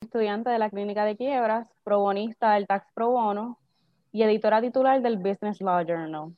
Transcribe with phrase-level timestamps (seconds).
[0.00, 3.58] estudiante de la Clínica de Quiebras, probonista del Tax Pro Bono
[4.12, 6.34] y editora titular del Business Law Journal.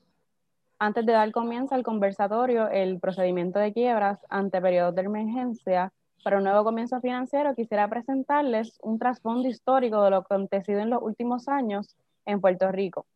[0.80, 5.92] Antes de dar comienzo al conversatorio, el procedimiento de quiebras ante periodos de emergencia
[6.24, 11.00] para un nuevo comienzo financiero, quisiera presentarles un trasfondo histórico de lo acontecido en los
[11.00, 13.06] últimos años en Puerto Rico.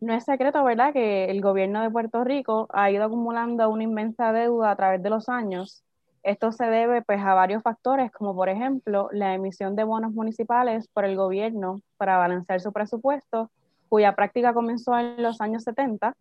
[0.00, 4.32] No es secreto, ¿verdad?, que el gobierno de Puerto Rico ha ido acumulando una inmensa
[4.32, 5.84] deuda a través de los años.
[6.26, 10.88] Esto se debe pues, a varios factores, como por ejemplo la emisión de bonos municipales
[10.88, 13.48] por el gobierno para balancear su presupuesto,
[13.88, 16.16] cuya práctica comenzó en los años 70,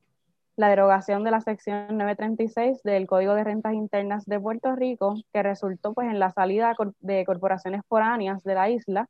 [0.57, 5.41] la derogación de la sección 936 del Código de Rentas Internas de Puerto Rico, que
[5.41, 9.09] resultó pues, en la salida de corporaciones foráneas de la isla,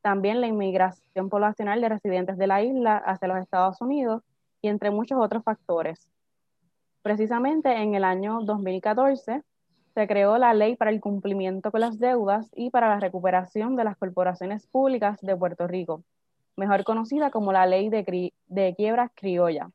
[0.00, 4.22] también la inmigración poblacional de residentes de la isla hacia los Estados Unidos
[4.62, 6.08] y entre muchos otros factores.
[7.02, 9.42] Precisamente en el año 2014
[9.94, 13.84] se creó la Ley para el Cumplimiento con las Deudas y para la Recuperación de
[13.84, 16.02] las Corporaciones Públicas de Puerto Rico,
[16.56, 19.70] mejor conocida como la Ley de, Quiebras Criolla,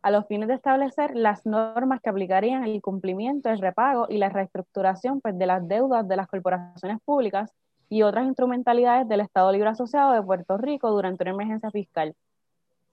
[0.00, 4.30] a los fines de establecer las normas que aplicarían el cumplimiento, el repago y la
[4.30, 7.52] reestructuración pues, de las deudas de las corporaciones públicas
[7.90, 12.14] y otras instrumentalidades del Estado Libre Asociado de Puerto Rico durante una emergencia fiscal.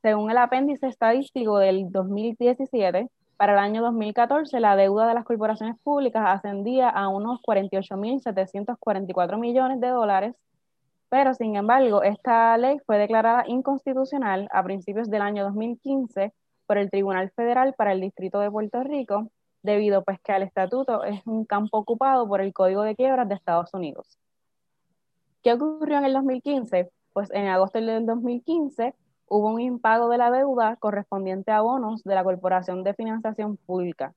[0.02, 3.09] Según el apéndice estadístico del 2017,
[3.40, 9.80] para el año 2014 la deuda de las corporaciones públicas ascendía a unos 48.744 millones
[9.80, 10.36] de dólares,
[11.08, 16.34] pero sin embargo esta ley fue declarada inconstitucional a principios del año 2015
[16.68, 19.31] por el Tribunal Federal para el Distrito de Puerto Rico,
[19.64, 23.36] debido pues que el estatuto es un campo ocupado por el Código de Quiebras de
[23.36, 24.18] Estados Unidos.
[25.44, 26.92] ¿Qué ocurrió en el 2015?
[27.14, 28.94] Pues en agosto del 2015
[29.30, 34.13] hubo un impago de la deuda correspondiente a bonos de la Corporación de Financiación Pública.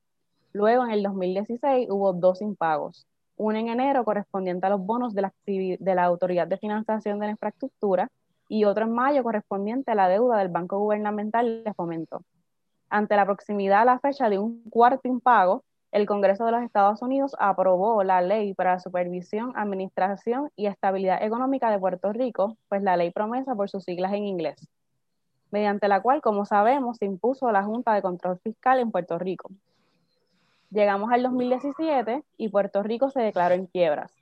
[0.52, 3.06] Luego, en el 2016, hubo dos impagos.
[3.36, 8.08] Uno en enero correspondiente a los bonos de la, Autoridad de Financiación de la Infraestructura
[8.48, 12.22] y otro en mayo correspondiente a la deuda del Banco Gubernamental de Fomento.
[12.88, 15.62] Ante la proximidad a la fecha de un cuarto impago,
[15.92, 21.70] el Congreso de los Estados Unidos aprobó la Ley para Supervisión, Administración y Estabilidad Económica
[21.70, 24.68] de Puerto Rico, pues la ley promesa por sus siglas en inglés,
[25.52, 29.51] mediante la cual, como sabemos, se impuso la Junta de Control Fiscal en Puerto Rico.
[30.70, 34.13] Llegamos al 2017 y Puerto Rico se declaró en quiebras.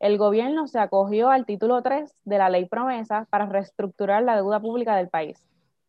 [0.00, 4.58] El gobierno se acogió al título 3 de la ley promesa para reestructurar la deuda
[4.60, 5.46] pública del país.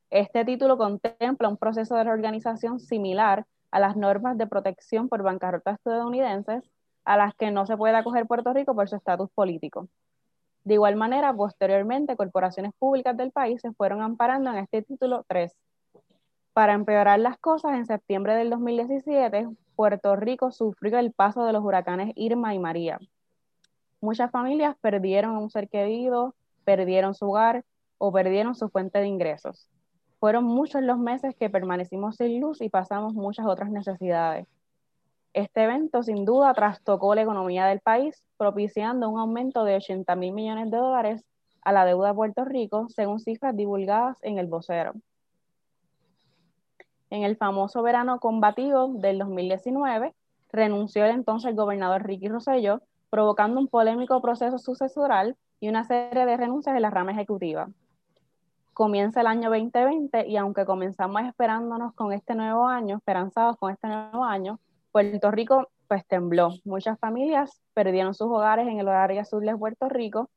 [0.09, 5.71] Este título contempla un proceso de reorganización similar a las normas de protección por bancarrota
[5.71, 6.69] estadounidenses,
[7.05, 9.87] a las que no se puede acoger Puerto Rico por su estatus político.
[10.63, 15.55] De igual manera, posteriormente, corporaciones públicas del país se fueron amparando en este título 3.
[16.53, 21.63] Para empeorar las cosas, en septiembre del 2017, Puerto Rico sufrió el paso de los
[21.63, 22.99] huracanes Irma y María.
[24.01, 27.63] Muchas familias perdieron a un ser querido, perdieron su hogar
[27.97, 29.69] o perdieron su fuente de ingresos.
[30.19, 34.47] Fueron muchos los meses que permanecimos sin luz y pasamos muchas otras necesidades.
[35.33, 40.33] Este evento sin duda trastocó la economía del país, propiciando un aumento de 80 mil
[40.33, 41.25] millones de dólares
[41.61, 44.93] a la deuda de Puerto Rico, según cifras divulgadas en el vocero.
[47.11, 50.13] En el famoso verano combativo del 2019,
[50.51, 56.37] renunció el entonces gobernador Ricky Rosselló, provocando un polémico proceso sucesoral y una serie de
[56.37, 57.69] renuncias en la rama ejecutiva
[58.79, 63.89] comienza el año 2020 y aunque comenzamos esperándonos con este nuevo año, esperanzados con este
[63.89, 64.57] nuevo año,
[64.91, 66.49] Puerto Rico pues tembló.
[66.63, 70.29] Muchas familias perdieron sus hogares en el área sur de Puerto Rico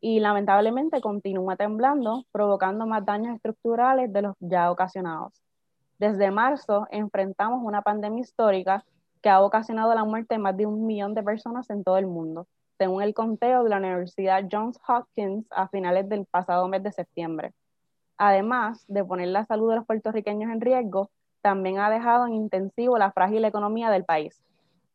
[0.00, 5.42] y lamentablemente continúa temblando, provocando más daños estructurales de los ya ocasionados.
[5.98, 8.84] Desde marzo enfrentamos una pandemia histórica
[9.22, 12.06] que ha ocasionado la muerte de más de un millón de personas en todo el
[12.06, 12.46] mundo,
[12.78, 17.52] según el conteo de la Universidad Johns Hopkins a finales del pasado mes de septiembre
[18.18, 21.10] además de poner la salud de los puertorriqueños en riesgo,
[21.46, 24.42] también ha dejado en intensivo la frágil economía del país.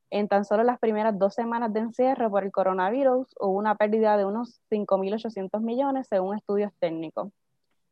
[0.10, 4.18] En tan solo las primeras dos semanas de encierro por el coronavirus hubo una pérdida
[4.18, 7.32] de unos 5.800 millones según estudios técnicos.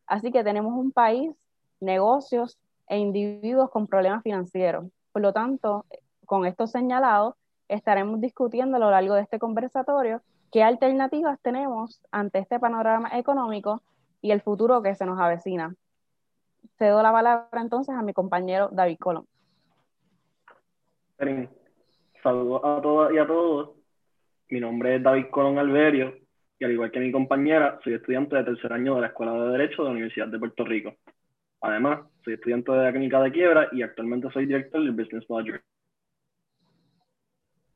[0.05, 1.33] Así que tenemos un país,
[1.79, 2.59] negocios
[2.89, 4.87] e individuos con problemas financieros.
[5.13, 5.85] Por lo tanto,
[6.25, 7.37] con esto señalado,
[7.69, 10.21] estaremos discutiendo a lo largo de este conversatorio
[10.51, 13.81] qué alternativas tenemos ante este panorama económico
[14.21, 15.77] y el futuro que se nos avecina.
[16.77, 19.25] Cedo la palabra entonces a mi compañero David Colón.
[22.23, 23.71] Saludos a todas y a todos.
[24.49, 26.15] Mi nombre es David Colón Alberio
[26.59, 29.51] y al igual que mi compañera, soy estudiante de tercer año de la Escuela de
[29.51, 30.95] Derecho de la Universidad de Puerto Rico.
[31.61, 35.61] Además, soy estudiante de la de Quiebra y actualmente soy director del Business Manager.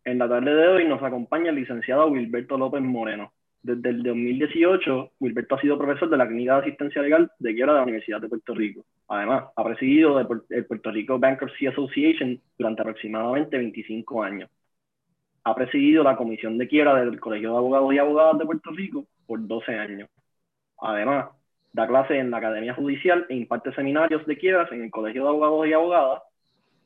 [0.03, 3.31] En la tarde de hoy nos acompaña el licenciado Wilberto López Moreno,
[3.63, 7.71] Desde el 2018, Wilberto ha sido profesor de la Clínica de Asistencia Legal de Quiebra
[7.71, 8.83] de la Universidad de Puerto Rico.
[9.07, 14.49] Además, ha presidido el Puerto Rico Bankruptcy Association durante aproximadamente 25 años.
[15.45, 19.05] Ha presidido la Comisión de Quiebra del Colegio de Abogados y Abogadas de Puerto Rico
[19.25, 20.09] por 12 años.
[20.81, 21.27] Además,
[21.71, 25.29] da clases en la Academia Judicial e imparte seminarios de quiebras en el Colegio de
[25.29, 26.21] Abogados y Abogadas,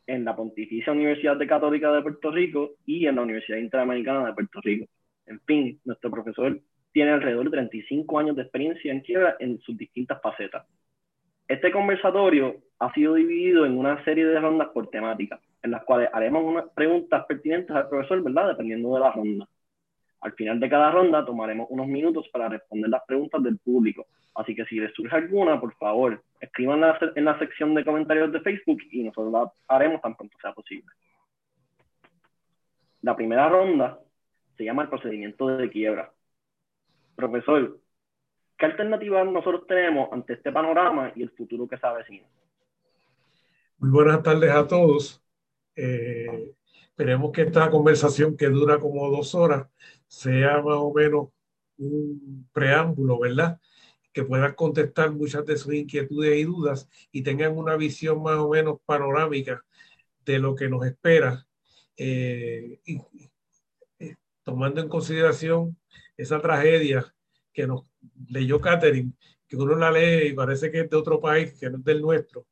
[0.06, 4.62] en la Pontificia Universidad Católica de Puerto Rico y en la Universidad Interamericana de Puerto
[4.62, 4.86] Rico.
[5.26, 6.58] En fin, nuestro profesor
[6.98, 10.66] tiene alrededor de 35 años de experiencia en quiebra en sus distintas facetas.
[11.48, 16.10] Este conversatorio ha sido dividido en una serie de rondas por temática, en las cuales
[16.12, 18.48] haremos unas preguntas pertinentes al profesor, ¿verdad?
[18.48, 19.48] Dependiendo de la ronda.
[20.22, 24.08] Al final de cada ronda tomaremos unos minutos para responder las preguntas del público.
[24.34, 26.82] Así que si les surge alguna, por favor, escriban
[27.16, 30.92] en la sección de comentarios de Facebook y nosotros la haremos tan pronto sea posible.
[33.04, 34.00] La primera ronda
[34.58, 36.12] se llama el procedimiento de quiebra.
[37.18, 37.80] Profesor,
[38.60, 42.28] ¿qué alternativas nosotros tenemos ante este panorama y el futuro que se avecina?
[43.80, 45.19] Muy buenas tardes a todos.
[45.75, 46.54] Eh,
[46.84, 49.68] esperemos que esta conversación que dura como dos horas
[50.06, 51.30] sea más o menos
[51.80, 53.60] un preámbulo, ¿verdad?
[54.14, 58.50] Que puedan contestar muchas de sus inquietudes y dudas y tengan una visión más o
[58.50, 59.66] menos panorámica
[60.24, 61.48] de lo que nos espera.
[61.98, 62.80] Eh,
[64.44, 65.75] tomando en consideración
[66.18, 67.14] esa tragedia
[67.54, 67.86] que nos
[68.28, 69.14] leyó Catherine,
[69.48, 72.02] que uno la lee y parece que es de otro país, que no es del
[72.02, 72.48] nuestro,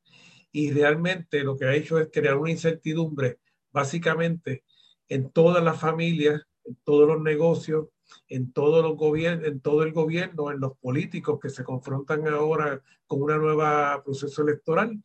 [0.52, 3.40] y realmente lo que ha hecho es crear una incertidumbre
[3.72, 4.64] básicamente
[5.10, 7.88] en todas las familias, en todos los negocios,
[8.30, 12.82] en todos los gobiernos, en todo el gobierno, en los políticos que se confrontan ahora
[13.06, 15.02] con un nuevo proceso electoral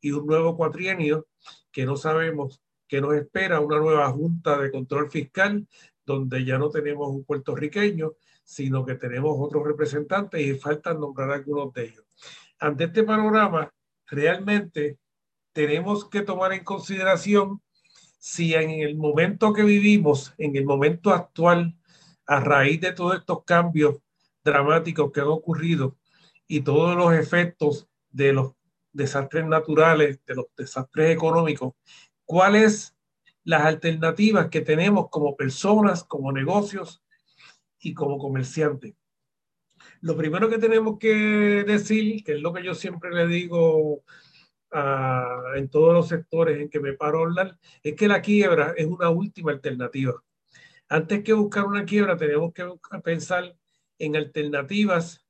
[0.00, 1.26] y un nuevo cuatrienio
[1.70, 5.66] que no sabemos qué nos espera, una nueva junta de control fiscal
[6.06, 8.12] donde ya no tenemos un puertorriqueño,
[8.42, 12.04] sino que tenemos otros representantes y falta nombrar algunos de ellos.
[12.58, 13.72] Ante este panorama,
[14.06, 14.98] realmente
[15.52, 17.60] tenemos que tomar en consideración
[18.18, 21.76] si en el momento que vivimos, en el momento actual,
[22.26, 23.96] a raíz de todos estos cambios
[24.42, 25.96] dramáticos que han ocurrido
[26.46, 28.52] y todos los efectos de los
[28.92, 31.74] desastres naturales, de los desastres económicos,
[32.24, 32.94] cuáles
[33.44, 37.02] las alternativas que tenemos como personas, como negocios
[37.78, 38.94] y como comerciantes.
[40.00, 44.02] Lo primero que tenemos que decir, que es lo que yo siempre le digo
[45.54, 48.86] en todos los sectores en que me paro a hablar, es que la quiebra es
[48.86, 50.14] una última alternativa.
[50.88, 52.66] Antes que buscar una quiebra, tenemos que
[53.02, 53.56] pensar
[53.98, 55.24] en alternativas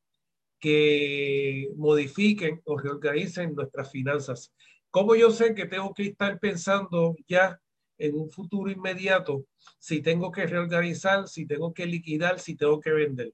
[0.59, 4.55] que modifiquen o reorganicen nuestras finanzas.
[4.91, 7.61] ¿Cómo yo sé que tengo que estar pensando ya
[7.99, 9.45] en un futuro inmediato
[9.79, 13.33] si tengo que reorganizar, si tengo que liquidar, si tengo que vender.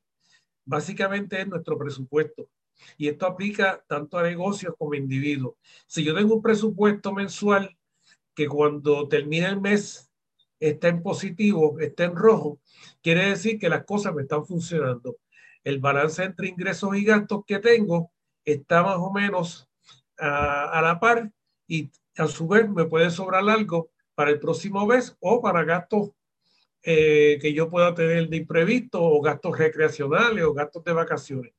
[0.64, 2.48] Básicamente es nuestro presupuesto.
[2.96, 5.54] Y esto aplica tanto a negocios como a individuos.
[5.86, 7.76] Si yo tengo un presupuesto mensual
[8.34, 10.10] que cuando termine el mes
[10.58, 12.60] está en positivo, está en rojo,
[13.02, 15.16] quiere decir que las cosas me están funcionando.
[15.64, 18.12] El balance entre ingresos y gastos que tengo
[18.44, 19.68] está más o menos
[20.18, 21.30] a, a la par
[21.66, 26.10] y a su vez me puede sobrar algo para el próximo mes o para gastos
[26.82, 31.54] eh, que yo pueda tener de imprevisto o gastos recreacionales o gastos de vacaciones.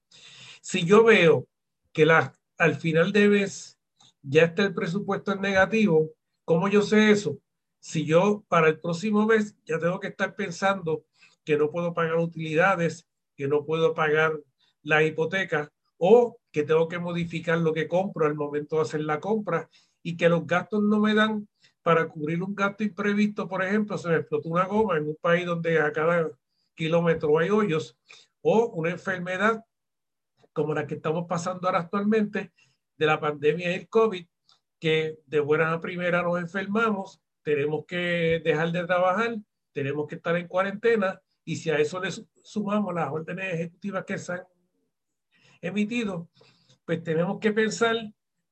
[0.62, 1.48] Si yo veo
[1.92, 3.80] que la, al final de mes
[4.22, 6.12] ya está el presupuesto en negativo,
[6.46, 7.40] ¿cómo yo sé eso?
[7.80, 11.04] Si yo para el próximo mes ya tengo que estar pensando
[11.44, 14.40] que no puedo pagar utilidades, que no puedo pagar
[14.84, 19.20] la hipoteca o que tengo que modificar lo que compro al momento de hacer la
[19.20, 19.68] compra
[20.04, 21.48] y que los gastos no me dan
[21.84, 25.46] para cubrir un gasto imprevisto, por ejemplo, se me explotó una goma en un país
[25.46, 26.30] donde a cada
[26.76, 27.98] kilómetro hay hoyos,
[28.42, 29.64] o una enfermedad
[30.54, 32.52] como la que estamos pasando ahora actualmente
[32.98, 34.26] de la pandemia del COVID,
[34.80, 39.38] que de buena a primera nos enfermamos, tenemos que dejar de trabajar,
[39.72, 42.10] tenemos que estar en cuarentena, y si a eso le
[42.44, 44.44] sumamos las órdenes ejecutivas que se han
[45.62, 46.30] emitido,
[46.86, 47.96] pues tenemos que pensar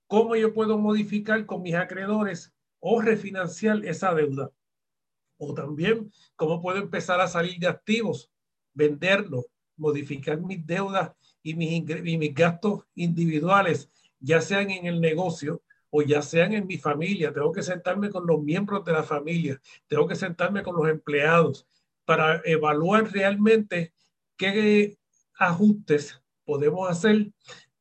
[0.07, 4.51] cómo yo puedo modificar con mis acreedores o refinanciar esa deuda.
[5.37, 8.31] O también cómo puedo empezar a salir de activos,
[8.73, 9.45] venderlos,
[9.77, 16.01] modificar mis deudas y mis, y mis gastos individuales, ya sean en el negocio o
[16.01, 17.33] ya sean en mi familia.
[17.33, 21.65] Tengo que sentarme con los miembros de la familia, tengo que sentarme con los empleados
[22.05, 23.93] para evaluar realmente
[24.35, 24.97] qué
[25.37, 27.31] ajustes podemos hacer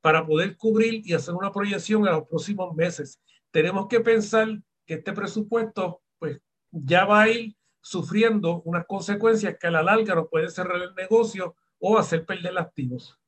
[0.01, 3.21] para poder cubrir y hacer una proyección a los próximos meses.
[3.51, 4.49] Tenemos que pensar
[4.89, 6.41] que este presupuesto pues
[6.71, 10.95] ya va a ir sufriendo unas consecuencias que a la larga nos puede cerrar el
[10.95, 13.21] negocio o hacer perder activos.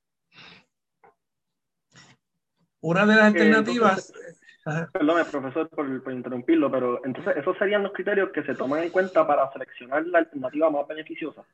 [2.80, 4.12] Una de las alternativas...
[4.92, 9.26] Perdón, profesor, por, interrumpirlo, pero entonces esos serían los criterios que se toman en cuenta
[9.26, 11.44] para seleccionar la alternativa más beneficiosa.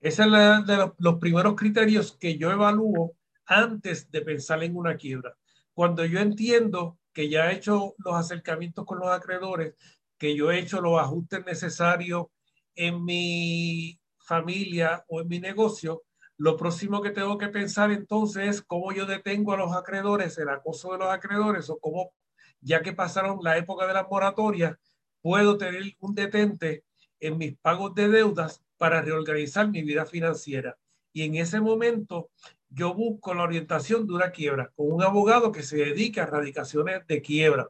[0.00, 3.12] Ese es la, de los, primeros criterios que yo evalúo
[3.46, 5.36] antes de pensar en una quiebra.
[5.74, 9.74] Cuando yo entiendo que ya he hecho los acercamientos con los acreedores,
[10.18, 12.26] que yo he hecho los ajustes necesarios
[12.74, 16.02] en mi familia o en mi negocio,
[16.36, 20.48] lo próximo que tengo que pensar entonces es cómo yo detengo a los acreedores, el
[20.48, 22.12] acoso de los acreedores o cómo,
[22.60, 24.76] ya que pasaron la época de las moratorias,
[25.20, 26.84] puedo tener un detente
[27.20, 30.78] en mis pagos de deudas para reorganizar mi vida financiera.
[31.12, 32.30] Y en ese momento
[32.70, 37.06] yo busco la orientación de una quiebra con un abogado que se dedique a radicaciones
[37.06, 37.68] de quiebra,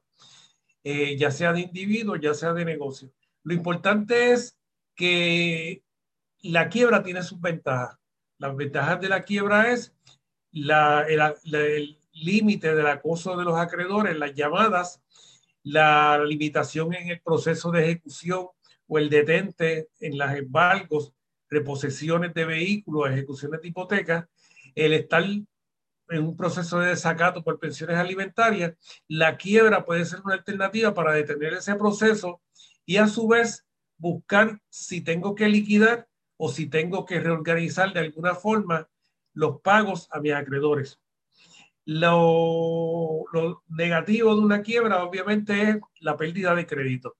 [0.84, 3.10] eh, ya sea de individuo, ya sea de negocio.
[3.42, 4.56] Lo importante es
[4.94, 5.82] que
[6.42, 7.98] la quiebra tiene sus ventajas.
[8.38, 9.94] Las ventajas de la quiebra es
[10.52, 15.00] la, el límite del acoso de los acreedores, las llamadas,
[15.62, 18.48] la limitación en el proceso de ejecución
[18.86, 21.12] o el detente en las embargos,
[21.48, 24.26] reposesiones de vehículos, ejecuciones de hipotecas,
[24.74, 28.74] el estar en un proceso de desacato por pensiones alimentarias,
[29.08, 32.40] la quiebra puede ser una alternativa para detener ese proceso
[32.84, 38.00] y a su vez buscar si tengo que liquidar o si tengo que reorganizar de
[38.00, 38.88] alguna forma
[39.34, 40.98] los pagos a mis acreedores.
[41.84, 43.24] Lo,
[43.68, 47.16] negativo de una quiebra obviamente es la pérdida de crédito.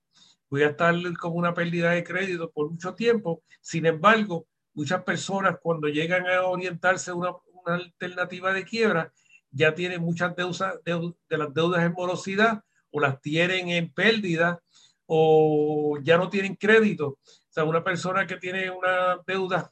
[0.49, 3.43] Voy a estar con una pérdida de crédito por mucho tiempo.
[3.61, 7.33] Sin embargo, muchas personas cuando llegan a orientarse a una,
[7.65, 9.13] alternativa de quiebra
[9.51, 14.59] ya tienen muchas deudas de, de las deudas en morosidad o las tienen en pérdida
[15.05, 17.19] o ya no tienen crédito
[17.51, 19.69] o sea, una persona que tiene una deuda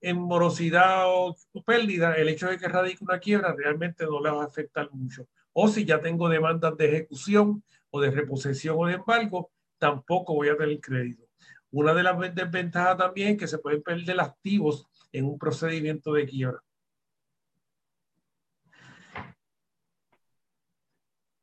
[0.00, 4.42] en morosidad o, pérdida, el hecho de que radique una quiebra realmente no le va
[4.42, 5.28] a afectar mucho.
[5.52, 10.48] O si ya tengo demandas de ejecución o de reposición o de embargo, tampoco voy
[10.48, 11.21] a tener crédito.
[11.72, 16.26] Una de las desventajas también es que se pueden perder activos en un procedimiento de
[16.26, 16.60] quiebra.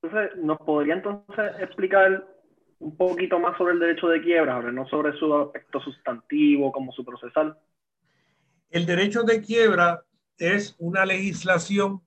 [0.02, 2.26] Entonces, ¿nos podría entonces explicar
[2.80, 6.92] un poquito más sobre el derecho de quiebra, ahora no sobre su aspecto sustantivo como
[6.94, 7.58] su procesal.
[8.70, 10.04] El derecho de quiebra
[10.38, 12.02] es una legislación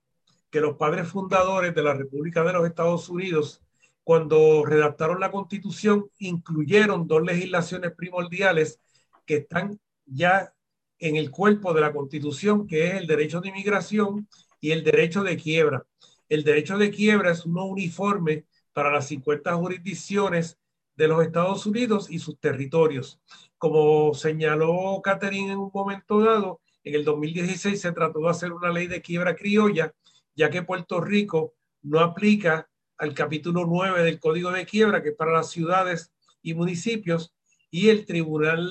[0.49, 3.62] que los padres fundadores de la República de los Estados Unidos,
[4.03, 8.79] cuando redactaron la Constitución, incluyeron dos legislaciones primordiales
[9.25, 10.53] que están ya
[10.99, 14.27] en el cuerpo de la Constitución, que es el derecho de inmigración
[14.59, 15.85] y el derecho de quiebra.
[16.29, 20.57] El derecho de quiebra es uno uniforme para las 50 jurisdicciones
[20.95, 23.19] de los Estados Unidos y sus territorios.
[23.57, 28.71] Como señaló Catherine en un momento dado, en el 2016 se trató de hacer una
[28.71, 29.93] ley de quiebra criolla,
[30.35, 35.15] ya que Puerto Rico no aplica al capítulo 9 del Código de Quiebra, que es
[35.15, 37.33] para las ciudades y municipios,
[37.69, 38.69] y el Tribunal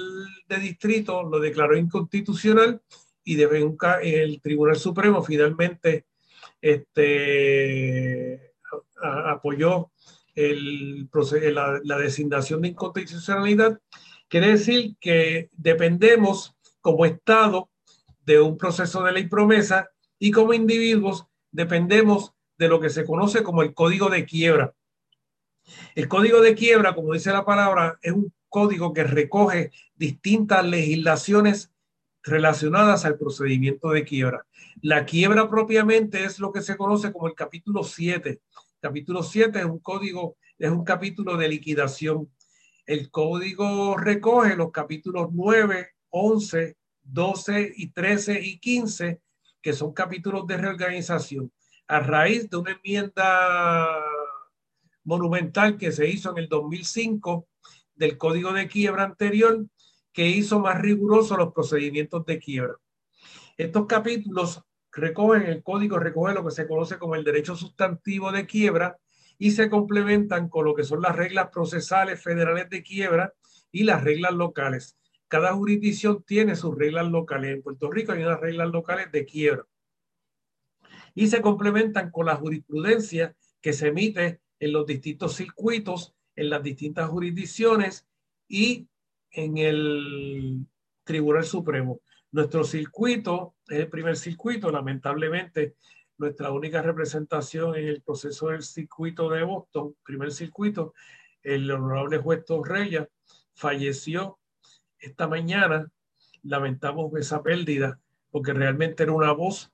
[0.49, 2.81] de Distrito lo declaró inconstitucional
[3.25, 6.07] y el Tribunal Supremo finalmente
[6.61, 8.52] este,
[9.02, 9.91] apoyó
[10.35, 11.09] el,
[11.52, 13.81] la, la designación de inconstitucionalidad,
[14.29, 17.71] quiere decir que dependemos como Estado
[18.25, 22.31] de un proceso de ley promesa y como individuos dependemos
[22.62, 24.75] de lo que se conoce como el código de quiebra.
[25.95, 31.71] El código de quiebra, como dice la palabra, es un código que recoge distintas legislaciones
[32.23, 34.47] relacionadas al procedimiento de quiebra.
[34.81, 38.40] La quiebra propiamente es lo que se conoce como el capítulo 7
[38.83, 42.28] Capítulo 7 es un código, es un capítulo de liquidación.
[42.85, 49.21] El código recoge los capítulos 9, 11, 12 y 13 y 15,
[49.62, 51.52] que son capítulos de reorganización.
[51.92, 54.02] A raíz de una enmienda
[55.04, 57.46] monumental que se hizo en el 2005
[57.94, 59.66] del código de quiebra anterior,
[60.11, 62.76] que hizo más rigurosos los procedimientos de quiebra.
[63.58, 68.46] Estos capítulos recogen el código, recoge lo que se conoce como el derecho sustantivo de
[68.46, 68.96] quiebra
[69.37, 73.34] y se complementan con lo que son las reglas procesales federales de quiebra
[73.70, 74.96] y las reglas locales.
[75.28, 77.52] Cada jurisdicción tiene sus reglas locales.
[77.52, 79.66] En Puerto Rico hay unas reglas locales de quiebra.
[81.14, 86.62] Y se complementan con la jurisprudencia que se emite en los distintos circuitos, en las
[86.62, 88.07] distintas jurisdicciones
[88.49, 88.88] y
[89.31, 90.66] en el
[91.04, 92.00] Tribunal Supremo.
[92.31, 95.75] Nuestro circuito es el primer circuito, lamentablemente
[96.19, 100.95] nuestra única representación en el proceso del circuito de Boston, primer circuito,
[101.42, 103.09] el honorable juez Torreya
[103.54, 104.38] falleció
[104.99, 105.90] esta mañana.
[106.45, 108.00] Lamentamos esa pérdida
[108.31, 109.72] porque realmente era una voz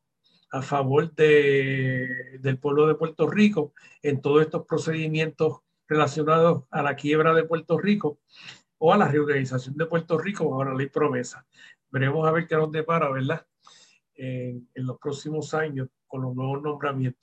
[0.51, 6.97] a favor de, del pueblo de Puerto Rico en todos estos procedimientos relacionados a la
[6.97, 8.21] quiebra de Puerto Rico
[8.79, 11.47] o a la reorganización de Puerto Rico bajo la ley promesa.
[11.91, 13.47] Veremos a ver qué nos depara, ¿verdad?
[14.15, 17.23] En, los próximos años con los nuevos nombramientos.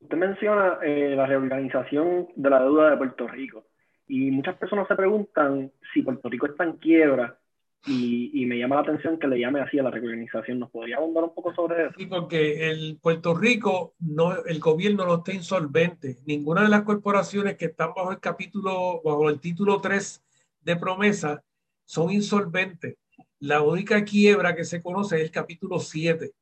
[0.00, 3.66] Usted menciona eh, la reorganización de la deuda de Puerto Rico
[4.06, 7.39] y muchas personas se preguntan si Puerto Rico está en quiebra
[7.86, 10.58] y, me llama la atención que le llame así a la reorganización.
[10.58, 11.94] ¿Nos podría abundar un poco sobre eso?
[11.96, 16.18] Sí, porque el Puerto Rico, no, el gobierno no está insolvente.
[16.26, 20.22] Ninguna de las corporaciones que están bajo el capítulo, bajo el título 3
[20.62, 21.42] de promesa,
[21.84, 22.96] son insolventes.
[23.38, 26.32] La única quiebra que se conoce es el capítulo 7.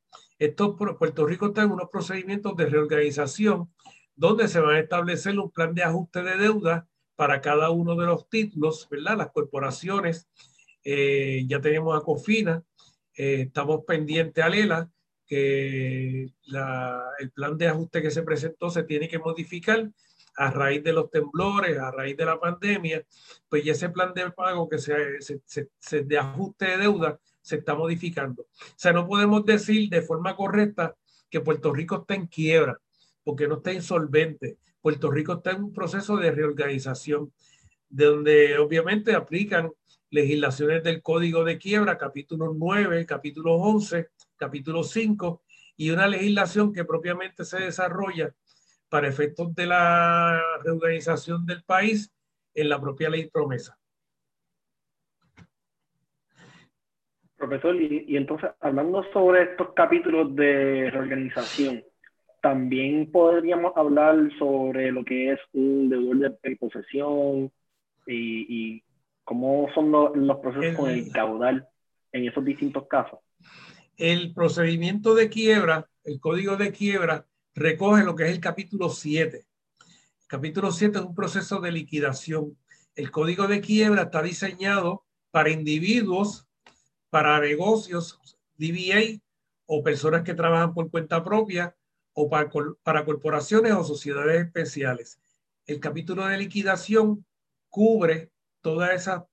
[0.40, 3.70] Esto, Puerto Rico está en unos procedimientos de reorganización
[4.16, 8.06] donde se va a establecer un plan de ajuste de deuda para cada uno de
[8.06, 9.16] los títulos, ¿verdad?
[9.18, 10.28] Las corporaciones
[10.90, 12.62] eh, ya tenemos a Cofina,
[13.14, 14.90] eh, estamos pendientes a Lela,
[15.26, 19.90] que el plan de ajuste que se presentó se tiene que modificar
[20.36, 23.04] a raíz de los temblores, a raíz de la pandemia,
[23.50, 27.74] pues ya ese plan de pago que se, se, de ajuste de deuda se está
[27.74, 28.44] modificando.
[28.44, 30.96] O sea, no podemos decir de forma correcta
[31.28, 32.80] que Puerto Rico está en quiebra,
[33.24, 34.56] porque no está insolvente.
[34.80, 37.30] Puerto Rico está en un proceso de reorganización,
[37.90, 39.70] de donde obviamente aplican
[40.10, 45.42] legislaciones del Código de Quiebra, capítulo 9, capítulo 11, capítulo 5,
[45.76, 48.34] y una legislación que propiamente se desarrolla
[48.88, 52.12] para efectos de la reorganización del país
[52.54, 53.78] en la propia ley promesa.
[57.36, 61.84] Profesor, y, entonces, hablando sobre estos capítulos de reorganización,
[62.42, 67.52] también podríamos hablar sobre lo que es un deudor de posesión
[68.06, 68.82] y, y
[69.28, 71.68] ¿Cómo son los, procesos con el caudal
[72.12, 73.18] en esos distintos casos?
[73.98, 79.36] El procedimiento de quiebra, el código de quiebra, recoge lo que es el capítulo 7.
[79.36, 82.56] El capítulo 7 es un proceso de liquidación.
[82.94, 86.48] El código de quiebra está diseñado para individuos,
[87.10, 88.18] para negocios,
[88.56, 89.20] DBA
[89.66, 91.76] o personas que trabajan por cuenta propia
[92.14, 92.48] o para,
[92.82, 95.20] para corporaciones o sociedades especiales.
[95.66, 97.26] El capítulo de liquidación
[97.68, 99.24] cubre todas esas,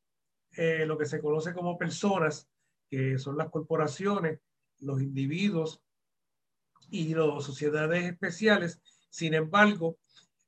[0.51, 2.47] eh, lo que se conoce como personas,
[2.89, 4.39] que son las corporaciones,
[4.79, 5.81] los individuos
[6.89, 8.81] y las sociedades especiales.
[9.09, 9.97] Sin embargo,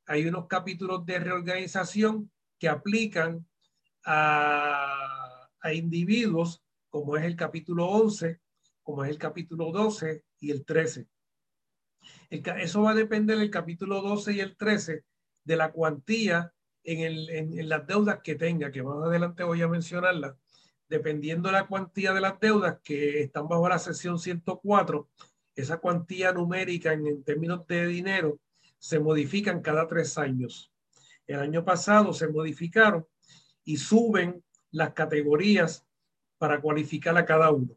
[0.05, 3.45] hay unos capítulos de reorganización que aplican
[4.05, 8.39] a, a individuos, como es el capítulo 11,
[8.83, 11.07] como es el capítulo 12 y el 13.
[12.29, 15.03] eso va a depender del capítulo 12 y el 13
[15.43, 16.53] de la cuantía
[16.87, 20.35] en, las deudas que tenga, que más adelante voy a mencionarlas,
[20.87, 25.09] dependiendo de la cuantía de las deudas que están bajo la sección 104,
[25.53, 28.39] esa cuantía numérica en, términos de dinero
[28.79, 30.71] se modifican cada tres años.
[31.25, 33.05] El año pasado se modificaron
[33.65, 35.85] y suben las categorías
[36.37, 37.75] para cualificar a cada uno.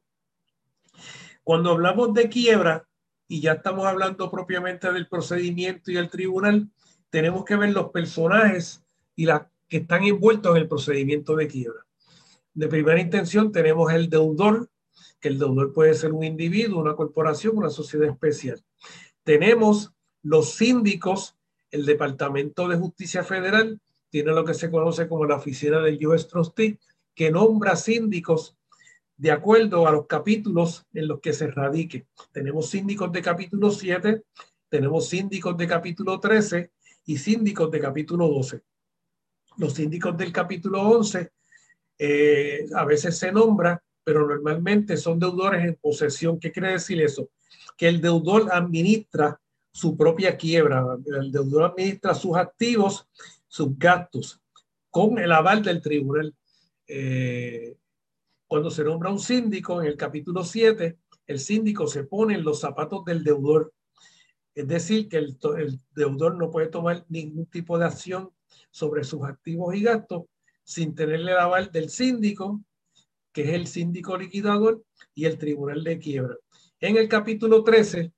[1.43, 2.87] Cuando hablamos de quiebra,
[3.27, 6.69] y ya estamos hablando propiamente del procedimiento y el tribunal,
[7.11, 8.85] tenemos que ver los personajes
[9.21, 11.85] y las que están envueltos en el procedimiento de quiebra.
[12.55, 14.71] De primera intención tenemos el deudor,
[15.21, 18.65] que el deudor puede ser un individuo, una corporación, una sociedad especial.
[19.23, 21.37] Tenemos los síndicos,
[21.71, 23.79] el Departamento de Justicia Federal
[24.09, 26.79] tiene lo que se conoce como la oficina del US Trustee,
[27.15, 28.57] que nombra síndicos
[29.19, 32.07] de acuerdo a los capítulos en los que se radique.
[32.33, 34.23] Tenemos síndicos de capítulo 7,
[34.71, 36.71] tenemos síndicos de capítulo 13
[37.05, 38.63] y síndicos de capítulo 12
[39.61, 41.31] los síndicos del capítulo 11
[41.99, 46.41] eh, a veces se nombra, pero normalmente son deudores en posesión.
[46.41, 47.29] ¿Qué quiere decir eso?
[47.77, 49.39] Que el deudor administra
[49.71, 53.07] su propia quiebra, el deudor administra sus activos,
[53.47, 54.41] sus gastos,
[54.89, 56.35] con el aval del tribunal.
[56.87, 57.77] Eh,
[58.47, 60.97] cuando se nombra un síndico en el capítulo 7,
[61.27, 63.75] el síndico se pone en los zapatos del deudor.
[64.55, 65.39] Es decir, que el
[65.95, 68.31] deudor no puede tomar ningún tipo de acción
[68.71, 70.25] sobre sus activos y gastos
[70.65, 72.63] sin tenerle el aval del síndico,
[73.33, 76.37] que es el síndico liquidador, y el tribunal de quiebra.
[76.81, 78.13] En el capítulo 13,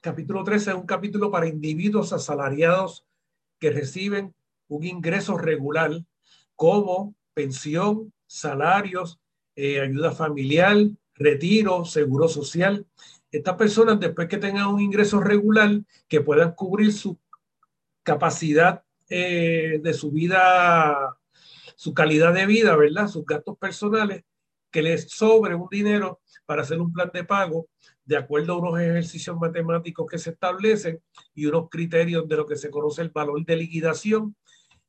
[0.00, 3.04] capítulo 13 es un capítulo para individuos asalariados
[3.58, 4.34] que reciben
[4.68, 5.92] un ingreso regular
[6.56, 9.20] como pensión, salarios,
[9.54, 10.76] eh, ayuda familiar,
[11.14, 12.86] retiro, seguro social.
[13.30, 17.18] Estas personas, después que tengan un ingreso regular, que puedan cubrir su
[18.02, 21.16] capacidad eh, de su vida,
[21.76, 23.08] su calidad de vida, ¿verdad?
[23.08, 24.24] Sus gastos personales,
[24.70, 27.68] que les sobre un dinero para hacer un plan de pago
[28.04, 31.00] de acuerdo a unos ejercicios matemáticos que se establecen
[31.34, 34.34] y unos criterios de lo que se conoce el valor de liquidación,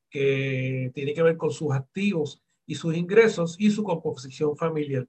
[0.10, 5.06] que tiene que ver con sus activos y sus ingresos y su composición familiar.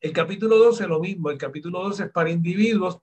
[0.00, 2.98] El capítulo 12 lo mismo, el capítulo 12 es para individuos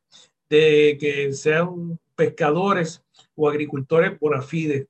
[0.50, 3.04] de que sean pescadores
[3.36, 4.88] o agricultores por fide.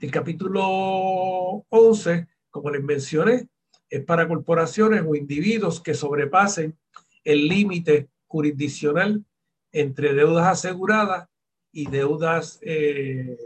[0.00, 3.48] El capítulo 11, como les mencioné,
[3.88, 6.76] es para corporaciones o individuos que sobrepasen
[7.24, 9.24] el límite jurisdiccional
[9.70, 11.28] entre deudas aseguradas
[11.72, 13.36] y deudas eh,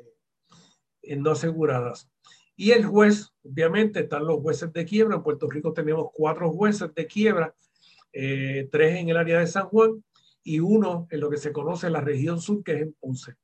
[1.19, 2.11] no aseguradas.
[2.57, 5.17] Y el juez, obviamente, están los jueces de quiebra.
[5.17, 7.55] En Puerto Rico tenemos cuatro jueces de quiebra,
[8.13, 10.03] eh, tres en el área de San Juan
[10.43, 13.35] y uno en lo que se conoce la región sur, que es en Ponce.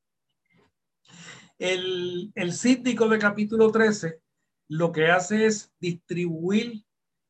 [1.63, 4.19] El, el síndico de capítulo 13
[4.67, 6.83] lo que hace es distribuir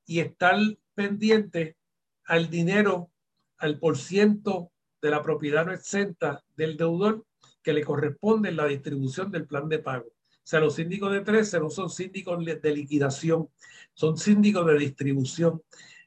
[0.06, 0.56] y estar
[0.94, 1.76] pendiente
[2.24, 3.10] al dinero,
[3.58, 7.26] al por ciento de la propiedad no exenta del deudor
[7.62, 10.06] que le corresponde en la distribución del plan de pago.
[10.06, 13.50] O sea, los síndicos de 13 no son síndicos de liquidación,
[13.92, 15.60] son síndicos de distribución.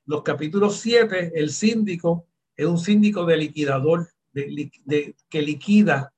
[0.08, 2.26] Los capítulos 7, el síndico
[2.58, 6.12] es un síndico de liquidador, de, que liquida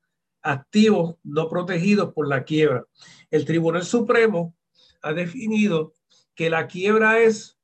[0.48, 2.86] activos no protegidos por la quiebra.
[3.30, 4.56] El Tribunal Supremo
[5.02, 5.94] ha definido
[6.36, 7.60] que la quiebra es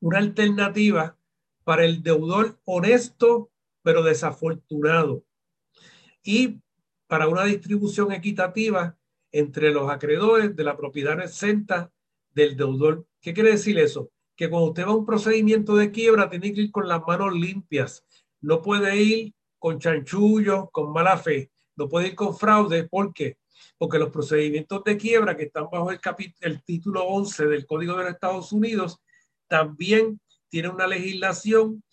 [0.00, 1.16] una alternativa
[1.64, 3.50] para el deudor honesto
[3.82, 5.24] pero desafortunado
[6.22, 6.60] y
[7.06, 8.98] para una distribución equitativa
[9.32, 11.90] entre los acreedores de la propiedad exenta
[12.34, 13.06] del deudor.
[13.20, 14.10] ¿Qué quiere decir eso?
[14.36, 17.32] Que cuando usted va a un procedimiento de quiebra, tiene que ir con las manos
[17.34, 18.04] limpias.
[18.40, 21.50] No puede ir con chanchullo, con mala fe.
[21.78, 22.88] No puede ir con fraude.
[22.88, 23.38] ¿Por qué?
[23.78, 26.00] Porque los procedimientos de quiebra que están bajo el,
[26.40, 29.00] el título 11 del Código de los Estados Unidos
[29.46, 31.84] también tienen una legislación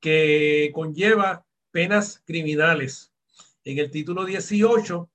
[0.00, 3.12] que conlleva penas criminales.
[3.64, 5.10] En el título 18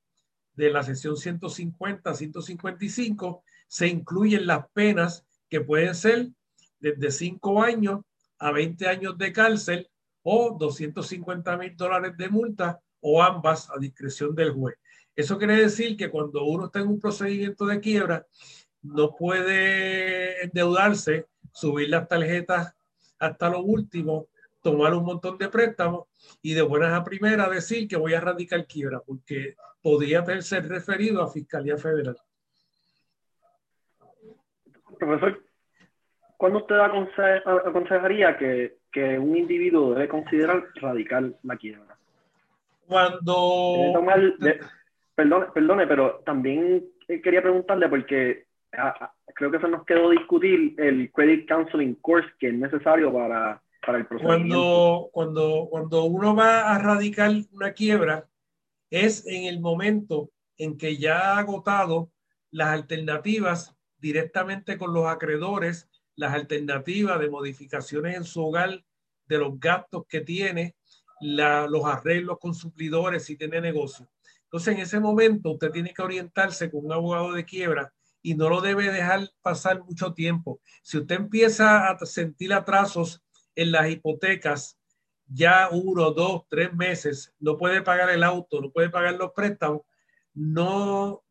[0.53, 6.29] de la sesión 150 155 se incluyen las penas que pueden ser
[6.79, 8.01] desde 5 años
[8.37, 9.89] a 20 años de cárcel
[10.21, 14.75] o 250 mil dólares de multa o ambas a discreción del juez.
[15.15, 18.25] Eso quiere decir que cuando uno está en un procedimiento de quiebra,
[18.81, 22.73] no puede endeudarse, subir las tarjetas
[23.19, 24.27] hasta lo último,
[24.61, 26.07] tomar un montón de préstamos
[26.41, 31.21] y de buenas a primeras decir que voy a radicar quiebra, porque podría ser referido
[31.21, 32.17] a Fiscalía Federal.
[34.97, 35.43] Profesor,
[36.37, 41.88] ¿cuándo usted aconsejaría que, que un individuo debe considerar radical la quiebra?
[42.89, 43.93] Cuando...
[45.13, 50.73] perdone, perdone, pero también quería preguntarle porque ah, ah, creo que se nos quedó discutir
[50.79, 54.39] el Credit Counseling Course que es necesario para, para el procedimiento.
[54.47, 58.27] Cuando, cuando, cuando uno va a radicar una quiebra,
[58.89, 62.09] es en el momento en que ya ha agotado
[62.49, 68.83] las alternativas directamente con los acreedores, las alternativas de modificaciones en su hogar,
[69.27, 70.75] de los gastos que tiene,
[71.21, 74.07] los arreglos con suplidores si tiene negocio.
[74.43, 78.49] Entonces, en ese momento, usted tiene que orientarse con un abogado de quiebra y no
[78.49, 80.59] lo debe dejar pasar mucho tiempo.
[80.81, 83.21] Si usted empieza a sentir atrasos
[83.55, 84.77] en las hipotecas,
[85.27, 89.81] ya uno, dos, tres meses, no puede pagar el auto, no puede pagar los préstamos,
[90.33, 91.23] no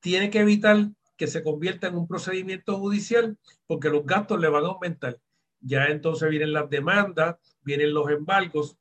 [0.00, 4.64] tiene que evitar que se convierta en un procedimiento judicial porque los gastos le van
[4.64, 5.18] a aumentar.
[5.60, 8.76] Ya entonces vienen las demandas, vienen los embargos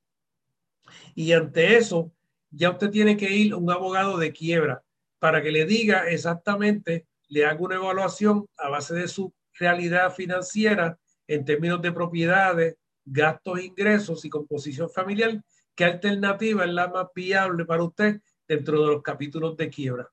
[1.14, 2.12] y ante eso
[2.52, 4.84] ya usted tiene que ir a un abogado de quiebra
[5.20, 11.00] para que le diga exactamente, le haga una evaluación a base de su realidad financiera
[11.28, 15.42] en términos de propiedades, gastos, ingresos y composición familiar,
[15.74, 20.10] ¿qué alternativa es la más viable para usted dentro de los capítulos de quiebra?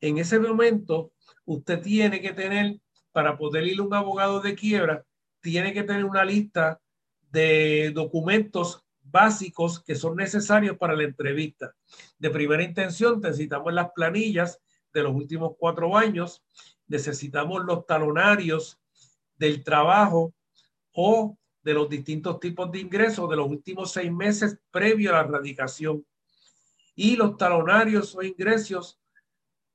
[0.00, 1.12] En ese momento,
[1.44, 2.78] usted tiene que tener,
[3.12, 5.04] para poder ir a un abogado de quiebra,
[5.40, 6.80] tiene que tener una lista
[7.30, 8.83] de documentos
[9.14, 11.72] básicos que son necesarios para la entrevista.
[12.18, 14.60] De primera intención, necesitamos las planillas
[14.92, 16.42] de los últimos cuatro años,
[16.88, 18.80] necesitamos los talonarios
[19.36, 20.34] del trabajo
[20.92, 25.22] o de los distintos tipos de ingresos de los últimos seis meses previo a la
[25.22, 26.04] radicación
[26.96, 28.98] y los talonarios o ingresos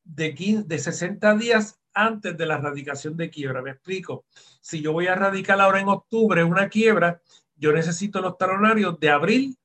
[0.03, 3.61] de, 15, de 60 días antes de la radicación de quiebra.
[3.61, 4.25] Me explico.
[4.59, 7.21] Si yo voy a radicar ahora en octubre una quiebra,
[7.59, 9.57] yo necesito los talonarios de abril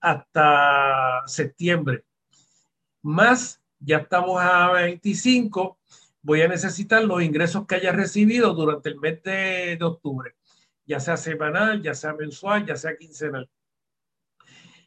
[0.00, 2.04] hasta septiembre.
[3.02, 5.78] Más, ya estamos a 25,
[6.22, 10.34] voy a necesitar los ingresos que haya recibido durante el mes de, octubre,
[10.84, 13.48] ya sea semanal, ya sea mensual, ya sea quincenal.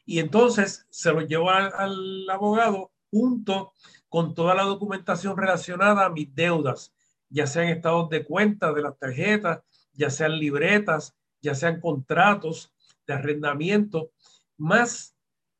[0.06, 3.72] Y entonces se lo llevo al, abogado junto
[4.08, 6.94] con toda la documentación relacionada a mis deudas,
[7.28, 9.60] ya sean estados de cuenta de las tarjetas,
[9.92, 12.72] ya sean libretas, ya sean contratos
[13.06, 14.10] de arrendamiento,
[14.56, 15.14] más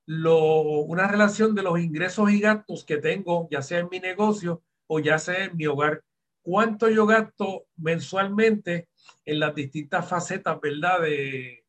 [0.06, 4.62] lo, una relación de los ingresos y gastos que tengo, ya sea en mi negocio
[4.86, 6.02] o ya sea en mi hogar.
[6.42, 8.88] ¿Cuánto yo gasto mensualmente
[9.24, 11.02] en las distintas facetas, verdad?
[11.02, 11.64] De,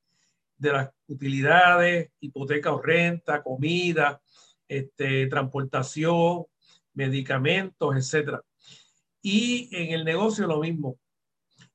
[0.58, 4.22] de las utilidades, hipoteca o renta, comida,
[4.68, 6.46] este, transportación,
[6.94, 8.42] medicamentos, etcétera.
[9.22, 10.98] Y en el negocio lo mismo.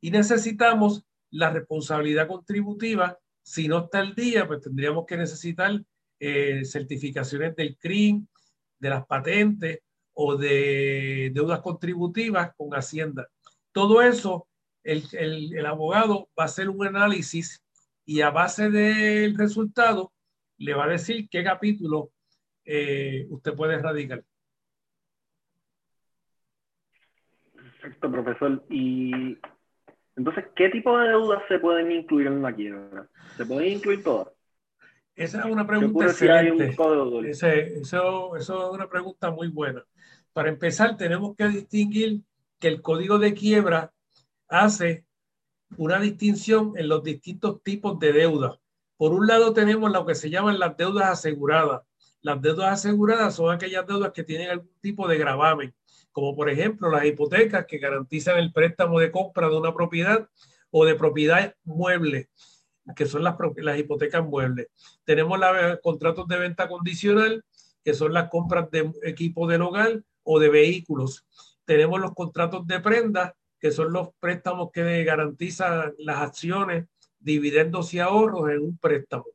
[0.00, 3.18] Y necesitamos la responsabilidad contributiva.
[3.42, 5.80] Si no está el día, pues tendríamos que necesitar
[6.18, 8.26] eh, certificaciones del CRIM,
[8.78, 9.80] de las patentes
[10.12, 13.28] o de deudas contributivas con Hacienda.
[13.72, 14.48] Todo eso,
[14.82, 17.62] el, el, abogado va a hacer un análisis
[18.04, 20.12] y a base del resultado
[20.58, 22.12] le va a decir qué capítulo
[22.64, 24.24] eh, usted puede erradicar.
[27.54, 28.64] Perfecto, profesor.
[28.68, 29.38] Y
[30.20, 33.08] entonces, ¿qué tipo de deudas se pueden incluir en la quiebra?
[33.38, 34.28] ¿Se pueden incluir todas?
[35.16, 36.76] Esa es una pregunta excelente.
[37.30, 39.82] eso, es una pregunta muy buena.
[40.34, 42.20] Para empezar, tenemos que distinguir
[42.58, 43.94] que el código de quiebra
[44.46, 45.06] hace
[45.78, 48.58] una distinción en los distintos tipos de deudas.
[48.98, 51.80] Por un lado tenemos lo que se llaman las deudas aseguradas.
[52.20, 55.74] Las deudas aseguradas son aquellas deudas que tienen algún tipo de gravamen,
[56.12, 60.28] como por ejemplo las hipotecas que garantizan el préstamo de compra de una propiedad
[60.70, 62.28] o de propiedad mueble,
[62.96, 64.68] que son las, las hipotecas muebles.
[65.04, 67.44] Tenemos los contratos de venta condicional,
[67.84, 71.26] que son las compras de equipo del hogar o de vehículos.
[71.64, 76.86] Tenemos los contratos de prenda, que son los préstamos que garantizan las acciones,
[77.18, 79.26] dividendos y ahorros en un préstamo.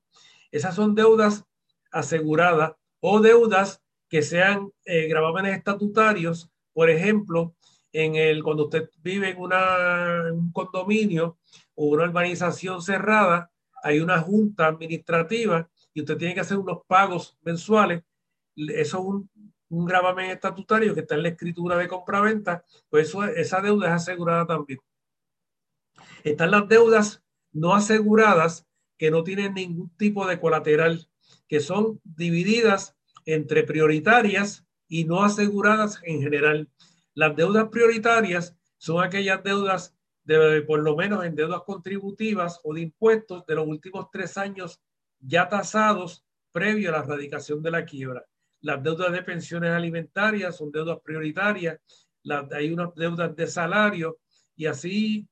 [0.51, 1.45] Esas son deudas
[1.91, 7.55] aseguradas o deudas que sean eh, gravámenes estatutarios, por ejemplo,
[7.93, 11.37] en el, cuando usted vive en, una, un condominio
[11.73, 13.49] o una urbanización cerrada,
[13.81, 18.03] hay una junta administrativa y usted tiene que hacer unos pagos mensuales.
[18.57, 19.29] Eso es un,
[19.69, 23.93] un gravamen estatutario que está en la escritura de compraventa, pues eso, esa deuda es
[23.93, 24.79] asegurada también.
[26.25, 31.07] Están las deudas no aseguradas que no tienen ningún tipo de colateral,
[31.47, 36.69] que son divididas entre prioritarias y no aseguradas en general.
[37.13, 42.81] Las deudas prioritarias son aquellas deudas de, por lo menos en deudas contributivas o de
[42.81, 44.81] impuestos de los últimos tres años
[45.19, 48.25] ya tasados previo a la erradicación de la quiebra.
[48.61, 51.79] Las deudas de pensiones alimentarias son deudas prioritarias,
[52.51, 54.17] hay unas deudas de salario
[54.55, 55.27] y así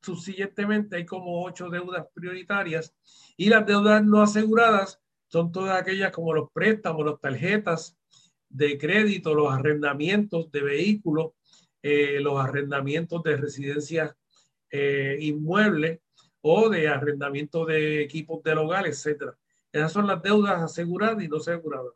[0.00, 2.94] subsiguientemente hay como ocho deudas prioritarias
[3.36, 7.97] y las deudas no aseguradas son todas aquellas como los préstamos, las tarjetas
[8.48, 11.32] de crédito, los arrendamientos de vehículos,
[11.82, 14.14] eh, los arrendamientos de residencias
[14.70, 16.00] eh, inmuebles
[16.40, 19.36] o de arrendamiento de equipos del hogar, etcétera.
[19.72, 21.92] Esas son las deudas aseguradas y no aseguradas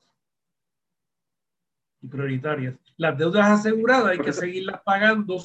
[2.03, 2.75] y prioritarias.
[2.97, 5.39] Las deudas aseguradas hay que seguirlas pagando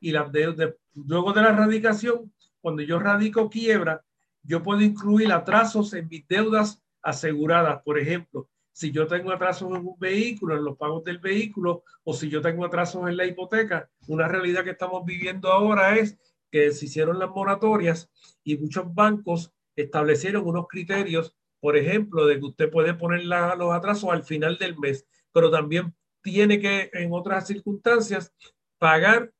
[0.00, 4.02] y las deudas, luego de la radicación, cuando yo radico quiebra,
[4.42, 7.82] yo puedo incluir atrasos en mis deudas aseguradas.
[7.82, 12.14] Por ejemplo, si yo tengo atrasos en un vehículo, en los pagos del vehículo, o
[12.14, 16.16] si yo tengo atrasos en la hipoteca, una realidad que estamos viviendo ahora es
[16.48, 18.08] que se hicieron las moratorias
[18.44, 24.10] y muchos bancos establecieron unos criterios, por ejemplo, de que usted puede poner los atrasos
[24.10, 28.32] al final del mes, pero también tiene que, en otras circunstancias,
[28.78, 29.32] pagar.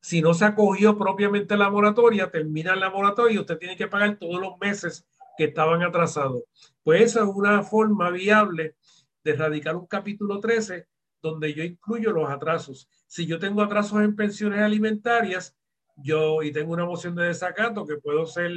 [0.00, 4.18] Si no se acogió propiamente la moratoria, termina la moratoria y usted tiene que pagar
[4.18, 6.42] todos los meses que estaban atrasados.
[6.82, 8.76] Pues esa es una forma viable
[9.24, 10.86] de erradicar un capítulo 13
[11.22, 12.88] donde yo incluyo los atrasos.
[13.06, 15.56] Si yo tengo atrasos en pensiones alimentarias,
[15.96, 18.50] yo y tengo una moción de desacato que puedo ser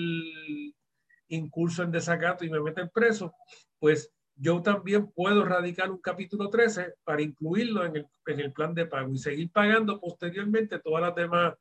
[1.27, 3.33] incurso en desacato y me meten preso,
[3.79, 8.73] pues yo también puedo radicar un capítulo 13 para incluirlo en el, en el plan
[8.73, 11.53] de pago y seguir pagando posteriormente todas las demás,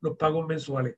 [0.00, 0.96] los pagos mensuales.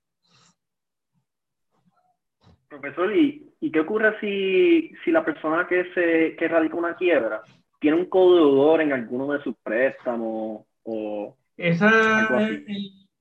[2.71, 7.43] Profesor, ¿y, ¿y, qué ocurre si, si la persona que, se, que radica una quiebra
[7.81, 12.65] tiene un codeudor en alguno de sus préstamos o Esa, en,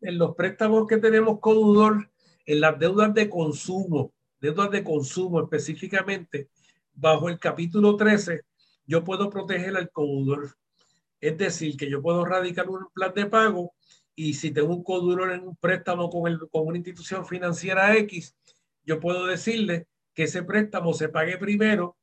[0.01, 2.11] en, los préstamos que tenemos codeudor,
[2.45, 6.49] en las deudas de consumo, deudas de consumo específicamente,
[6.93, 8.41] bajo el capítulo 13,
[8.85, 10.57] yo puedo proteger al codeudor.
[11.19, 13.73] Es decir, que yo puedo radicar un plan de pago
[14.15, 18.35] y si tengo un coduro en un préstamo con, el, con una institución financiera X,
[18.89, 21.95] yo puedo decirle que ese préstamo se pague primero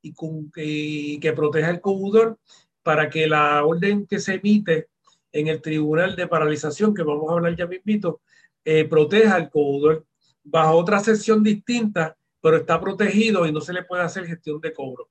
[0.00, 2.38] y, con, que proteja el codudor
[2.84, 4.88] para que la orden que se emite
[5.32, 8.20] en el tribunal de paralización, que vamos a hablar ya mismito,
[8.64, 10.06] eh, proteja al codudor
[10.44, 14.72] bajo otra sección distinta, pero está protegido y no se le puede hacer gestión de
[14.72, 15.10] cobro.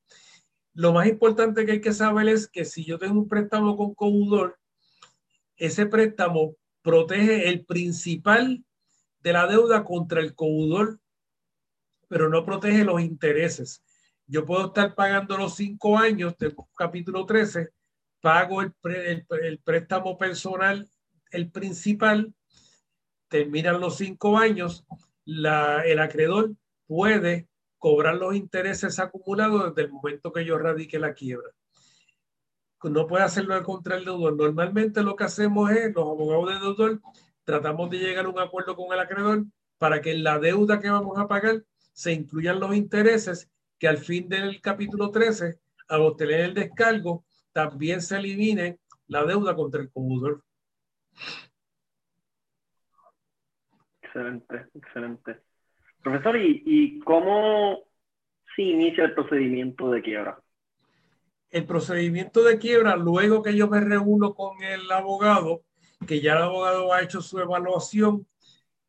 [0.73, 3.93] Lo más importante que hay que saber es que si yo tengo un préstamo con
[3.93, 4.57] codudor,
[5.57, 8.63] ese préstamo protege el principal
[9.19, 11.01] de la deuda contra el codudor,
[12.07, 13.83] pero no protege los intereses.
[14.25, 17.69] Yo puedo estar pagando los cinco años del capítulo 13,
[18.21, 18.73] pago el,
[19.41, 20.89] el préstamo personal,
[21.31, 22.33] el principal,
[23.27, 24.85] terminan los cinco años,
[25.25, 26.53] la, el acreedor
[26.87, 31.49] puede cobrar los intereses acumulados desde el momento que yo radique la quiebra.
[32.83, 34.35] No puede hacerlo contra el deudor.
[34.35, 37.01] Normalmente lo que hacemos es, los abogados de deudor,
[37.43, 39.45] tratamos de llegar a un acuerdo con el acreedor
[39.77, 41.63] para que la deuda que vamos a pagar
[41.97, 45.57] se incluyan los intereses que al fin del capítulo 13,
[45.87, 50.43] al obtener el descargo, también se elimine la deuda contra el deudor.
[53.99, 55.39] Excelente, excelente.
[56.03, 57.79] Profesor, ¿y, cómo
[58.55, 60.39] se inicia el procedimiento de quiebra?
[61.49, 65.63] El procedimiento de quiebra, luego que yo me reúno con el abogado,
[66.07, 68.27] que ya el abogado ha hecho su evaluación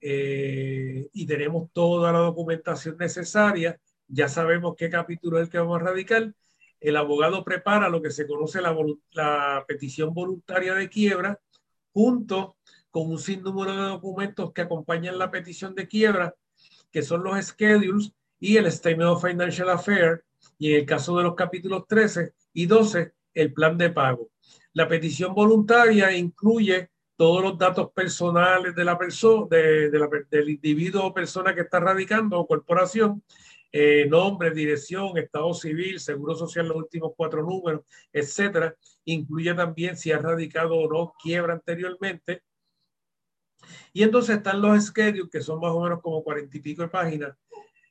[0.00, 5.80] eh, y tenemos toda la documentación necesaria, ya sabemos qué capítulo es el que vamos
[5.80, 6.32] a radicar,
[6.80, 11.40] el abogado prepara lo que se conoce la, petición voluntaria de quiebra
[11.92, 12.56] junto
[12.90, 16.34] con un sinnúmero de documentos que acompañan la petición de quiebra
[16.90, 20.22] que son los schedules y el Statement of Financial Affairs,
[20.58, 24.30] y en el caso de los capítulos 13 y 12, el plan de pago.
[24.72, 29.90] La petición voluntaria incluye todos los datos personales de la persona, de,
[30.30, 33.24] del individuo o persona que está radicando o corporación,
[33.72, 38.72] eh, nombre, dirección, estado civil, seguro social, los últimos cuatro números, etcétera.
[39.04, 42.44] Incluye también si ha radicado o no quiebra anteriormente,
[43.92, 46.88] y entonces están los schedules, que son más o menos como cuarenta y pico de
[46.88, 47.36] páginas,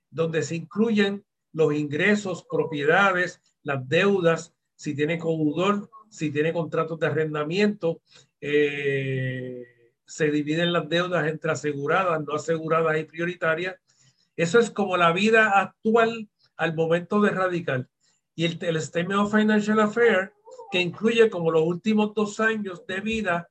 [0.10, 7.08] donde se incluyen los ingresos, propiedades, las deudas, si tiene coudor, si tiene contratos de
[7.08, 8.00] arrendamiento,
[8.42, 9.64] eh,
[10.06, 13.76] se dividen las deudas entre aseguradas, no aseguradas y prioritarias.
[14.36, 17.90] Eso es como la vida actual al momento de radical.
[18.36, 20.32] Y el, el Statement of Financial Affairs,
[20.72, 23.50] que incluye como los últimos dos años de vida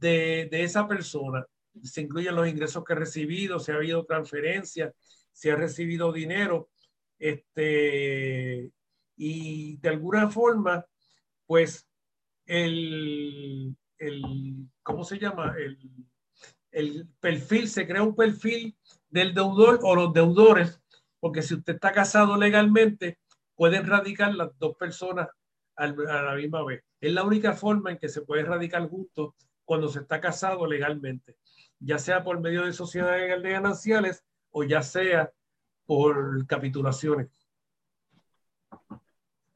[0.00, 1.46] de, de esa persona
[1.82, 4.92] se incluyen los ingresos que ha recibido, si ha habido transferencia,
[5.32, 6.70] si ha recibido dinero,
[7.18, 8.70] este,
[9.16, 10.84] y de alguna forma,
[11.46, 11.86] pues,
[12.46, 15.54] el, el ¿cómo se llama?
[15.58, 15.78] El,
[16.70, 18.76] el perfil, se crea un perfil
[19.08, 20.80] del deudor o los deudores,
[21.20, 23.18] porque si usted está casado legalmente,
[23.54, 25.28] pueden radicar las dos personas
[25.76, 26.82] a la misma vez.
[27.00, 29.34] Es la única forma en que se puede radicar juntos
[29.64, 31.36] cuando se está casado legalmente
[31.80, 35.30] ya sea por medio de sociedades de gananciales o ya sea
[35.86, 37.28] por capitulaciones.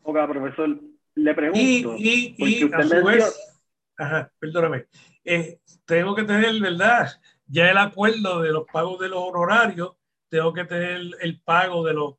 [0.03, 0.81] Ok, profesor,
[1.15, 1.97] le pregunto.
[1.99, 3.52] Y, y, a su vez,
[3.97, 4.87] ajá, perdóname,
[5.25, 7.11] eh, tengo que tener, ¿verdad?
[7.47, 9.93] Ya el acuerdo de los pagos de los honorarios,
[10.29, 12.15] tengo que tener el pago de los,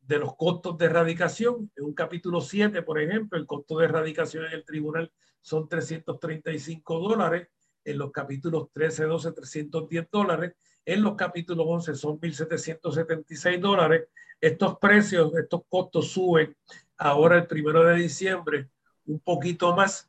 [0.00, 1.70] de los costos de erradicación.
[1.76, 6.98] En un capítulo 7, por ejemplo, el costo de erradicación en el tribunal son 335
[6.98, 7.48] dólares
[7.84, 14.08] en los capítulos 13, 12, 310 dólares, en los capítulos 11 son 1.776 dólares.
[14.40, 16.54] Estos precios, estos costos suben
[16.96, 18.70] ahora el primero de diciembre
[19.06, 20.08] un poquito más.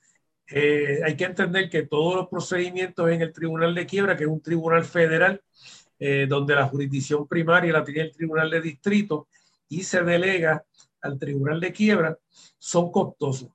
[0.52, 4.30] Eh, hay que entender que todos los procedimientos en el Tribunal de Quiebra, que es
[4.30, 5.42] un tribunal federal,
[6.00, 9.28] eh, donde la jurisdicción primaria la tiene el Tribunal de Distrito
[9.68, 10.64] y se delega
[11.02, 12.18] al Tribunal de Quiebra,
[12.58, 13.50] son costosos.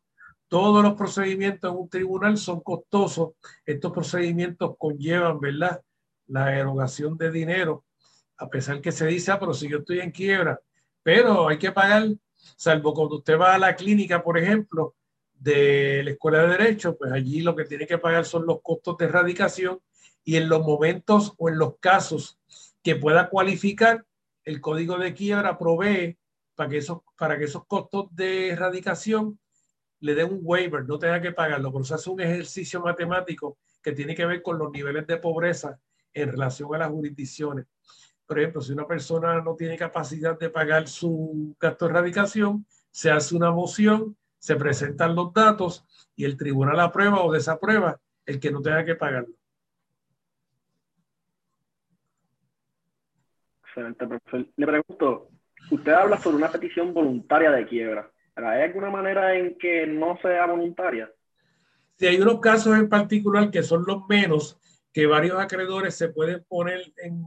[0.46, 3.30] Todos los procedimientos en un tribunal son costosos.
[3.66, 5.80] Estos procedimientos conllevan, ¿verdad?
[6.28, 7.84] La erogación de dinero,
[8.36, 10.60] a pesar que se dice, ah, pero si yo estoy en quiebra,
[11.02, 12.06] pero hay que pagar,
[12.56, 14.94] salvo cuando usted va a la clínica, por ejemplo,
[15.44, 18.96] de la Escuela de Derecho, pues allí lo que tiene que pagar son los costos
[18.96, 19.78] de erradicación
[20.24, 22.38] y en los momentos o en los casos
[22.82, 24.06] que pueda cualificar,
[24.42, 26.16] el código de quiebra provee
[26.54, 29.38] para que esos, para que esos costos de erradicación
[30.00, 33.92] le dé un waiver, no tenga que pagarlo, pero se hace un ejercicio matemático que
[33.92, 35.78] tiene que ver con los niveles de pobreza
[36.14, 37.66] en relación a las jurisdicciones.
[38.26, 43.10] Por ejemplo, si una persona no tiene capacidad de pagar su gasto de erradicación, se
[43.10, 48.50] hace una moción, se presentan los datos y el tribunal aprueba o desaprueba el que
[48.50, 49.34] no tenga que pagarlo.
[53.62, 54.46] Excelente, profesor.
[54.54, 55.30] Le pregunto,
[55.70, 58.12] usted habla sobre una petición voluntaria de quiebra.
[58.34, 61.10] ¿Hay alguna manera en que no sea voluntaria?
[61.94, 64.60] Si hay unos casos en particular que son los menos,
[64.92, 67.26] que varios acreedores se pueden poner en...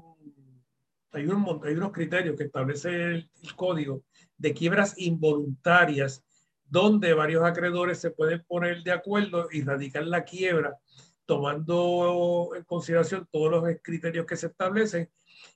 [1.14, 4.04] Hay, un, hay unos criterios que establece el código
[4.38, 6.24] de quiebras involuntarias
[6.70, 10.78] donde varios acreedores se pueden poner de acuerdo y radicar la quiebra,
[11.26, 15.10] tomando en consideración todos los criterios que se establecen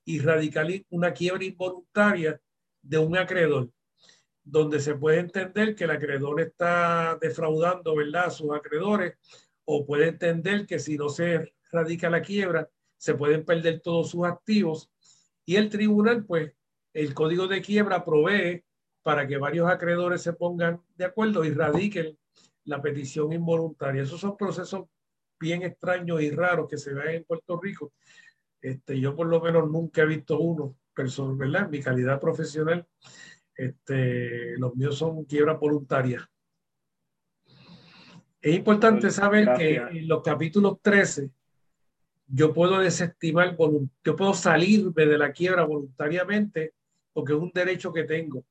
[0.05, 2.39] y radicar una quiebra involuntaria
[2.81, 3.69] de un acreedor,
[4.43, 8.25] donde se puede entender que el acreedor está defraudando ¿verdad?
[8.25, 9.15] a sus acreedores
[9.65, 14.25] o puede entender que si no se radica la quiebra, se pueden perder todos sus
[14.25, 14.91] activos
[15.45, 16.53] y el tribunal, pues,
[16.93, 18.63] el código de quiebra provee
[19.03, 22.17] para que varios acreedores se pongan de acuerdo y radiquen
[22.65, 24.03] la petición involuntaria.
[24.03, 24.85] Esos son procesos
[25.39, 27.93] bien extraños y raros que se ven en Puerto Rico.
[28.61, 31.65] Este, yo por lo menos nunca he visto uno, personal, ¿verdad?
[31.65, 32.85] En mi calidad profesional,
[33.55, 36.23] este, los míos son quiebras voluntarias.
[38.39, 41.29] Es importante saber que en los capítulos 13
[42.27, 43.55] yo puedo desestimar,
[44.03, 46.73] yo puedo salirme de la quiebra voluntariamente
[47.13, 48.45] porque es un derecho que tengo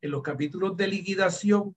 [0.00, 1.74] en los capítulos de liquidación,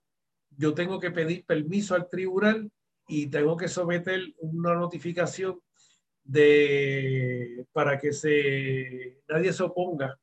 [0.56, 2.70] yo tengo que pedir permiso al tribunal
[3.08, 5.60] y tengo que someter una notificación
[6.24, 10.18] de, para que se, nadie se oponga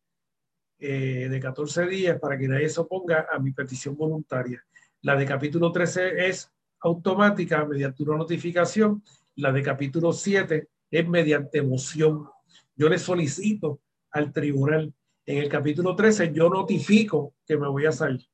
[0.82, 4.64] eh, de 14 días para que nadie se oponga a mi petición voluntaria.
[5.02, 9.04] La de capítulo 13 es automática mediante una notificación.
[9.36, 12.30] La de capítulo 7 es mediante moción.
[12.76, 13.82] Yo le solicito
[14.12, 14.94] al tribunal
[15.30, 18.26] en el capítulo 13 yo notifico que me voy a salir.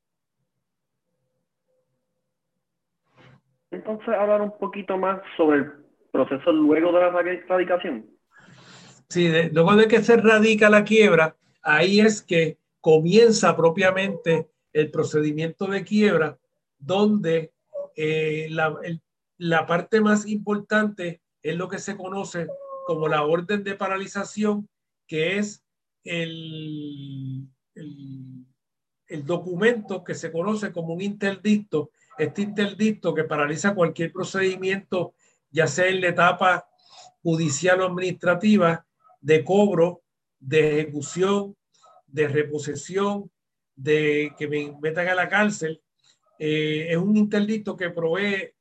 [3.69, 5.71] Entonces, hablar un poquito más sobre el
[6.13, 7.09] proceso luego de la
[7.49, 8.05] radicación.
[9.09, 15.67] Sí, luego de que se radica la quiebra, ahí es que comienza propiamente el procedimiento
[15.67, 16.37] de quiebra,
[16.77, 17.51] donde
[17.97, 18.73] eh, la,
[19.37, 22.47] la parte más importante es lo que se conoce
[22.85, 24.69] como la orden de paralización,
[25.07, 25.64] que es
[26.05, 35.15] el, el, documento que se conoce como un interdicto, este interdicto que paraliza cualquier procedimiento,
[35.49, 36.67] ya sea en la etapa
[37.23, 38.85] judicial o administrativa,
[39.19, 40.03] de cobro,
[40.39, 41.57] de ejecución,
[42.05, 43.31] de reposición,
[43.75, 45.81] de que me metan a la cárcel.
[46.37, 48.53] Eh, es un interdicto que provee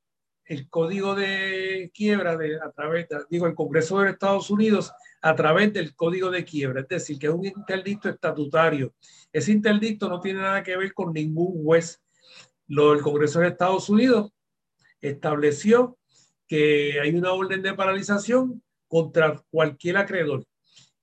[0.47, 4.93] el código de quiebra de, a través, digo, el Congreso de Estados Unidos
[5.25, 8.93] a través del código de quiebra, es decir, que es un interdicto estatutario.
[9.33, 12.03] Ese interdicto no tiene nada que ver con ningún juez.
[12.67, 14.33] Lo, el Congreso de Estados Unidos
[15.01, 15.97] estableció
[16.47, 20.45] que hay una orden de paralización contra cualquier acreedor.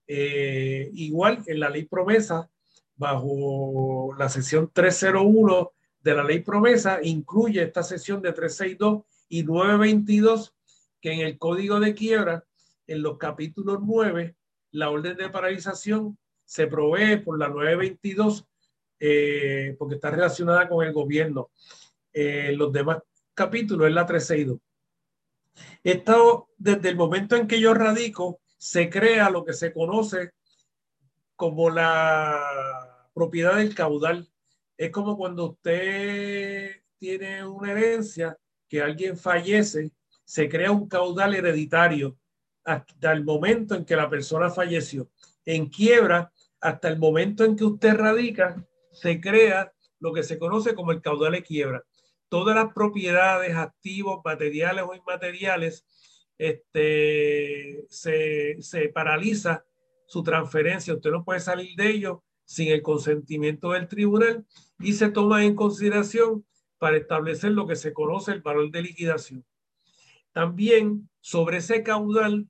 [0.06, 2.48] Eh, igual en la ley promesa,
[2.96, 10.54] bajo la sección 301 de la ley promesa, incluye esta sección de 362 y 922,
[11.02, 12.46] que en el código de quiebra
[12.92, 14.36] en los capítulos 9,
[14.72, 18.46] la orden de paralización se provee por la 922
[19.00, 21.50] eh, porque está relacionada con el gobierno.
[22.14, 23.00] Eh, los demás
[23.34, 24.60] capítulos es la 362.
[25.84, 30.32] Esto, desde el momento en que yo radico, se crea lo que se conoce
[31.36, 34.30] como la propiedad del caudal.
[34.78, 38.38] Es como cuando usted tiene una herencia,
[38.68, 39.92] que alguien fallece,
[40.24, 42.18] se crea un caudal hereditario
[42.64, 45.10] hasta el momento en que la persona falleció.
[45.46, 50.76] En quiebra, hasta el momento en que usted radica, se crea lo que se conoce
[50.76, 51.84] como el caudal de quiebra.
[52.30, 55.86] Todas las propiedades, activos, materiales o inmateriales,
[56.38, 59.66] este, se, se paraliza
[60.08, 60.94] su transferencia.
[60.94, 64.46] Usted no puede salir de ello sin el consentimiento del tribunal
[64.80, 66.46] y se toma en consideración
[66.78, 69.46] para establecer lo que se conoce el valor de liquidación.
[70.34, 72.50] También sobre ese caudal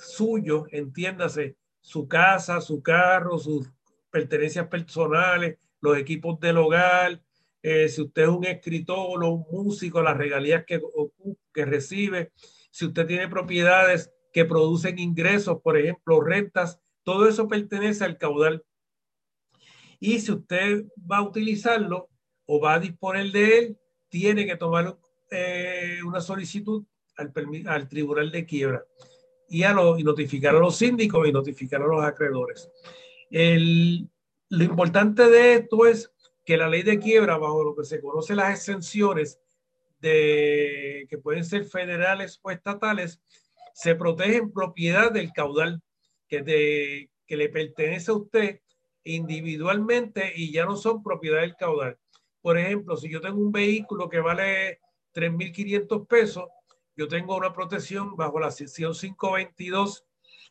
[0.00, 3.68] suyo, entiéndase, su casa, su carro, sus
[4.10, 7.22] pertenencias personales, los equipos del hogar,
[7.62, 10.80] eh, si usted es un escritor o un músico, las regalías que,
[11.52, 12.32] que recibe,
[12.70, 18.64] si usted tiene propiedades que producen ingresos, por ejemplo, rentas, todo eso pertenece al caudal.
[19.98, 22.08] Y si usted va a utilizarlo
[22.46, 23.78] o va a disponer de él,
[24.08, 24.98] tiene que tomar
[25.30, 26.84] eh, una solicitud
[27.16, 27.32] al,
[27.66, 28.84] al tribunal de quiebra
[29.50, 32.70] y, a y notificar a los síndicos y notificar a los acreedores.
[33.30, 34.08] El,
[34.48, 36.10] lo importante de esto es
[36.44, 39.40] que la ley de quiebra, bajo lo que se conoce las exenciones
[40.00, 43.20] de, que pueden ser federales o estatales,
[43.74, 45.82] se protege en propiedad del caudal
[46.28, 48.60] que, de, que le pertenece a usted
[49.02, 51.98] individualmente y ya no son propiedad del caudal.
[52.40, 54.80] Por ejemplo, si yo tengo un vehículo que vale
[55.12, 56.44] 3.500 pesos,
[57.00, 60.04] yo tengo una protección bajo la sección 522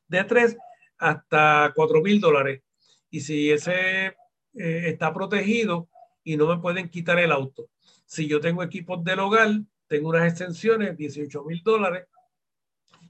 [0.07, 0.57] de 3
[0.97, 2.63] hasta 4.000 dólares.
[3.11, 4.15] Y si ese eh,
[4.55, 5.89] está protegido
[6.23, 7.69] y no me pueden quitar el auto.
[8.07, 12.07] Si yo tengo equipos del hogar, tengo unas extensiones, 18 mil dólares,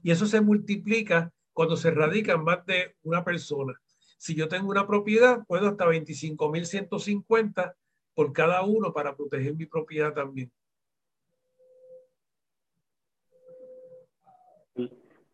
[0.02, 3.72] y eso se multiplica cuando se radican más de una persona.
[4.18, 7.74] Si yo tengo una propiedad, puedo hasta 25 mil 150
[8.12, 10.52] por cada uno para proteger mi propiedad también.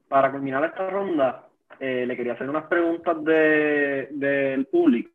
[0.09, 1.49] Para culminar esta ronda,
[1.81, 5.11] eh, le quería hacer unas preguntas del de, público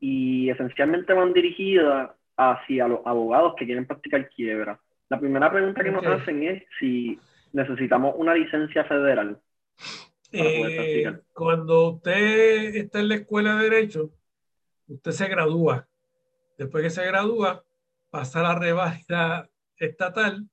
[0.00, 4.80] y esencialmente van dirigidas hacia los abogados que quieren practicar quiebra.
[5.08, 7.18] La primera pregunta que nos hacen es si
[7.52, 9.38] necesitamos una licencia federal.
[10.32, 14.10] Eh, cuando usted está en la escuela de Derecho,
[14.88, 15.88] usted se gradúa.
[16.56, 17.64] Después que se gradúa,
[18.10, 20.48] pasa la reválida estatal,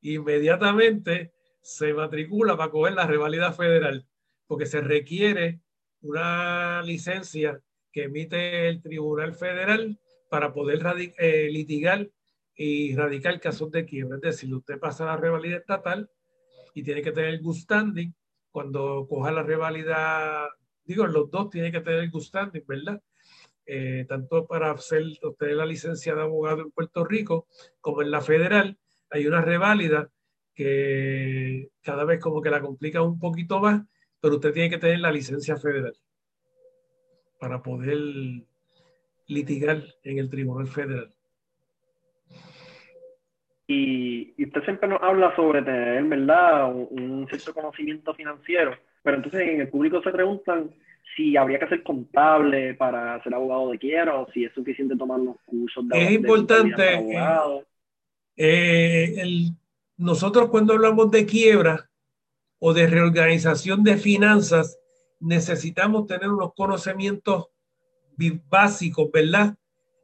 [0.00, 1.31] inmediatamente
[1.62, 4.06] se matricula para coger la reválida federal,
[4.46, 5.60] porque se requiere
[6.02, 7.60] una licencia
[7.92, 9.98] que emite el Tribunal Federal
[10.28, 10.82] para poder
[11.18, 12.10] eh, litigar
[12.56, 14.16] y radicar casos de quiebra.
[14.16, 16.10] Es decir, usted pasa la revalida estatal
[16.74, 18.14] y tiene que tener good standing.
[18.50, 20.48] Cuando coja la revalida,
[20.84, 23.00] digo, los dos tienen que tener good standing, ¿verdad?
[23.64, 27.46] Eh, tanto para hacer, obtener la licencia de abogado en Puerto Rico
[27.80, 28.78] como en la federal,
[29.10, 30.10] hay una reválida
[30.54, 33.82] que cada vez como que la complica un poquito más,
[34.20, 35.94] pero usted tiene que tener la licencia federal
[37.38, 37.98] para poder
[39.26, 41.10] litigar en el Tribunal Federal.
[43.66, 49.60] Y, usted siempre nos habla sobre tener, ¿verdad?, un, cierto conocimiento financiero, pero entonces en
[49.62, 50.70] el público se preguntan
[51.16, 55.20] si habría que ser contable para ser abogado de quiebra o si es suficiente tomar
[55.20, 56.94] los cursos de Es importante.
[56.94, 57.64] Eh,
[58.36, 59.50] eh, el,
[59.96, 61.90] nosotros cuando hablamos de quiebra
[62.58, 64.78] o de reorganización de finanzas,
[65.20, 67.48] necesitamos tener unos conocimientos
[68.48, 69.56] básicos, ¿verdad?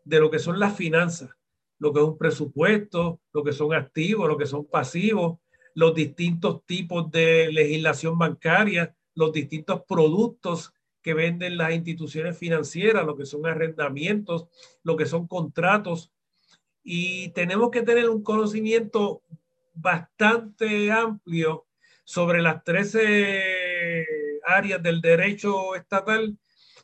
[0.05, 1.30] De lo que son las finanzas,
[1.78, 5.39] lo que es un presupuesto, lo que son activos, lo que son pasivos,
[5.74, 10.72] los distintos tipos de legislación bancaria, los distintos productos
[11.03, 14.47] que venden las instituciones financieras, lo que son arrendamientos,
[14.82, 16.12] lo que son contratos.
[16.82, 19.22] Y tenemos que tener un conocimiento
[19.81, 21.66] bastante amplio
[22.05, 24.07] sobre las 13
[24.45, 26.37] áreas del derecho estatal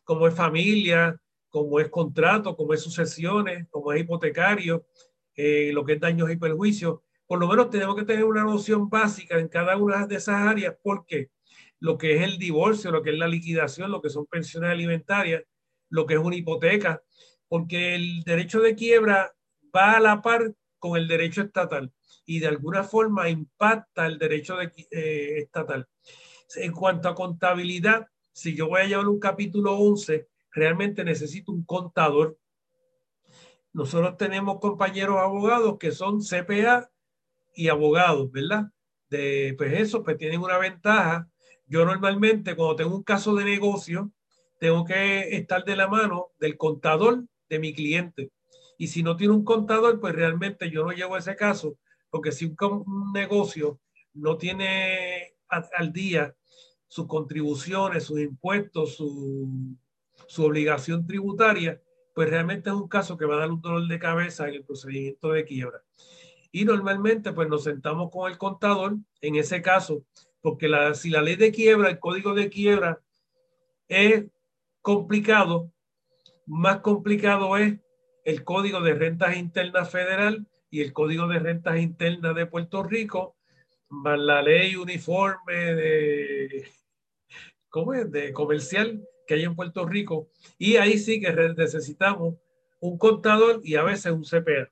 [0.05, 1.19] como es familia,
[1.49, 4.87] como es contrato, como es sucesiones, como es hipotecario,
[5.35, 7.01] eh, lo que es daños y perjuicios.
[7.27, 10.77] Por lo menos tenemos que tener una noción básica en cada una de esas áreas,
[10.83, 11.31] porque
[11.81, 15.43] lo que es el divorcio, lo que es la liquidación, lo que son pensiones alimentarias,
[15.89, 17.03] lo que es una hipoteca,
[17.49, 19.33] porque el derecho de quiebra
[19.75, 21.93] va a la par con el derecho estatal
[22.27, 25.87] y de alguna forma impacta el derecho de, eh, estatal.
[26.57, 31.65] En cuanto a contabilidad, si yo voy a llevar un capítulo 11, realmente necesito un
[31.65, 32.39] contador.
[33.73, 36.91] Nosotros tenemos compañeros abogados que son CPA
[37.55, 38.71] y abogados, ¿verdad?
[39.09, 41.29] De, pues eso, pues tienen una ventaja.
[41.67, 44.13] Yo normalmente cuando tengo un caso de negocio,
[44.59, 48.31] tengo que estar de la mano del contador de mi cliente.
[48.79, 51.77] Y si no tiene un contador, pues realmente yo no llevo ese caso,
[52.15, 53.81] porque si un, negocio
[54.13, 56.33] no tiene al día
[56.87, 59.77] sus contribuciones, sus impuestos, su,
[60.39, 61.83] obligación tributaria,
[62.15, 64.65] pues realmente es un caso que va a dar un dolor de cabeza en el
[64.65, 65.83] procedimiento de quiebra.
[66.53, 70.05] Y normalmente pues nos sentamos con el contador en ese caso,
[70.41, 73.01] porque si la ley de quiebra, el código de quiebra
[73.89, 74.27] es
[74.83, 75.73] complicado,
[76.47, 77.81] más complicado es
[78.25, 83.37] el código de rentas internas federal y el código de rentas internas de Puerto Rico,
[83.91, 86.67] más la ley uniforme de
[87.69, 88.11] ¿cómo es?
[88.11, 90.31] De comercial que hay en Puerto Rico.
[90.59, 92.35] Y ahí sí que necesitamos
[92.81, 94.69] un contador y a veces un CPA.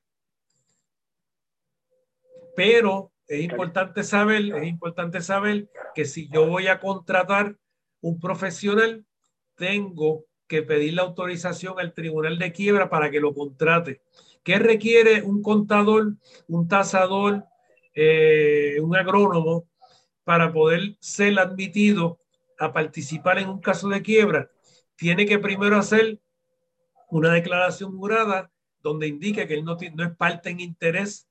[2.57, 7.57] Pero es importante saber, es importante saber que si yo voy a contratar
[8.01, 9.07] un profesional,
[9.55, 14.03] tengo que pedir la autorización al tribunal de quiebra para que lo contrate.
[14.43, 16.15] ¿Qué requiere un contador,
[16.49, 17.45] un tasador,
[17.95, 19.69] eh, un agrónomo
[20.25, 22.21] para poder ser admitido
[22.59, 24.51] a participar en un caso de quiebra,
[24.97, 26.21] tiene que primero hacer
[27.11, 28.51] una declaración jurada
[28.83, 31.29] donde indique que él no, no es parte en interés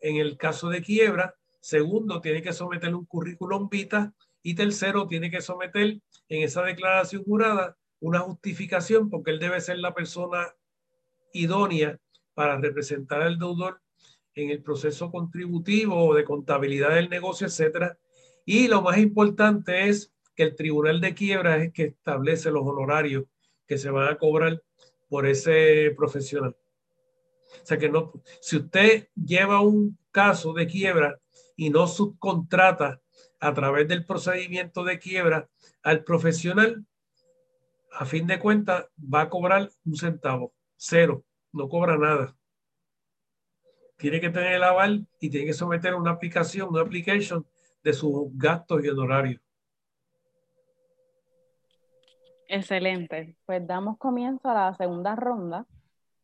[0.00, 1.34] en el caso de quiebra.
[1.60, 4.12] Segundo, tiene que someter un currículum vita.
[4.42, 9.78] Y tercero, tiene que someter en esa declaración jurada una justificación porque él debe ser
[9.78, 10.54] la persona
[11.32, 11.98] idónea
[12.34, 13.80] para representar al deudor
[14.34, 17.98] en el proceso contributivo o de contabilidad del negocio, etcétera.
[18.44, 22.66] Y lo más importante es que el tribunal de quiebra es el que establece los
[22.66, 23.24] honorarios
[23.66, 24.62] que se van a cobrar
[25.08, 26.56] por ese profesional.
[27.62, 31.20] O sea que no, si usted lleva un caso de quiebra
[31.56, 33.00] y no subcontrata
[33.40, 35.48] a través del procedimiento de quiebra
[35.82, 36.84] al profesional,
[37.92, 41.24] a fin de cuentas va a cobrar un centavo, cero,
[41.54, 42.36] no cobra nada.
[43.96, 47.46] Tiene que tener el aval y tiene que someter una aplicación, una application
[47.82, 49.40] de sus gastos y honorarios.
[52.48, 53.36] Excelente.
[53.46, 55.66] Pues damos comienzo a la segunda ronda,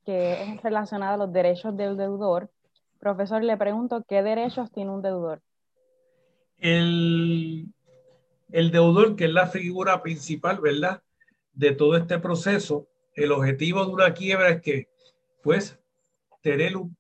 [0.04, 2.50] que es relacionada a los derechos del deudor.
[2.98, 5.40] Profesor, le pregunto, ¿qué derechos tiene un deudor?
[6.58, 7.72] El,
[8.50, 11.02] el deudor, que es la figura principal, ¿verdad?
[11.54, 14.88] De todo este proceso, el objetivo de una quiebra es que,
[15.43, 15.78] pues,
[16.43, 16.97] tener un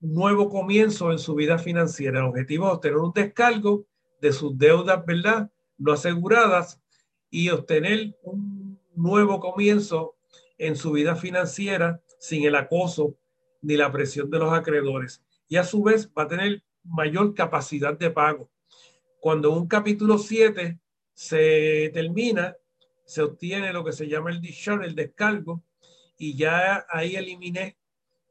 [0.00, 2.20] nuevo comienzo en su vida financiera.
[2.20, 3.86] El objetivo es obtener un descargo
[4.20, 5.50] de sus deudas, ¿verdad?
[5.76, 6.80] No aseguradas
[7.30, 10.16] y obtener un nuevo comienzo
[10.56, 13.16] en su vida financiera sin el acoso
[13.62, 15.22] ni la presión de los acreedores.
[15.48, 18.50] Y a su vez va a tener mayor capacidad de pago.
[19.20, 20.78] Cuando un capítulo 7
[21.12, 22.56] se termina,
[23.04, 25.62] se obtiene lo que se llama el discharge, el descargo,
[26.18, 27.78] y ya ahí eliminé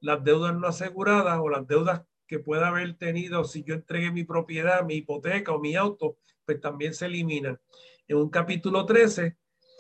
[0.02, 4.26] las deudas no aseguradas o las deudas que pueda haber tenido si yo entregué mi
[4.26, 7.60] propiedad, mi hipoteca o mi auto, pues también se eliminan
[8.08, 9.38] en un capítulo 13.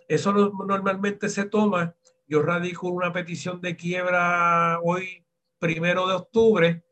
[0.07, 1.95] Eso normalmente se toma.
[2.27, 5.25] Yo radico una petición de quiebra hoy,
[5.59, 6.83] primero de octubre.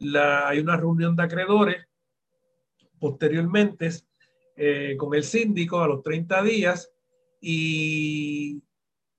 [0.00, 1.86] La, hay una reunión de acreedores.
[2.98, 3.90] Posteriormente,
[4.56, 6.90] eh, con el síndico a los 30 días
[7.40, 8.62] y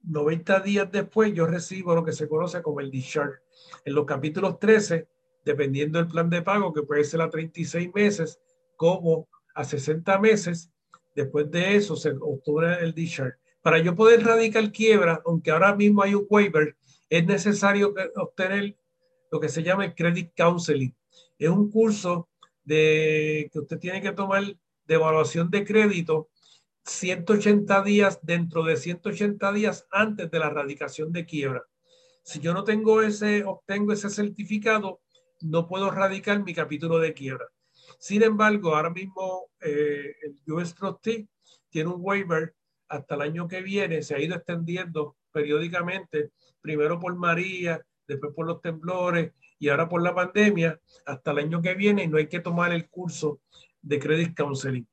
[0.04, 3.40] 90 días después yo recibo lo que se conoce como el discharge.
[3.86, 5.08] En los capítulos 13,
[5.46, 8.40] dependiendo del plan de pago, que puede ser a 36 meses
[8.76, 10.72] como a 60 meses,
[11.20, 13.38] Después de eso se obtuvo el discharge.
[13.62, 16.78] Para yo poder radicar quiebra, aunque ahora mismo hay un waiver,
[17.10, 18.78] es necesario obtener
[19.30, 20.96] lo que se llama el Credit Counseling.
[21.38, 22.30] Es un curso
[22.64, 26.30] de, que usted tiene que tomar de evaluación de crédito
[26.90, 31.64] 180 días dentro de 180 días antes de la radicación de quiebra.
[32.24, 35.02] Si yo no tengo ese, obtengo ese certificado,
[35.42, 37.46] no puedo radicar mi capítulo de quiebra.
[38.00, 41.28] Sin embargo, ahora mismo eh, el US Trustee
[41.70, 42.56] tiene un waiver
[42.88, 48.48] hasta el año que viene, se ha ido extendiendo periódicamente, primero por María, después por
[48.48, 52.28] los temblores y ahora por la pandemia, hasta el año que viene y no hay
[52.28, 53.42] que tomar el curso
[53.82, 54.88] de Credit Counseling.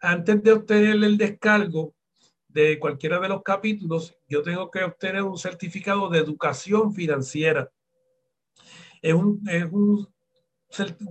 [0.00, 1.94] Antes de obtener el descargo
[2.48, 7.70] de cualquiera de los capítulos, yo tengo que obtener un certificado de educación financiera.
[9.02, 10.08] Es un, es un,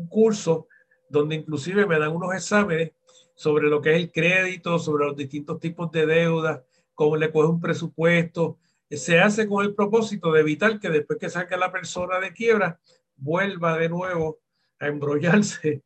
[0.09, 0.67] curso
[1.09, 2.93] donde inclusive me dan unos exámenes
[3.35, 6.65] sobre lo que es el crédito, sobre los distintos tipos de deuda,
[6.95, 8.57] cómo le coge un presupuesto.
[8.89, 12.79] Se hace con el propósito de evitar que después que saque la persona de quiebra,
[13.15, 14.39] vuelva de nuevo
[14.79, 15.83] a embrollarse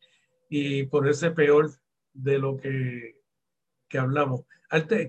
[0.49, 1.71] y ponerse peor
[2.13, 3.21] de lo que,
[3.87, 4.41] que hablamos.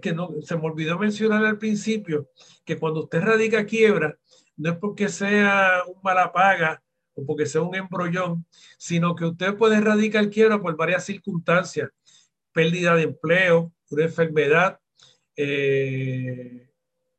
[0.02, 2.28] Que no, se me olvidó mencionar al principio
[2.64, 4.18] que cuando usted radica quiebra,
[4.56, 6.82] no es porque sea un mala paga
[7.14, 8.44] o porque sea un embrollón,
[8.76, 11.90] sino que usted puede erradicar quiebra por varias circunstancias,
[12.52, 14.80] pérdida de empleo, una enfermedad,
[15.36, 16.68] eh,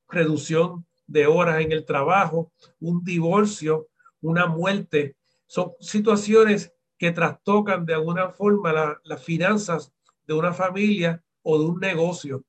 [0.10, 3.88] reducción de horas en el trabajo, un divorcio,
[4.22, 5.16] una muerte.
[5.48, 9.94] Son situaciones que trastocan de alguna forma las finanzas
[10.26, 12.44] de una familia o de un negocio.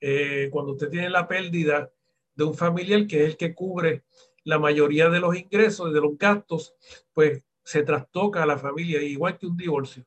[0.00, 1.90] Eh, cuando usted tiene la pérdida
[2.34, 4.04] de un familiar que es el que cubre
[4.44, 6.74] la mayoría de los ingresos, de los gastos,
[7.12, 10.04] pues se trastoca a la familia, igual que un divorcio.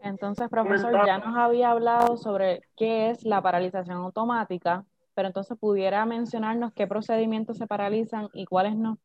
[0.00, 4.84] Entonces, profesor, ya nos había hablado sobre qué es la paralización automática,
[5.14, 8.98] pero entonces pudiera mencionarnos qué procedimientos se paralizan y cuáles no.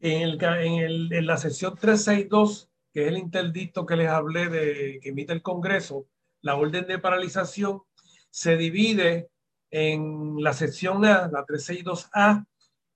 [0.00, 4.48] En, el, en, el, en la sección 362, que es el interdicto que les hablé
[4.48, 6.06] de que emite el Congreso,
[6.40, 7.82] la orden de paralización
[8.30, 9.30] se divide
[9.70, 12.46] en la sección A, la 362A,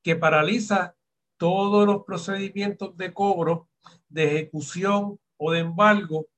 [0.02, 0.96] que paraliza
[1.36, 3.68] todos los procedimientos de cobro,
[4.09, 6.28] de ejecución o de embargo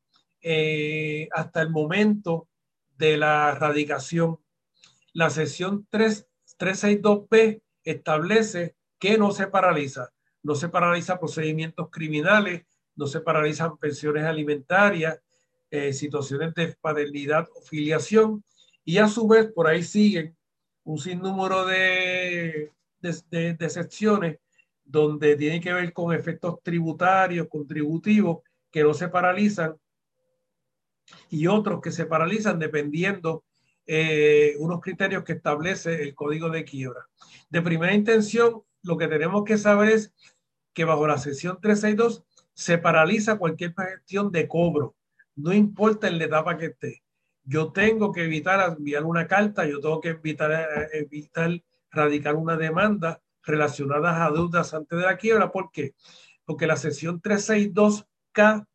[0.40, 2.48] eh, hasta el momento
[2.96, 4.38] de la radicación.
[5.12, 6.26] La sección 3,
[6.58, 10.12] 362B establece que no se paraliza.
[10.46, 15.18] No se paraliza procedimientos criminales, no se paralizan pensiones alimentarias,
[15.72, 18.44] eh, situaciones de paternidad o filiación
[18.84, 20.36] Y a su vez, por ahí siguen
[20.84, 22.70] un sinnúmero de,
[23.00, 24.38] de, de, secciones
[24.84, 29.74] donde tienen que ver con efectos tributarios, contributivos, que no se paralizan,
[31.28, 33.42] y otros que se paralizan dependiendo
[33.84, 37.08] eh, unos criterios que establece el código de quiebra.
[37.50, 40.14] De primera intención, lo que tenemos que saber es
[40.76, 42.22] que bajo la sección 362
[42.52, 44.94] se paraliza cualquier gestión de cobro,
[45.34, 47.02] no importa en la etapa que esté.
[47.44, 52.58] Yo tengo que evitar enviar una carta, yo tengo que evitar, eh, evitar radicar una
[52.58, 55.50] demanda relacionada a deudas antes de la quiebra.
[55.50, 55.94] ¿Por qué?
[56.44, 58.66] Porque la sección 362K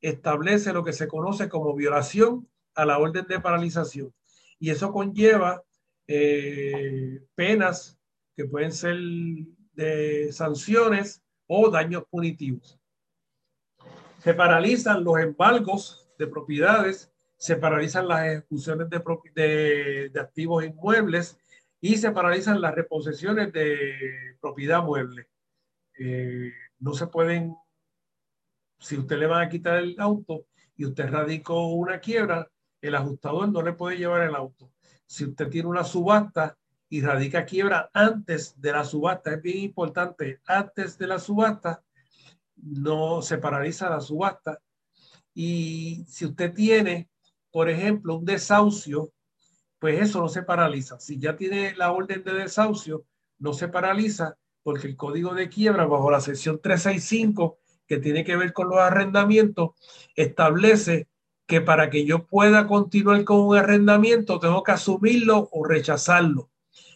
[0.00, 4.12] establece lo que se conoce como violación a la orden de paralización.
[4.58, 5.62] Y eso conlleva
[6.08, 7.96] eh, penas
[8.34, 8.96] que pueden ser
[9.74, 12.78] de sanciones o daños punitivos.
[14.18, 21.38] Se paralizan los embargos de propiedades, se paralizan las ejecuciones de, de, activos inmuebles
[21.80, 25.28] y se paralizan las reposesiones de propiedad mueble.
[25.98, 27.54] Eh, no se pueden,
[28.78, 33.50] si usted le va a quitar el auto y usted radicó una quiebra, el ajustador
[33.50, 34.72] no le puede llevar el auto.
[35.06, 36.56] Si usted tiene una subasta
[36.94, 41.82] y radica quiebra antes de la subasta, es bien importante, antes de la subasta,
[42.54, 44.60] no se paraliza la subasta.
[45.34, 47.10] Y si usted tiene,
[47.50, 49.12] por ejemplo, un desahucio,
[49.80, 51.00] pues eso no se paraliza.
[51.00, 53.04] Si ya tiene la orden de desahucio,
[53.40, 58.36] no se paraliza porque el código de quiebra bajo la sección 365, que tiene que
[58.36, 59.70] ver con los arrendamientos,
[60.14, 61.08] establece
[61.44, 66.50] que para que yo pueda continuar con un arrendamiento tengo que asumirlo o rechazarlo.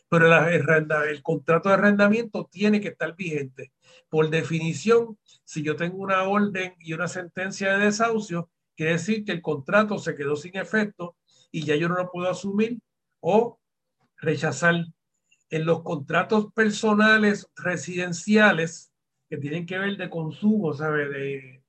[0.08, 0.66] Pero el,
[1.10, 3.72] el contrato de arrendamiento tiene que estar vigente.
[4.08, 9.32] Por definición, si yo tengo una orden y una sentencia de desahucio, quiere decir que
[9.32, 11.16] el contrato se quedó sin efecto
[11.50, 12.78] y ya yo no lo puedo asumir
[13.20, 13.58] o
[14.16, 14.86] rechazar.
[15.50, 18.92] En los contratos personales residenciales
[19.30, 21.62] que tienen que ver de consumo, ¿sabe?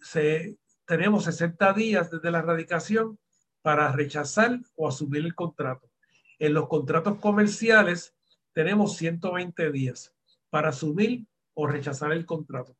[0.00, 0.56] Se,
[0.86, 3.18] tenemos 60 días desde la radicación
[3.62, 5.90] para rechazar o asumir el contrato.
[6.38, 8.14] En los contratos comerciales
[8.52, 10.14] tenemos 120 días
[10.50, 12.76] para asumir o rechazar el contrato.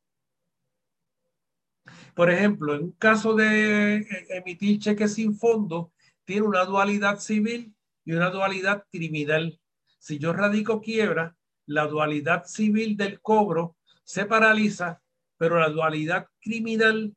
[2.13, 5.91] Por ejemplo, en un caso de eh, emitir cheques sin fondo,
[6.23, 9.59] tiene una dualidad civil y una dualidad criminal.
[9.99, 11.35] Si yo radico quiebra,
[11.65, 15.01] la dualidad civil del cobro se paraliza,
[15.37, 17.15] pero la dualidad criminal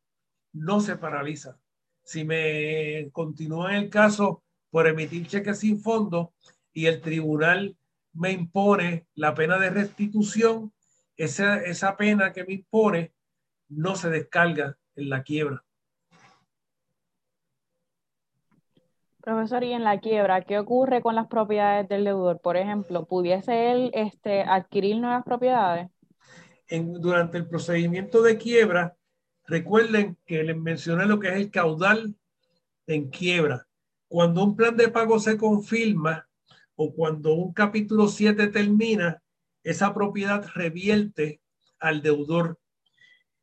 [0.53, 1.59] no se paraliza.
[2.03, 6.33] Si me continúa el caso por emitir cheques sin fondo
[6.73, 7.77] y el tribunal
[8.13, 10.73] me impone la pena de restitución,
[11.17, 13.13] esa, esa pena que me impone
[13.69, 15.65] no se descarga en la quiebra.
[19.21, 22.41] Profesor, y en la quiebra, ¿qué ocurre con las propiedades del deudor?
[22.41, 25.91] Por ejemplo, ¿pudiese él este, adquirir nuevas propiedades?
[26.69, 28.97] En, durante el procedimiento de quiebra,
[29.49, 32.15] Recuerden que les mencioné lo que es el caudal
[32.87, 33.67] en quiebra.
[34.09, 36.29] Cuando un plan de pago se confirma
[36.75, 39.23] o cuando un capítulo 7 termina,
[39.63, 41.41] esa propiedad revierte
[41.79, 42.59] al deudor.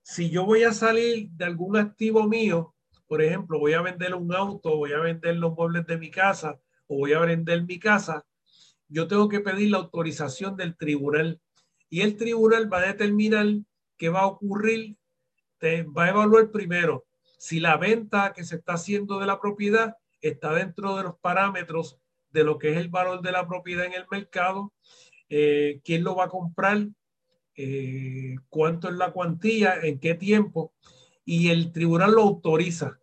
[0.02, 2.74] Si yo voy a salir de algún activo mío,
[3.08, 6.60] por ejemplo, voy a vender un auto, voy a vender los muebles de mi casa
[6.88, 8.26] o voy a vender mi casa,
[8.88, 11.40] yo tengo que pedir la autorización del tribunal
[11.90, 13.46] y el tribunal va a determinar
[13.98, 14.98] qué va a ocurrir
[15.66, 17.06] va a evaluar primero
[17.38, 19.96] si la venta que se está haciendo de la propiedad
[20.30, 22.00] está dentro de los parámetros
[22.32, 24.74] de lo que es el valor de la propiedad en el mercado,
[25.30, 26.88] eh, quién lo va a comprar,
[27.56, 30.74] eh, cuánto es la cuantía, en qué tiempo,
[31.24, 33.00] y el tribunal lo autoriza.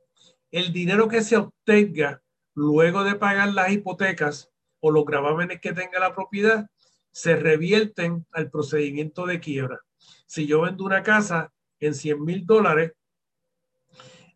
[0.51, 2.23] El dinero que se obtenga
[2.55, 4.51] luego de pagar las hipotecas
[4.81, 6.66] o los gravámenes que tenga la propiedad
[7.11, 9.81] se revierten al procedimiento de quiebra.
[10.27, 12.93] Si yo vendo una casa en 100 mil dólares,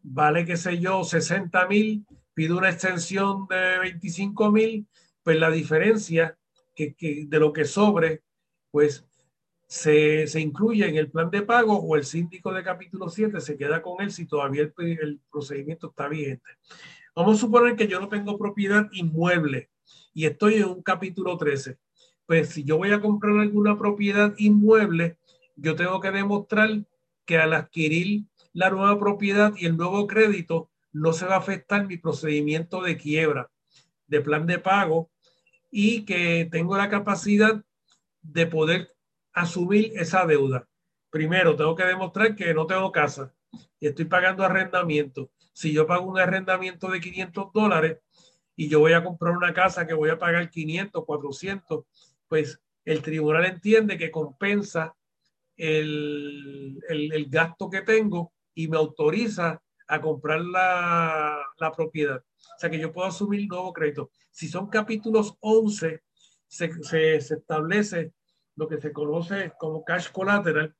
[0.02, 2.06] vale, qué sé yo, 60 mil,
[2.36, 4.86] pido una extensión de 25 mil,
[5.22, 6.36] pues la diferencia
[6.74, 6.94] que,
[7.26, 8.22] de lo que sobre,
[8.70, 9.06] pues
[9.66, 13.56] se, se, incluye en el plan de pago o el síndico de capítulo 7 se
[13.56, 16.50] queda con él si todavía el, el procedimiento está vigente.
[17.14, 19.70] Vamos a suponer que yo no tengo propiedad inmueble
[20.12, 21.78] y estoy en un capítulo 13.
[22.26, 25.16] Pues si yo voy a comprar alguna propiedad inmueble,
[25.56, 26.84] yo tengo que demostrar
[27.24, 31.86] que al adquirir la nueva propiedad y el nuevo crédito no se va a afectar
[31.86, 33.50] mi procedimiento de quiebra,
[34.06, 35.10] de plan de pago
[35.70, 37.62] y que tengo la capacidad
[38.22, 38.88] de poder
[39.34, 40.66] asumir esa deuda.
[41.10, 43.34] Primero, tengo que demostrar que no tengo casa
[43.78, 45.30] y estoy pagando arrendamiento.
[45.52, 47.98] Si yo pago un arrendamiento de 500 dólares
[48.56, 51.84] y yo voy a comprar una casa que voy a pagar 500, 400,
[52.26, 54.94] pues el tribunal entiende que compensa
[55.58, 62.18] el, el, gasto que tengo y me autoriza a comprar la, la, propiedad.
[62.18, 64.10] O sea que yo puedo asumir nuevo crédito.
[64.30, 66.02] Si son capítulos 11,
[66.46, 68.12] se, se, establece
[68.56, 70.74] lo que se conoce como cash collateral,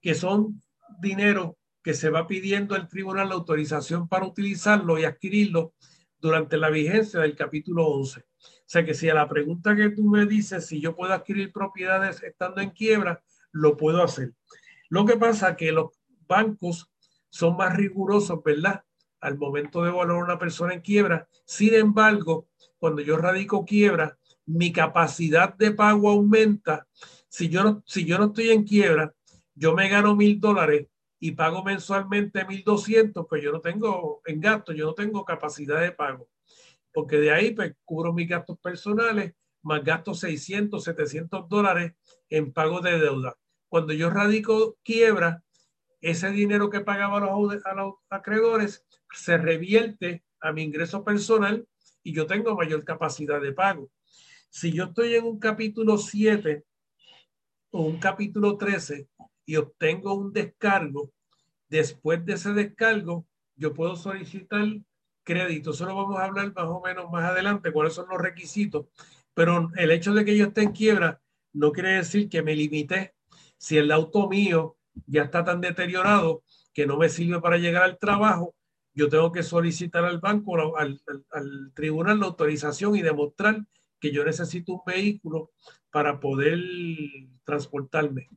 [0.00, 0.60] que son
[1.00, 5.74] dinero que se va pidiendo al tribunal la autorización para utilizarlo y adquirirlo
[6.20, 8.20] durante la vigencia del capítulo 11.
[8.20, 8.24] O
[8.66, 12.22] sea que si a la pregunta que tú me dices si yo puedo adquirir propiedades
[12.22, 14.32] estando en quiebra, lo puedo hacer.
[14.88, 15.90] Lo que pasa que los
[16.28, 16.91] bancos
[17.32, 18.84] son más rigurosos, ¿verdad?
[19.20, 21.26] Al momento de evaluar a una persona en quiebra.
[21.46, 22.46] Sin embargo,
[22.78, 26.86] cuando yo radico quiebra, mi capacidad de pago aumenta.
[27.28, 29.14] Si yo no, si yo no estoy en quiebra,
[29.54, 34.38] yo me gano mil dólares y pago mensualmente mil doscientos, pues yo no tengo en
[34.38, 36.28] gasto, yo no tengo capacidad de pago.
[36.92, 41.94] Porque de ahí pues cubro mis gastos personales, más gasto 600, 700 dólares
[42.28, 43.38] en pago de deuda.
[43.70, 45.42] Cuando yo radico quiebra,
[46.02, 48.84] ese dinero que pagaba a los, acreedores
[49.14, 51.66] se revierte a mi ingreso personal
[52.02, 53.90] y yo tengo mayor capacidad de pago.
[54.50, 56.64] Si yo estoy en un capítulo 7
[57.70, 59.08] o un capítulo 13
[59.46, 61.12] y obtengo un descargo,
[61.68, 64.66] después de ese descargo, yo puedo solicitar
[65.22, 65.70] crédito.
[65.70, 68.86] Eso lo vamos a hablar más o menos más adelante, cuáles son los requisitos.
[69.34, 71.22] Pero el hecho de que yo esté en quiebra
[71.52, 73.14] no quiere decir que me limité
[73.56, 74.76] si el auto mío
[75.06, 78.54] ya está tan deteriorado que no me sirve para llegar al trabajo,
[78.94, 81.00] yo tengo que solicitar al banco, al,
[81.74, 83.64] tribunal, la autorización y demostrar
[84.00, 85.50] que yo necesito un vehículo
[85.90, 86.58] para poder
[87.44, 88.28] transportarme.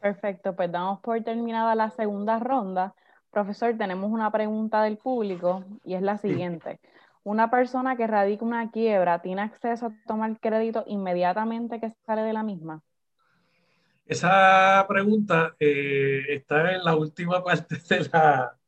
[0.00, 2.94] Perfecto, pues damos por terminada la segunda ronda.
[3.30, 6.80] Profesor, tenemos una pregunta del público y es la siguiente
[7.28, 12.32] una persona que radica una quiebra tiene acceso a tomar crédito inmediatamente que sale de
[12.32, 12.82] la misma?
[14.08, 18.58] Esa pregunta eh, está en la última parte de, la,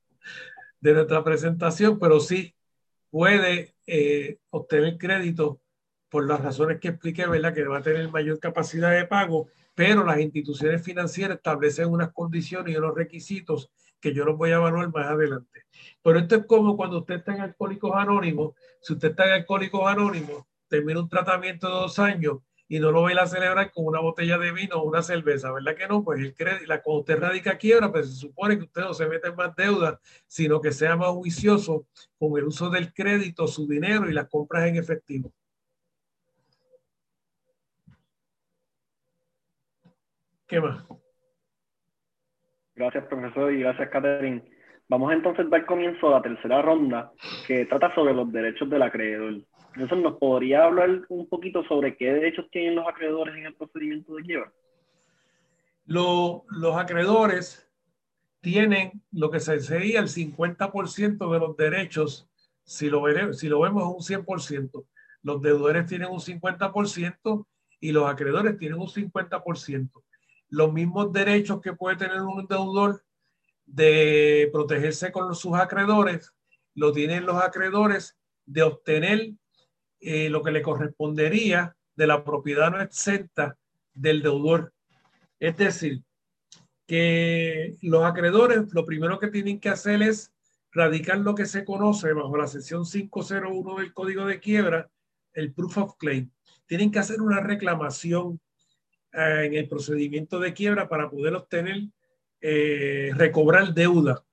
[0.81, 2.55] de nuestra presentación, pero sí
[3.11, 5.63] puede eh, obtener crédito
[6.11, 7.55] por las razones que expliqué, ¿verdad?
[7.55, 12.75] Que va a tener mayor capacidad de pago, pero las instituciones financieras establecen unas condiciones
[12.75, 15.65] y unos requisitos que yo los voy a evaluar más adelante.
[16.03, 19.87] Pero esto es como cuando usted está en Alcohólicos Anónimos, si usted está en Alcohólicos
[19.87, 22.39] Anónimos, termina un tratamiento de dos años
[22.71, 25.03] y no lo va a ir a celebrar con una botella de vino o una
[25.03, 26.05] cerveza, ¿verdad que no?
[26.05, 29.09] Pues el crédito, la, cuando usted radica quiebra, pues se supone que usted no se
[29.09, 29.99] mete en más deuda,
[30.29, 34.69] sino que sea más juicioso con el uso del crédito, su dinero y las compras
[34.69, 35.33] en efectivo.
[40.47, 40.87] ¿Qué más?
[42.77, 44.45] Gracias, profesor, y gracias, Catherine.
[44.89, 47.11] Vamos entonces a dar comienzo a la tercera ronda,
[47.49, 49.43] que trata sobre los derechos del acreedor.
[49.75, 54.15] Entonces, ¿nos podría hablar un poquito sobre qué derechos tienen los acreedores en el procedimiento
[54.15, 54.53] de quiebra?
[55.87, 57.69] los acreedores
[58.41, 62.31] tienen lo que sería el 50% de los derechos,
[62.63, 63.03] si lo,
[63.33, 64.87] si lo vemos un 100%.
[65.23, 67.47] Los deudores tienen un 50%
[67.81, 69.91] y los acreedores tienen un 50%
[70.51, 73.03] los mismos derechos que puede tener un deudor
[73.65, 76.35] de protegerse con sus acreedores,
[76.75, 79.31] lo tienen los acreedores de obtener
[80.01, 83.57] eh, lo que le correspondería de la propiedad no exenta
[83.93, 84.73] del deudor.
[85.39, 86.03] Es decir,
[86.87, 90.33] que los acreedores lo primero que tienen que hacer es
[90.73, 94.91] radicar lo que se conoce bajo la sección 501 del Código de Quiebra,
[95.33, 96.31] el proof of claim.
[96.67, 98.41] Tienen que hacer una reclamación
[99.13, 101.83] eh, en el procedimiento de quiebra para poder obtener,
[102.41, 104.25] eh, recobrar deuda.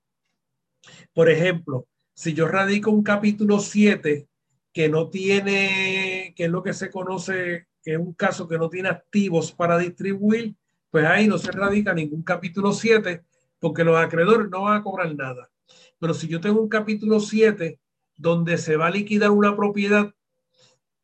[1.14, 4.28] Por ejemplo, si yo radico un capítulo 7
[4.78, 8.70] que no tiene, que es lo que se conoce, que es un caso que no
[8.70, 10.56] tiene activos para distribuir,
[10.92, 13.24] pues ahí no se radica ningún capítulo 7
[13.58, 15.50] porque los acreedores no van a cobrar nada.
[15.98, 17.80] Pero si yo tengo un capítulo 7
[18.18, 20.14] donde se va a liquidar una propiedad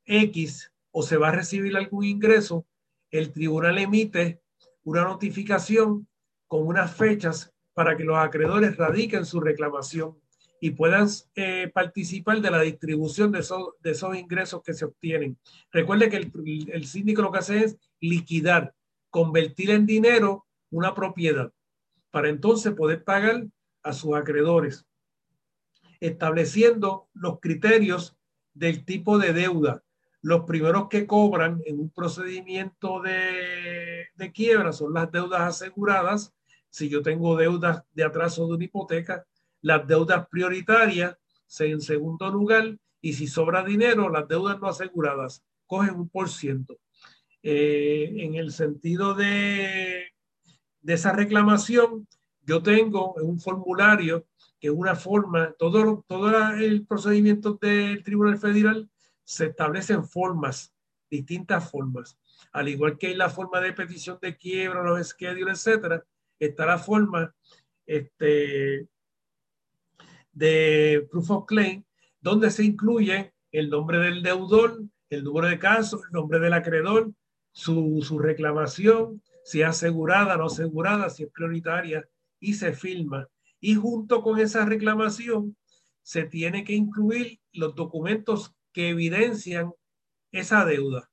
[0.05, 2.67] X o se va a recibir algún ingreso,
[3.09, 4.39] el tribunal emite
[4.83, 6.07] una notificación
[6.47, 10.15] con unas fechas para que los acreedores radiquen su reclamación
[10.63, 15.37] y puedan eh, participar de la distribución de esos, de esos ingresos que se obtienen.
[15.73, 16.31] Recuerde que el,
[16.71, 18.73] el síndico lo que hace es liquidar,
[19.09, 21.51] convertir en dinero una propiedad
[22.11, 23.45] para entonces poder pagar
[23.83, 24.85] a sus acreedores,
[25.99, 28.15] estableciendo los criterios
[28.53, 29.83] del tipo de deuda,
[30.21, 36.33] los primeros que cobran en un procedimiento de, quiebra son las deudas aseguradas.
[36.69, 39.25] Si yo tengo deudas de atraso de una hipoteca,
[39.63, 41.17] las deudas prioritarias
[41.59, 46.77] En segundo lugar, y si sobra dinero, las deudas no aseguradas cogen un por ciento.
[47.41, 50.07] Eh, en el sentido de,
[50.81, 52.07] de esa reclamación,
[52.45, 54.25] yo tengo un formulario
[54.59, 58.89] que es una forma, todo, todo el procedimiento del Tribunal Federal
[59.23, 60.73] se establecen formas,
[61.09, 62.17] distintas formas.
[62.51, 66.05] Al igual que hay la forma de petición de quiebra, los schedules, etcétera,
[66.39, 67.33] está la forma
[67.85, 68.87] este,
[70.33, 71.83] de proof of claim,
[72.19, 77.11] donde se incluye el nombre del deudor, el número de casos, el nombre del acreedor,
[77.51, 82.07] su, su reclamación, si es asegurada, no asegurada, si es prioritaria,
[82.39, 83.27] y se firma.
[83.59, 85.55] Y junto con esa reclamación
[86.01, 89.71] se tiene que incluir los documentos que evidencian
[90.31, 91.09] esa deuda.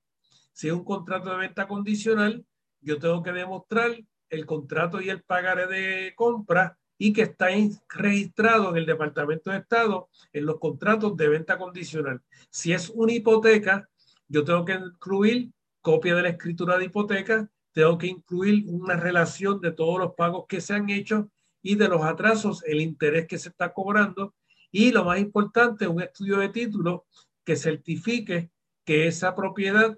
[0.52, 2.44] Si es un contrato de venta condicional,
[2.80, 3.92] yo tengo que demostrar
[4.30, 7.46] el contrato y el pagaré de compra y que está
[7.88, 12.20] registrado en el Departamento de Estado en los contratos de venta condicional.
[12.50, 13.88] Si es una hipoteca,
[14.28, 19.62] yo tengo que incluir copia de la escritura de hipoteca, tengo que incluir una relación
[19.62, 21.30] de todos los pagos que se han hecho
[21.62, 24.34] y de los atrasos, el interés que se está cobrando
[24.70, 27.06] y lo más importante, un estudio de título
[27.44, 28.50] que certifique
[28.84, 29.96] que esa propiedad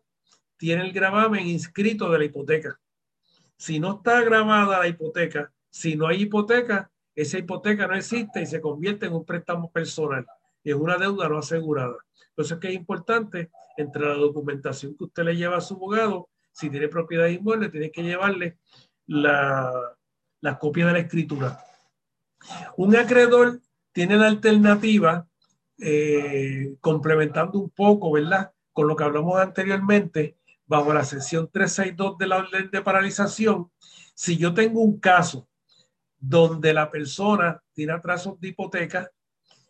[0.56, 2.78] tiene el gravamen inscrito de la hipoteca.
[3.56, 8.46] Si no está grabada la hipoteca, si no hay hipoteca, esa hipoteca no existe y
[8.46, 10.26] se convierte en un préstamo personal
[10.64, 11.96] y en una deuda no asegurada.
[12.34, 15.74] Por eso es que es importante, entre la documentación que usted le lleva a su
[15.74, 18.58] abogado, si tiene propiedad inmueble, tiene que llevarle
[19.06, 19.72] la,
[20.40, 21.58] la copia de la escritura.
[22.76, 23.60] Un acreedor
[23.92, 25.26] tiene la alternativa,
[25.78, 28.52] eh, complementando un poco, ¿verdad?
[28.72, 30.36] Con lo que hablamos anteriormente,
[30.66, 33.70] bajo la sección 362 de la orden de paralización,
[34.14, 35.48] si yo tengo un caso
[36.22, 39.10] donde la persona tiene atrasos de hipoteca,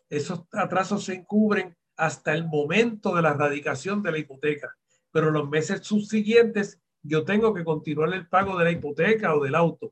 [0.09, 4.75] esos atrasos se encubren hasta el momento de la radicación de la hipoteca,
[5.11, 9.55] pero los meses subsiguientes yo tengo que continuar el pago de la hipoteca o del
[9.55, 9.91] auto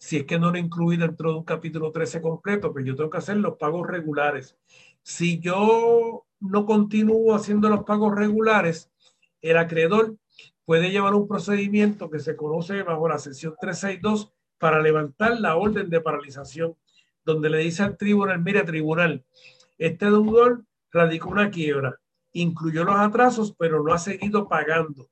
[0.00, 3.10] si es que no lo incluí dentro de un capítulo 13 completo, pues yo tengo
[3.10, 4.56] que hacer los pagos regulares.
[5.02, 8.90] Si yo no continúo haciendo los pagos regulares,
[9.42, 10.16] el acreedor
[10.64, 15.88] puede llevar un procedimiento que se conoce bajo la sección 362 para levantar la orden
[15.88, 16.76] de paralización,
[17.24, 19.24] donde le dice al tribunal, mire tribunal,
[19.78, 21.98] este deudor radicó una quiebra,
[22.32, 25.10] incluyó los atrasos, pero no ha seguido pagando.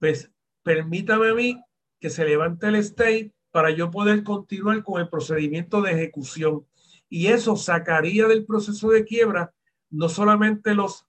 [0.00, 0.28] Pues
[0.64, 1.62] permítame a mí
[2.00, 6.66] que se levante el state para yo poder continuar con el procedimiento de ejecución.
[7.08, 9.54] Y eso sacaría del proceso de quiebra
[9.88, 11.06] no solamente los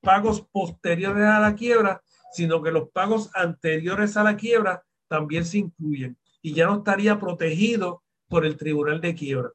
[0.00, 5.58] pagos posteriores a la quiebra, sino que los pagos anteriores a la quiebra también se
[5.58, 6.16] incluyen
[6.46, 9.50] y ya no estaría protegido por el tribunal de quiebra.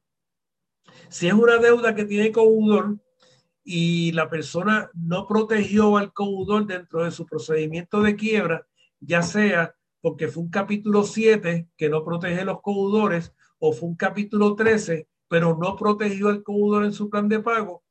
[1.08, 2.98] Si es una deuda que tiene coudor
[3.64, 8.66] y la persona no protegió al coudor dentro de su procedimiento de quiebra,
[9.00, 13.96] ya sea porque fue un capítulo 7 que no protege los coudores o fue un
[13.96, 17.84] capítulo 13 pero no protegió al coudor en su plan de pago,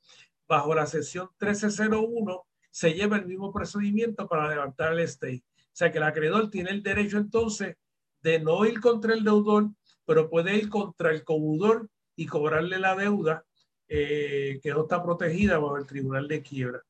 [0.48, 5.38] bajo la sección 1301 se lleva el mismo procedimiento para levantar el stay.
[5.40, 7.78] O sea que el acreedor tiene el derecho entonces
[8.22, 9.70] de no ir contra el deudor,
[10.06, 13.46] pero puede ir contra el coudor y cobrarle la deuda
[13.88, 16.82] eh, que no está protegida bajo el tribunal de quiebra.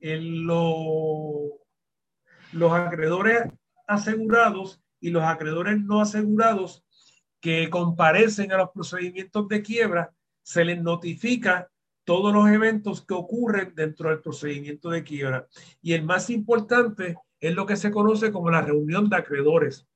[0.00, 1.60] En lo,
[2.52, 3.44] los acreedores
[3.86, 6.84] asegurados y los acreedores no asegurados
[7.40, 10.12] que comparecen a los procedimientos de quiebra,
[10.42, 11.68] se les notifica
[12.04, 15.48] todos los eventos que ocurren dentro del procedimiento de quiebra.
[15.80, 19.86] Y el más importante es lo que se conoce como la reunión de acreedores.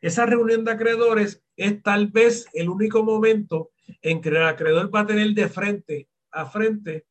[0.00, 3.70] Esa reunión de acreedores es tal vez el único momento
[4.02, 7.06] en que el acreedor va a tener de frente a frente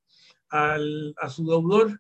[0.49, 1.99] al, a su deudor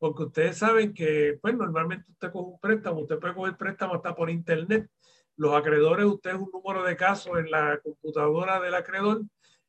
[0.00, 4.14] porque ustedes saben que, pues normalmente usted coge un préstamo, usted puede coger préstamo hasta
[4.14, 4.90] por internet.
[5.36, 9.22] Los acreedores, usted es un número de casos en la computadora del acreedor,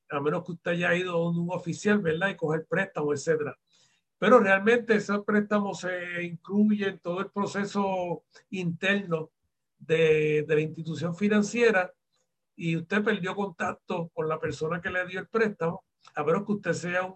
[0.09, 2.29] a menos que usted haya ido a un oficial, ¿verdad?
[2.29, 3.57] Y coger préstamo, etcétera.
[4.17, 9.31] Pero realmente esos préstamos se incluyen en todo el proceso interno
[9.81, 11.93] de, de la institución financiera
[12.55, 15.83] y usted perdió contacto con la persona que le dio el préstamo,
[16.15, 17.15] a menos que usted sea un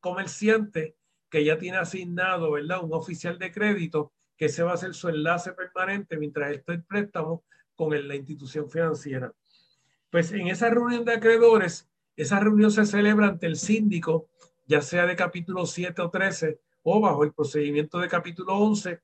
[0.00, 0.96] comerciante
[1.28, 2.84] que ya tiene asignado, ¿verdad?
[2.84, 6.84] Un oficial de crédito que se va a hacer su enlace permanente mientras esté el
[6.84, 7.42] préstamo
[7.74, 9.32] con la institución financiera.
[10.10, 14.28] Pues en esa reunión de acreedores, esa reunión se celebra ante el síndico,
[14.66, 19.00] ya sea de capítulo 7 o 13 o bajo el procedimiento de capítulo 11,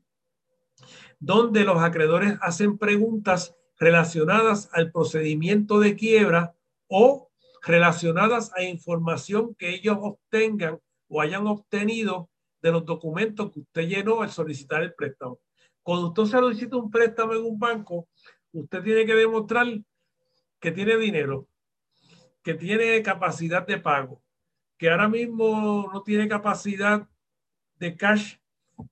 [1.19, 6.55] donde los acreedores hacen preguntas relacionadas al procedimiento de quiebra
[6.89, 7.31] o
[7.63, 12.29] relacionadas a información que ellos obtengan o hayan obtenido
[12.61, 15.39] de los documentos que usted llenó al solicitar el préstamo.
[15.83, 18.09] Cuando usted solicita un préstamo en un banco,
[18.53, 19.67] usted tiene que demostrar
[20.61, 21.49] que tiene dinero,
[22.43, 24.23] que tiene capacidad de pago,
[24.79, 27.09] que ahora mismo no tiene capacidad
[27.77, 28.37] de cash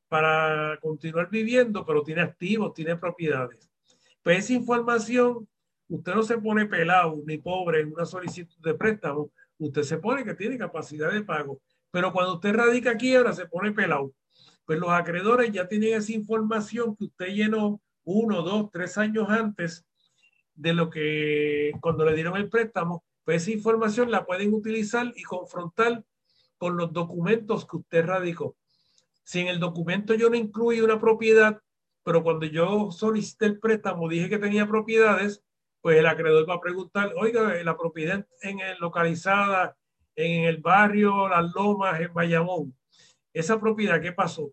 [0.08, 3.70] para continuar viviendo, pero tiene activos, tiene propiedades.
[4.22, 5.48] Pues esa información,
[5.88, 10.24] usted no se pone pelado ni pobre en una solicitud de préstamo, usted se pone
[10.24, 11.60] que tiene capacidad de pago.
[11.90, 14.12] Pero cuando usted radica quiebra, se pone pelado.
[14.64, 19.84] Pues los acreedores ya tienen esa información que usted llenó uno, dos, tres años antes
[20.54, 25.22] de lo que cuando le dieron el préstamo, pues esa información la pueden utilizar y
[25.22, 26.04] confrontar
[26.58, 28.56] con los documentos que usted radicó.
[29.24, 31.60] Si en el documento yo no incluí una propiedad,
[32.02, 35.42] pero cuando yo solicité el préstamo dije que tenía propiedades,
[35.80, 39.76] pues el acreedor va a preguntar, oiga, la propiedad en el, localizada
[40.16, 42.76] en el barrio Las Lomas, en Bayamón,
[43.32, 44.52] esa propiedad, ¿qué pasó?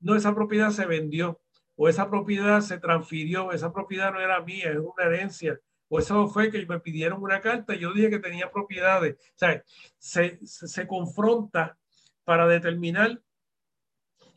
[0.00, 1.40] No, esa propiedad se vendió
[1.76, 6.28] o esa propiedad se transfirió, esa propiedad no era mía, es una herencia, o eso
[6.28, 9.14] fue que me pidieron una carta y yo dije que tenía propiedades.
[9.14, 9.62] O sea,
[9.98, 11.76] se, se confronta
[12.24, 13.20] para determinar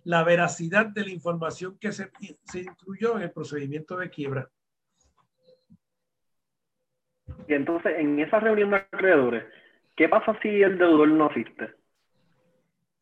[0.08, 2.10] la veracidad de la información que se,
[2.46, 4.50] se incluyó en el procedimiento de quiebra.
[7.46, 9.44] Y entonces, en esa reunión de acreedores,
[9.98, 11.74] ¿qué pasa si el deudor no asiste?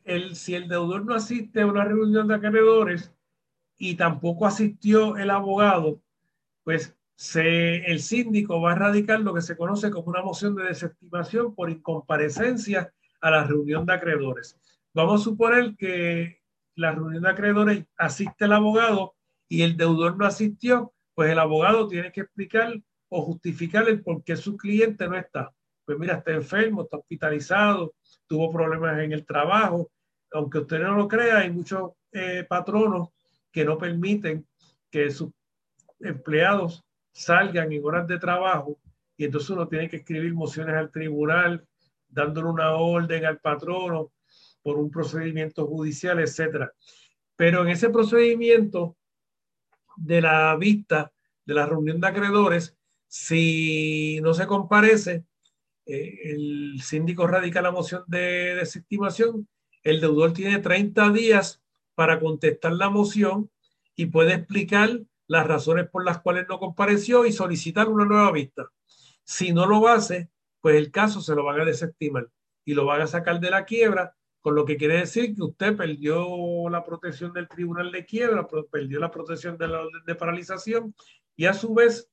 [0.03, 3.13] El, si el deudor no asiste a una reunión de acreedores,
[3.77, 6.01] y tampoco asistió el abogado,
[6.63, 10.63] pues se, el síndico va a radicar lo que se conoce como una moción de
[10.63, 12.91] desestimación por incomparecencia
[13.21, 14.59] a la reunión de acreedores.
[14.91, 16.44] Vamos a suponer que
[16.75, 19.15] la reunión de acreedores asiste el abogado
[19.47, 22.73] y el deudor no asistió, pues el abogado tiene que explicar
[23.09, 25.51] o justificar el por qué su cliente no está.
[25.85, 27.93] Pues mira, está enfermo, está hospitalizado,
[28.27, 29.91] tuvo problemas en el trabajo.
[30.31, 33.09] Aunque usted no lo crea, hay muchos eh, patronos
[33.51, 34.45] que no permiten
[34.89, 35.31] que sus
[35.99, 38.77] empleados salgan en horas de trabajo
[39.15, 41.65] y entonces uno tiene que escribir mociones al tribunal
[42.09, 44.11] dándole una orden al patrono
[44.65, 46.73] por un procedimiento judicial, etcétera.
[47.35, 48.97] Pero en ese procedimiento
[49.95, 51.13] de la vista
[51.45, 52.75] de la reunión de acreedores,
[53.07, 55.23] si no se comparece,
[55.85, 59.47] eh, el síndico radica la moción de desestimación,
[59.83, 61.61] el deudor tiene 30 días
[61.93, 63.51] para contestar la moción
[63.95, 68.71] y puede explicar las razones por las cuales no compareció y solicitar una nueva vista.
[69.23, 72.29] Si no lo hace, pues el caso se lo van a desestimar
[72.65, 75.75] y lo van a sacar de la quiebra, con lo que quiere decir que usted
[75.75, 80.93] perdió la protección del tribunal de quiebra, perdió la protección de la orden de paralización
[81.35, 82.11] y a su vez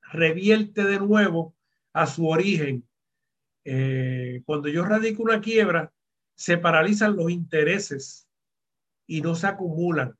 [0.00, 1.54] revierte de nuevo
[1.92, 2.88] a su origen.
[3.66, 5.92] Eh, cuando yo radico una quiebra,
[6.34, 8.26] se paralizan los intereses
[9.06, 10.16] y no se acumulan.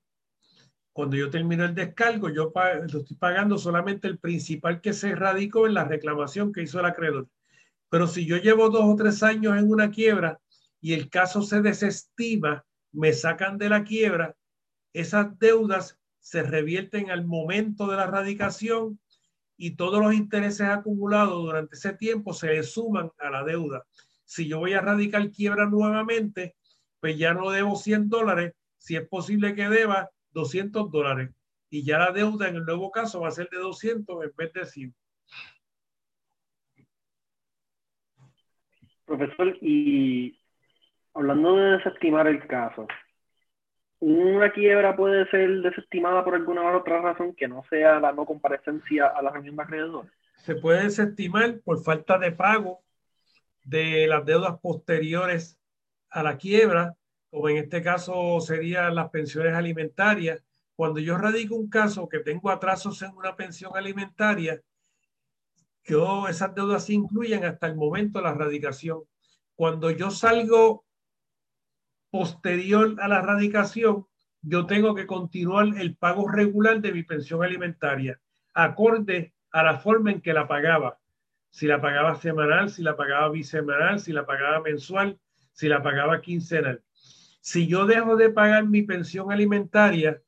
[0.93, 5.67] Cuando yo termino el descargo, yo lo estoy pagando solamente el principal que se radicó
[5.67, 7.27] en la reclamación que hizo el acreedor.
[7.89, 10.39] Pero si yo llevo dos o tres años en una quiebra
[10.81, 14.37] y el caso se desestima, me sacan de la quiebra,
[14.93, 18.99] esas deudas se revierten al momento de la radicación
[19.57, 23.87] y todos los intereses acumulados durante ese tiempo se le suman a la deuda.
[24.25, 26.57] Si yo voy a radicar quiebra nuevamente,
[27.01, 31.31] pues ya no debo 100 dólares, si es posible que deba 200 dólares.
[31.69, 34.53] Y ya la deuda en el nuevo caso va a ser de 200 en vez
[34.53, 34.95] de 100.
[39.05, 40.40] Profesor, y
[41.15, 42.87] hablando de desestimar el caso,
[43.99, 49.07] ¿una quiebra puede ser desestimada por alguna otra razón que no sea la no comparecencia
[49.07, 50.11] a la reunión de acreedores?
[50.37, 52.83] Se puede desestimar por falta de pago
[53.65, 55.59] de las deudas posteriores
[56.09, 56.97] a la quiebra,
[57.31, 60.43] o en este caso serían las pensiones alimentarias.
[60.75, 64.61] Cuando yo radico un caso que tengo atrasos en una pensión alimentaria,
[65.85, 69.03] yo esas deudas se incluyen hasta el momento de la radicación.
[69.55, 70.85] Cuando yo salgo
[72.11, 74.07] posterior a la radicación,
[74.43, 78.21] yo tengo que continuar el pago regular de mi pensión alimentaria,
[78.55, 80.99] acorde a la forma en que la pagaba.
[81.51, 85.19] Si la pagaba semanal, si la pagaba bisemanal, si la pagaba mensual,
[85.53, 86.83] si la pagaba quincenal.
[87.41, 90.23] Si yo dejo de pagar mi pensión alimentaria,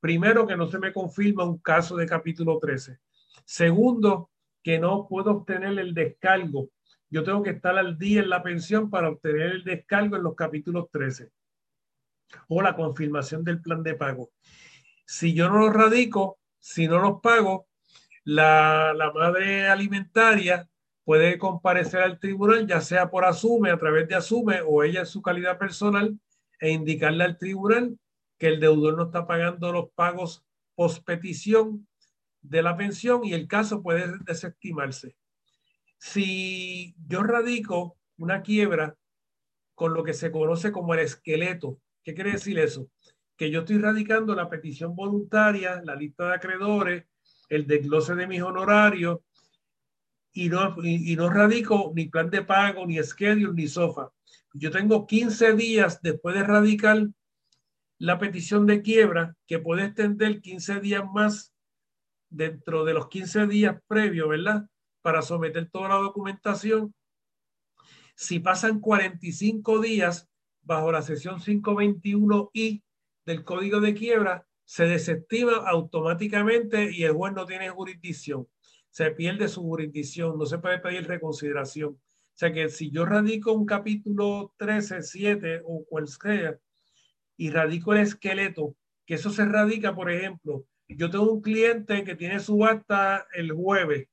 [0.00, 2.98] primero que no se me confirma un caso de capítulo 13.
[3.44, 4.30] Segundo,
[4.62, 6.68] que no puedo obtener el descargo.
[7.10, 10.34] Yo tengo que estar al día en la pensión para obtener el descargo en los
[10.34, 11.30] capítulos 13
[12.48, 14.30] o la confirmación del plan de pago.
[15.06, 17.68] Si yo no los radico, si no los pago,
[18.24, 20.68] la, la madre alimentaria
[21.04, 25.06] puede comparecer al tribunal, ya sea por asume, a través de asume o ella en
[25.06, 26.18] su calidad personal,
[26.58, 27.96] e indicarle al tribunal
[28.38, 31.86] que el deudor no está pagando los pagos post petición
[32.42, 35.16] de la pensión y el caso puede desestimarse.
[35.98, 38.96] Si yo radico una quiebra
[39.74, 42.88] con lo que se conoce como el esqueleto, ¿qué quiere decir eso?
[43.36, 47.04] Que yo estoy radicando la petición voluntaria, la lista de acreedores,
[47.48, 49.20] el desglose de mis honorarios,
[50.32, 54.10] y no, y, no radico ni plan de pago, ni schedule, ni sofa.
[54.52, 57.08] Yo tengo 15 días después de radicar
[57.98, 61.54] la petición de quiebra que puede extender 15 días más
[62.28, 64.68] dentro de los 15 días previos, ¿verdad?
[65.06, 66.92] Para someter toda la documentación.
[68.16, 70.28] Si pasan 45 días
[70.62, 72.82] bajo la sesión 521I
[73.24, 78.48] del Código de Quiebra, se desestima automáticamente y el juez no tiene jurisdicción
[78.96, 81.90] se pierde su jurisdicción, no se puede pedir reconsideración.
[81.90, 82.00] O
[82.32, 86.58] sea que si yo radico un capítulo 13, 7 o cual sea,
[87.36, 88.74] y radico el esqueleto,
[89.04, 94.08] que eso se radica, por ejemplo, yo tengo un cliente que tiene subasta el jueves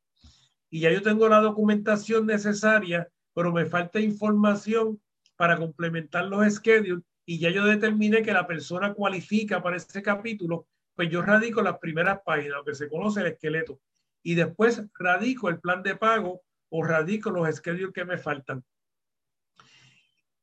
[0.74, 5.00] y ya yo tengo la documentación necesaria, pero me falta información
[5.36, 10.66] para complementar los schedules y ya yo determiné que la persona cualifica para ese capítulo,
[10.96, 13.80] pues yo radico las primeras páginas, lo que se conoce el esqueleto
[14.24, 18.64] y después radico el plan de pago o radico los schedules que me faltan.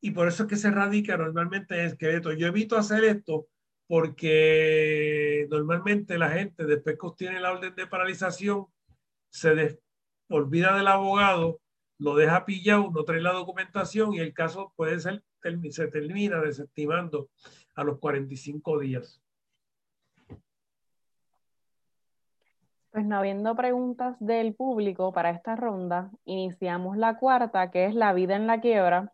[0.00, 2.32] Y por eso es que se radica normalmente el esqueleto.
[2.34, 3.48] Yo evito hacer esto
[3.88, 8.66] porque normalmente la gente después que obtiene la orden de paralización
[9.28, 9.56] se
[10.30, 11.60] olvida del abogado,
[11.98, 15.22] lo deja pillado, no trae la documentación y el caso puede ser,
[15.70, 17.28] se termina desestimando
[17.74, 19.20] a los 45 días.
[22.90, 28.12] Pues no habiendo preguntas del público para esta ronda, iniciamos la cuarta, que es la
[28.12, 29.12] vida en la quiebra.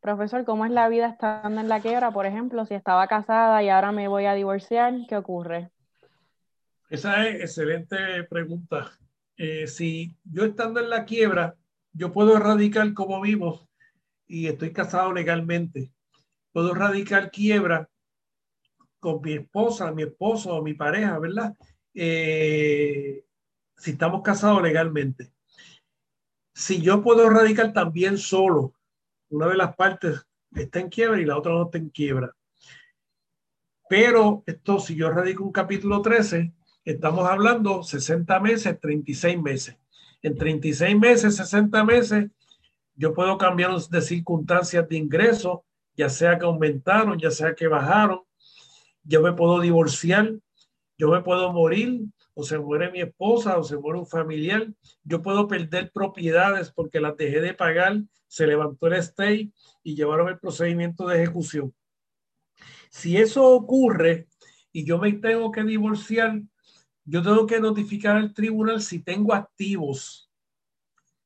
[0.00, 2.10] Profesor, ¿cómo es la vida estando en la quiebra?
[2.10, 5.70] Por ejemplo, si estaba casada y ahora me voy a divorciar, ¿qué ocurre?
[6.88, 7.96] Esa es excelente
[8.30, 8.90] pregunta.
[9.38, 11.56] Eh, si yo estando en la quiebra,
[11.92, 13.68] yo puedo erradicar como vivo
[14.26, 15.92] y estoy casado legalmente.
[16.52, 17.88] Puedo erradicar quiebra
[18.98, 21.56] con mi esposa, mi esposo o mi pareja, ¿verdad?
[21.94, 23.24] Eh,
[23.76, 25.32] si estamos casados legalmente.
[26.52, 28.74] Si yo puedo radicar también solo,
[29.28, 32.34] una de las partes está en quiebra y la otra no está en quiebra.
[33.88, 36.52] Pero esto, si yo radico un capítulo 13,
[36.84, 39.76] estamos hablando 60 meses, 36 meses.
[40.22, 42.30] En 36 meses, 60 meses,
[42.96, 45.64] yo puedo cambiar de circunstancias de ingreso,
[45.96, 48.20] ya sea que aumentaron, ya sea que bajaron.
[49.04, 50.32] Yo me puedo divorciar,
[50.96, 52.02] yo me puedo morir,
[52.34, 54.66] o se muere mi esposa, o se muere un familiar.
[55.04, 59.52] Yo puedo perder propiedades porque las dejé de pagar, se levantó el stay
[59.82, 61.74] y llevaron el procedimiento de ejecución.
[62.90, 64.28] Si eso ocurre
[64.72, 66.40] y yo me tengo que divorciar,
[67.08, 70.30] yo tengo que notificar al tribunal si tengo activos.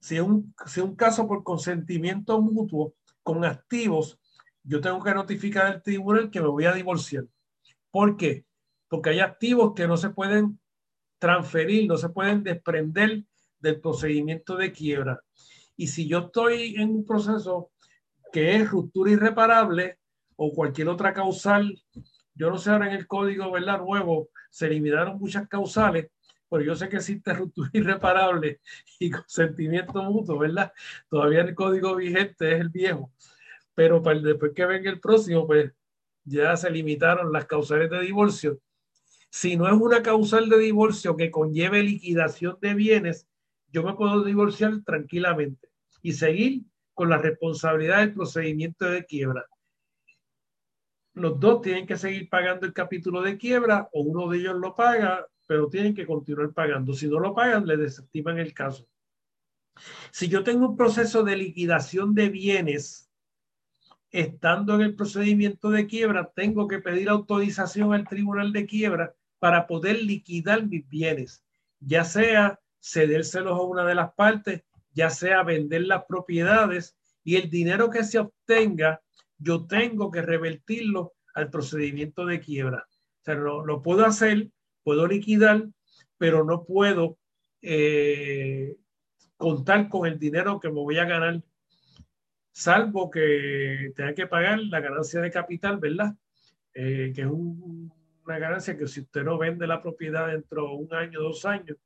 [0.01, 0.55] Si es un,
[0.97, 4.19] caso por consentimiento mutuo con activos,
[4.63, 7.25] yo tengo que notificar al tribunal que me voy a divorciar.
[7.91, 8.45] ¿Por qué?
[8.93, 10.61] porque hay activos que no se pueden
[11.19, 13.25] transferir, no se pueden desprender
[13.59, 15.19] del procedimiento de quiebra.
[15.79, 17.71] Y si yo estoy en un proceso
[18.31, 19.99] que es ruptura irreparable
[20.37, 21.83] o cualquier otra causal,
[22.35, 23.81] yo no sé ahora en el código ¿verdad?
[23.81, 26.11] nuevo se eliminaron muchas causales,
[26.49, 28.61] pero yo sé que existe ruptura irreparable
[28.99, 30.73] y consentimiento mutuo, ¿verdad?
[31.09, 33.13] Todavía el código vigente es el viejo,
[33.75, 35.73] pero para después que venga el próximo, pues
[36.25, 38.61] ya se limitaron las causales de divorcio
[39.35, 43.27] si no es una causal de divorcio que conlleve liquidación de bienes,
[43.73, 45.71] yo me puedo divorciar tranquilamente
[46.03, 49.47] y seguir con la responsabilidad del procedimiento de quiebra.
[51.15, 54.75] Los dos tienen que seguir pagando el capítulo de quiebra o uno de ellos lo
[54.75, 56.95] paga, pero tienen que continuar pagando.
[56.95, 58.87] Si no lo pagan, le desestiman el caso.
[60.11, 63.11] Si yo tengo un proceso de liquidación de bienes,
[64.11, 69.67] estando en el procedimiento de quiebra, tengo que pedir autorización al tribunal de quiebra para
[69.67, 71.45] poder liquidar mis bienes,
[71.81, 74.63] ya sea cedérselos a una de las partes,
[74.93, 79.02] ya sea vender las propiedades y el dinero que se obtenga,
[79.43, 82.87] yo tengo que revertirlo al procedimiento de quiebra.
[82.89, 84.51] O sea, lo, puedo hacer,
[84.83, 85.69] puedo liquidar,
[86.19, 87.19] pero no puedo
[87.61, 88.77] eh,
[89.37, 91.43] contar con el dinero que me voy a ganar,
[92.53, 96.15] salvo que tenga que pagar la ganancia de capital, ¿verdad?
[96.75, 97.93] Eh, que es un,
[98.25, 101.77] una ganancia que si usted no vende la propiedad dentro de un año, dos años,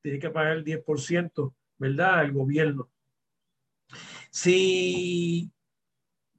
[0.00, 2.20] tiene que pagar el 10%, ¿verdad?
[2.20, 2.88] Al gobierno.
[4.30, 5.50] Si,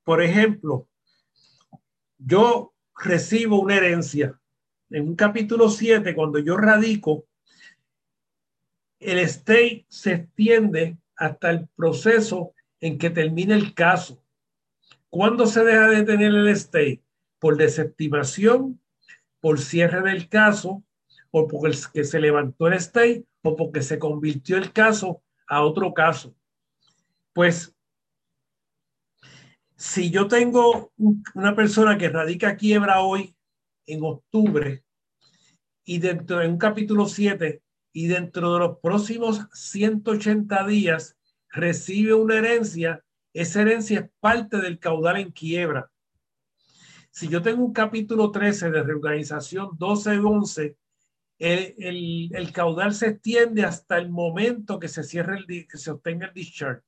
[0.07, 0.87] por ejemplo,
[2.17, 4.39] yo recibo una herencia,
[4.89, 7.25] en un capítulo 7, cuando yo radico,
[9.01, 14.23] el state se extiende hasta el proceso en que termine el caso.
[15.09, 17.03] ¿Cuándo se deja de tener el state?
[17.37, 18.79] Por desestimación,
[19.41, 20.85] por cierre del caso,
[21.31, 26.33] o porque se levantó el state, o porque se convirtió el caso a otro caso.
[27.33, 27.76] Pues,
[29.77, 30.91] si yo tengo
[31.35, 33.35] una persona que radica quiebra hoy,
[33.85, 34.83] en octubre,
[35.85, 37.61] y dentro de un capítulo 7,
[37.93, 41.15] y dentro de los próximos 180 días
[41.49, 45.91] recibe una herencia, esa herencia es parte del caudal en quiebra.
[47.11, 50.77] Si yo tengo un capítulo 13 de reorganización 12 y 11,
[51.39, 56.27] el, el, caudal se extiende hasta el momento que se cierre el, que se obtenga
[56.27, 56.86] el discharge.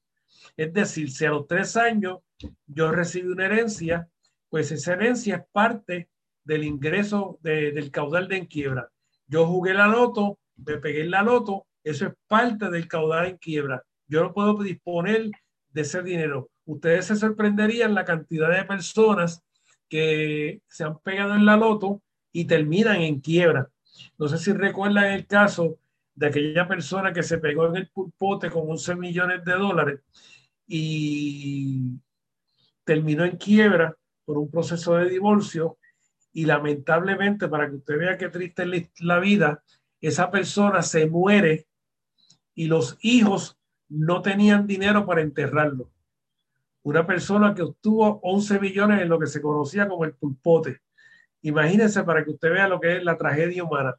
[0.57, 2.19] Es decir, si a los tres años
[2.67, 4.09] yo recibí una herencia,
[4.49, 6.09] pues esa herencia es parte
[6.43, 8.89] del ingreso del caudal de en quiebra.
[9.27, 13.37] Yo jugué la loto, me pegué en la loto, eso es parte del caudal en
[13.37, 13.83] quiebra.
[14.07, 15.29] Yo no puedo disponer
[15.71, 16.49] de ese dinero.
[16.65, 19.43] Ustedes se sorprenderían la cantidad de personas
[19.87, 22.01] que se han pegado en la loto
[22.31, 23.69] y terminan en quiebra.
[24.17, 25.77] No sé si recuerdan el caso
[26.19, 30.01] de aquella persona que se pegó en el pulpote con 11 millones de dólares
[30.67, 31.97] y
[32.83, 35.77] terminó en quiebra por un proceso de divorcio
[36.33, 39.63] y lamentablemente para que usted vea qué triste es la vida,
[40.01, 41.67] esa persona se muere
[42.53, 45.89] y los hijos no tenían dinero para enterrarlo.
[46.83, 50.81] Una persona que obtuvo 11 millones en lo que se conocía como el pulpote.
[51.43, 53.95] Imagínense para que usted vea lo que es la tragedia humana.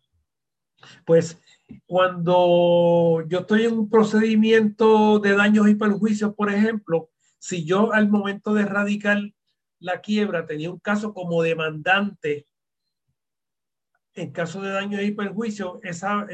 [1.04, 1.40] Pues
[1.86, 8.08] cuando yo estoy en un procedimiento de daños y perjuicios, por ejemplo, si yo al
[8.08, 9.18] momento de erradicar
[9.78, 12.46] la quiebra tenía un caso como demandante
[14.14, 16.26] en caso de daños y perjuicios, esa,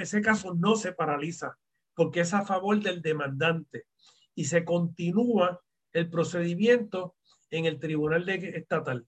[0.00, 1.58] ese caso no se paraliza
[1.94, 3.86] porque es a favor del demandante
[4.34, 5.60] y se continúa
[5.92, 7.16] el procedimiento
[7.50, 9.06] en el tribunal estatal.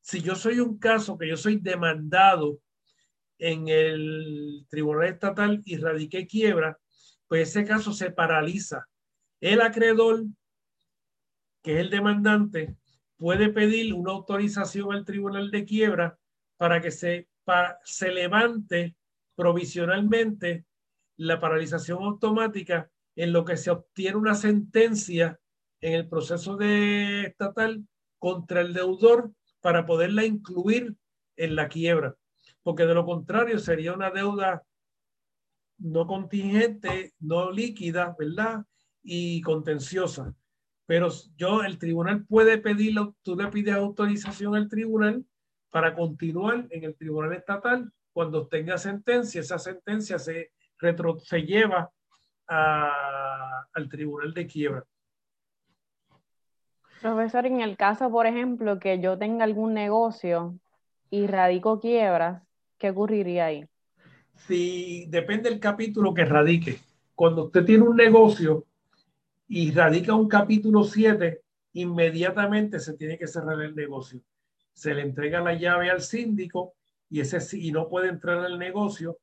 [0.00, 2.58] Si yo soy un caso que yo soy demandado
[3.38, 6.78] en el tribunal estatal y radiqué quiebra,
[7.28, 8.86] pues ese caso se paraliza.
[9.40, 10.24] El acreedor,
[11.62, 12.76] que es el demandante,
[13.16, 16.18] puede pedir una autorización al tribunal de quiebra
[16.56, 17.28] para que se
[17.84, 18.96] se levante
[19.34, 20.64] provisionalmente
[21.16, 25.38] la paralización automática en lo que se obtiene una sentencia
[25.80, 27.86] en el proceso de estatal
[28.18, 30.96] contra el deudor para poderla incluir
[31.36, 32.16] en la quiebra,
[32.66, 34.64] porque de lo contrario sería una deuda
[35.78, 38.64] no contingente, no líquida, ¿verdad?
[39.04, 40.34] Y contenciosa.
[40.84, 45.24] Pero yo, el tribunal puede pedirlo, tú le pides autorización al tribunal
[45.70, 47.92] para continuar en el tribunal estatal.
[48.12, 51.88] Cuando tenga sentencia, esa sentencia se, retro, se lleva
[52.48, 54.84] al tribunal de quiebra.
[57.00, 60.58] Profesor, en el caso, por ejemplo, que yo tenga algún negocio
[61.10, 62.45] y radico quiebras,
[62.78, 63.66] ¿qué ocurriría ahí?
[64.34, 66.78] Si depende del capítulo que radique.
[67.14, 68.66] Cuando usted tiene un negocio
[69.48, 71.40] y radica un capítulo 7,
[71.74, 74.20] inmediatamente se tiene que cerrar el negocio
[74.76, 76.74] se le entrega la llave al síndico
[77.08, 79.18] y ese y no puede entrar al negocio,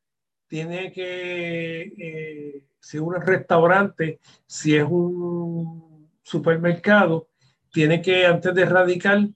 [0.47, 7.27] tiene que, eh, si es un restaurante, si es un supermercado,
[7.71, 9.27] tiene que antes de radicar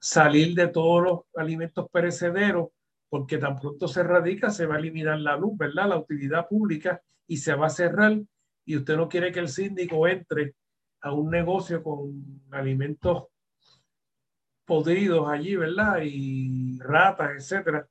[0.00, 2.70] salir de todos los alimentos perecederos,
[3.12, 5.86] porque tan pronto se radica se va a eliminar la luz, ¿verdad?
[5.86, 8.18] La utilidad pública y se va a cerrar
[8.64, 10.54] y usted no quiere que el síndico entre
[11.02, 13.24] a un negocio con alimentos
[14.64, 15.98] podridos allí, ¿verdad?
[16.02, 17.86] Y ratas, etcétera.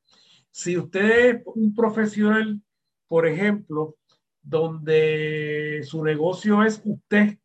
[0.49, 2.59] Si usted es un profesional,
[3.07, 3.97] por ejemplo,
[4.41, 7.37] donde su negocio es usted,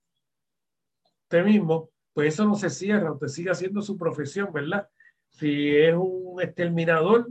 [1.24, 4.88] usted mismo, pues eso no se cierra, usted sigue haciendo su profesión, ¿verdad?
[5.28, 7.28] Si es un exterminador,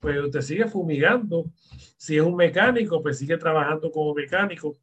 [0.00, 1.50] pues usted sigue fumigando.
[1.96, 4.76] Si es un mecánico, pues sigue trabajando como mecánico.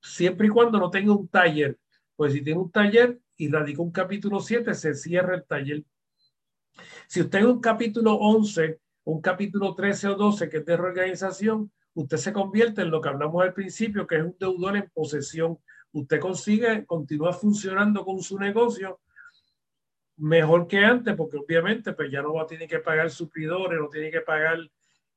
[0.00, 1.78] Siempre y cuando no tenga un taller,
[2.16, 5.84] pues si tiene un taller y radica un capítulo 7, se cierra el taller.
[7.06, 11.70] Si usted en un capítulo 11, un capítulo 13 o 12 que es de reorganización,
[11.94, 15.58] usted se convierte en lo que hablamos al principio, que es un deudor en posesión.
[15.92, 19.00] Usted consigue, continúa funcionando con su negocio
[20.20, 23.88] mejor que antes, porque obviamente pues ya no va a tener que pagar supridores, no
[23.88, 24.58] tiene que pagar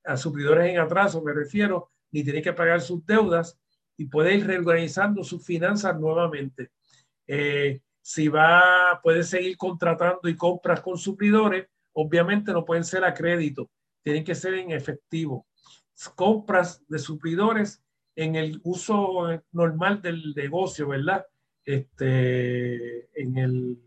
[0.05, 3.59] a supridores en atraso, me refiero, ni tiene que pagar sus deudas
[3.97, 6.71] y puede ir reorganizando sus finanzas nuevamente.
[7.27, 13.13] Eh, si va, puede seguir contratando y compras con suplidores, obviamente no pueden ser a
[13.13, 13.69] crédito,
[14.01, 15.47] tienen que ser en efectivo.
[16.15, 17.83] Compras de suplidores
[18.15, 21.25] en el uso normal del negocio, ¿verdad?
[21.63, 23.77] Este, en el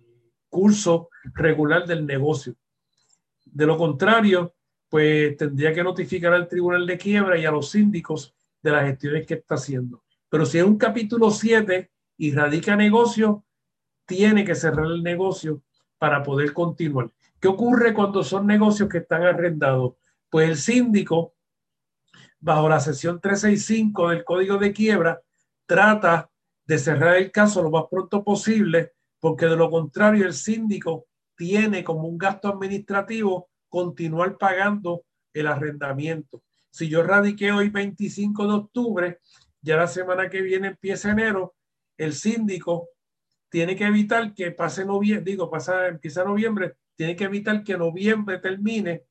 [0.48, 2.55] curso regular del negocio.
[3.44, 4.55] De lo contrario,
[4.89, 9.27] pues tendría que notificar al tribunal de quiebra y a los síndicos de las gestiones
[9.27, 10.02] que está haciendo.
[10.28, 13.44] Pero si es un capítulo 7 y radica negocio,
[14.06, 15.62] tiene que cerrar el negocio
[15.98, 17.10] para poder continuar.
[17.40, 19.94] ¿Qué ocurre cuando son negocios que están arrendados?
[20.31, 21.35] Pues el síndico,
[22.40, 25.20] bajo la sesión 365 del Código de Quiebra,
[25.66, 26.31] trata
[26.64, 28.93] de cerrar el caso lo más pronto posible,
[29.26, 35.02] porque de lo contrario el síndico tiene como un gasto administrativo continuar pagando
[35.34, 36.44] el arrendamiento.
[36.70, 39.18] Si yo radiqué hoy 25 de octubre,
[39.60, 41.56] ya la semana que viene empieza enero,
[41.98, 42.90] el síndico
[43.48, 48.38] tiene que evitar que pase noviembre, digo, pasa, empieza noviembre, tiene que evitar que noviembre
[48.38, 49.06] termine,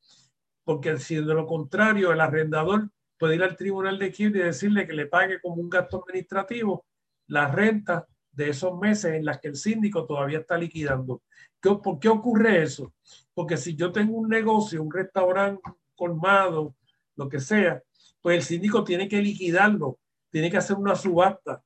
[0.63, 2.89] porque si de lo contrario el arrendador
[3.19, 6.85] puede ir al tribunal de quiebra y decirle que le pague como un gasto administrativo
[7.27, 11.23] la renta de esos meses en las que el síndico todavía está liquidando.
[11.61, 12.93] ¿Por qué ocurre eso?
[13.33, 15.61] Porque si yo tengo un negocio, un restaurante
[15.95, 16.75] colmado,
[17.15, 17.81] lo que sea,
[18.21, 19.99] pues el síndico tiene que liquidarlo,
[20.29, 21.63] tiene que hacer una subasta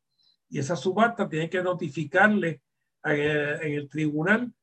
[0.49, 2.61] y esa subasta tiene que notificarle
[3.03, 4.53] en el tribunal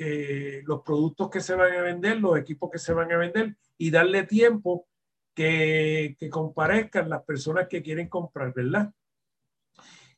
[0.00, 3.56] eh, los productos que se van a vender, los equipos que se van a vender
[3.78, 4.86] y darle tiempo
[5.34, 8.92] que comparezcan las personas que quieren comprar, ¿verdad?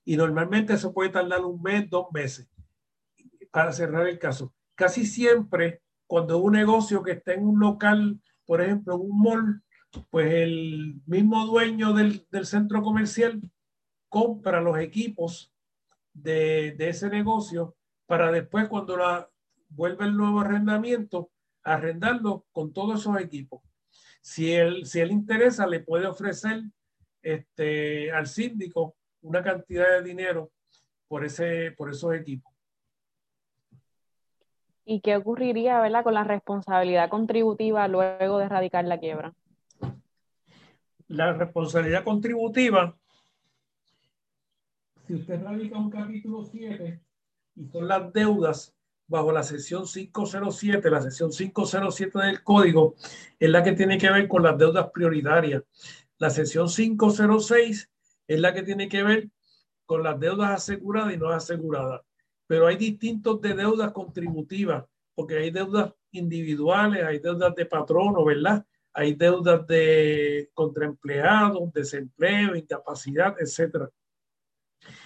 [0.09, 2.49] Y normalmente eso puede tardar un mes, dos meses
[3.51, 4.55] para cerrar el caso.
[4.75, 9.63] Casi siempre, cuando un negocio que está en un local, por ejemplo, un mall,
[10.09, 13.39] pues el mismo dueño del, del centro comercial
[14.09, 15.53] compra los equipos
[16.15, 17.77] de, de, ese negocio
[18.07, 19.29] para después, cuando la,
[19.69, 21.31] vuelve el nuevo arrendamiento,
[21.63, 23.61] arrendarlo con todos esos equipos.
[24.23, 26.63] Si él, si él interesa, le puede ofrecer
[27.21, 30.51] este, al síndico una cantidad de dinero
[31.09, 32.53] por, ese, por esos equipos.
[34.85, 36.03] ¿Y qué ocurriría ¿verdad?
[36.03, 39.35] con la responsabilidad contributiva luego de erradicar la quiebra?
[41.09, 42.97] La responsabilidad contributiva,
[45.07, 47.01] si usted radica un capítulo 7
[47.57, 48.75] y son las deudas
[49.07, 52.95] bajo la sección 507, la sección 507 del código,
[53.39, 55.63] es la que tiene que ver con las deudas prioritarias.
[56.19, 57.91] La sección 506
[58.29, 59.31] es la que tiene que ver
[59.87, 62.03] con las deudas aseguradas y no aseguradas.
[62.47, 64.85] Pero hay distintos de deudas contributivas,
[65.15, 68.65] porque hay deudas individuales, hay deudas de patrono, ¿verdad?
[68.93, 73.91] Hay deudas de contraempleados, desempleo, incapacidad, etcétera.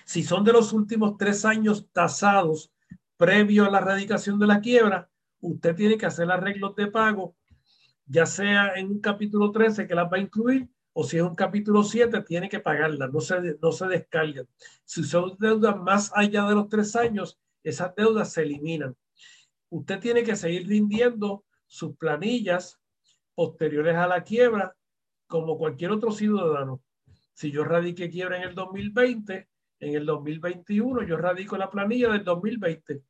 [0.04, 2.72] Si son de los últimos tres años tasados
[3.16, 5.08] previo a la erradicación de la quiebra,
[5.40, 7.36] usted tiene que hacer arreglos de pago,
[8.04, 11.34] ya sea en un capítulo 13 que las va a incluir o si es un
[11.34, 14.46] capítulo 7, tiene que pagarla, no se, no se descargan.
[14.84, 18.94] Si son deudas más allá de los tres años, esas deudas se eliminan.
[19.70, 22.78] Usted tiene que seguir rindiendo sus planillas
[23.34, 24.76] posteriores a la quiebra,
[25.26, 26.82] como cualquier otro ciudadano.
[27.32, 29.48] Si yo radiqué quiebra en el 2020,
[29.80, 33.02] en el 2021 yo radico la planilla del 2020.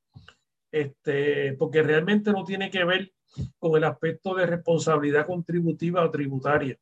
[0.70, 3.12] Este, porque realmente no tiene que ver
[3.58, 6.78] con el aspecto de responsabilidad contributiva o tributaria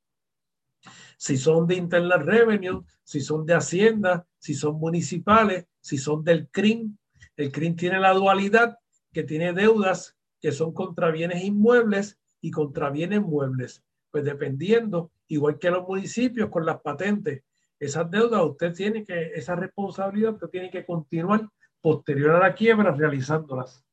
[1.20, 6.48] si son de Internal Revenue, si son de Hacienda, si son municipales, si son del
[6.48, 6.97] CRIM.
[7.36, 8.78] El CRIM tiene la dualidad
[9.12, 13.84] que tiene deudas que son contra bienes inmuebles y contra bienes muebles.
[14.10, 17.44] Pues dependiendo, igual que los municipios con las patentes,
[17.78, 21.47] esas deudas usted tiene que, esa responsabilidad usted tiene que continuar
[21.82, 23.84] posterior a la quiebra realizándolas.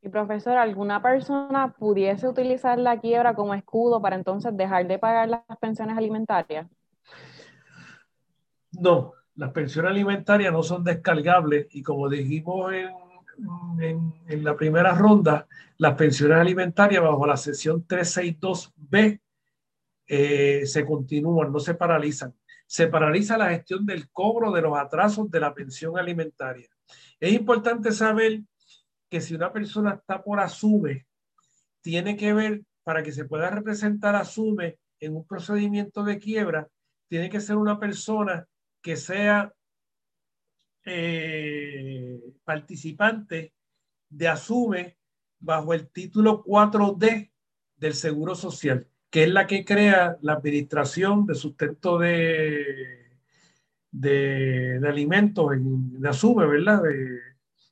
[0.00, 5.28] Y profesor, ¿alguna persona pudiese utilizar la quiebra como escudo para entonces dejar de pagar
[5.28, 6.68] las pensiones alimentarias?
[8.72, 15.46] No, las pensiones alimentarias no son descargables y como dijimos en, en, la primera ronda,
[15.78, 19.20] las pensiones alimentarias bajo la sección 362B
[20.06, 22.34] eh, se continúan, no se paralizan.
[22.66, 26.68] Se paraliza la gestión del cobro de los atrasos de la pensión alimentaria.
[27.20, 28.40] Es importante saber
[29.08, 31.06] que si una persona está por asume,
[31.80, 36.68] tiene que ver, para que se pueda representar asume en un procedimiento de quiebra,
[37.08, 38.46] tiene que ser una persona
[38.82, 39.52] que sea
[40.84, 43.52] eh, participante
[44.08, 44.98] de asume
[45.38, 47.30] bajo el título 4D
[47.76, 52.98] del Seguro Social, que es la que crea la administración de sustento de,
[53.90, 56.82] de, alimentos, en, de ASUME, ¿verdad?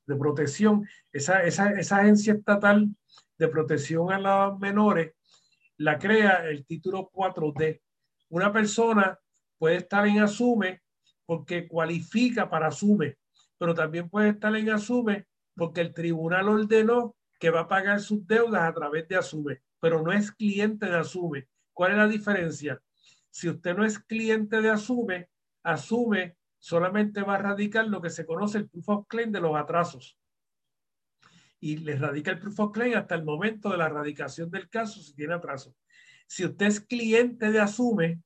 [0.07, 0.87] De protección.
[1.12, 2.89] Esa, esa, esa agencia estatal
[3.39, 5.12] de protección a los menores
[5.78, 7.81] la crea el título 4D.
[8.31, 9.19] Una persona
[9.59, 10.83] puede estar en Asume
[11.24, 13.19] porque cualifica para Asume,
[13.59, 18.27] pero también puede estar en Asume porque el tribunal ordenó que va a pagar sus
[18.27, 21.49] deudas a través de Asume, pero no es cliente de Asume.
[21.73, 22.81] ¿Cuál es la diferencia?
[23.31, 25.28] Si usted no es cliente de Asume,
[25.62, 26.37] Asume
[26.67, 30.19] solamente va a radicar lo que se conoce el proof of claim de los atrasos.
[31.61, 35.01] Y le radica el proof of claim hasta el momento de la radicación del caso
[35.01, 35.77] si tiene atraso.
[36.27, 38.21] Si usted es cliente de Asume,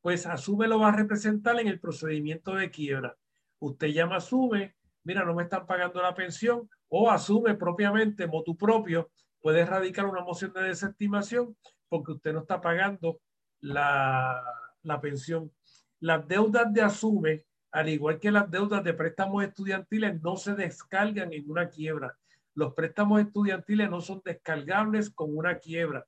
[0.00, 3.14] pues Asume lo va a representar en el procedimiento de quiebra.
[3.58, 4.74] Usted llama Asume,
[5.04, 10.22] mira, no me están pagando la pensión, o Asume propiamente, motu propio, puede radicar una
[10.22, 11.54] moción de desestimación
[11.90, 13.20] porque usted no está pagando
[13.60, 14.42] la,
[14.80, 15.52] la pensión.
[16.00, 21.32] Las deudas de Asume al igual que las deudas de préstamos estudiantiles, no se descargan
[21.32, 22.16] en una quiebra.
[22.54, 26.06] Los préstamos estudiantiles no son descargables con una quiebra.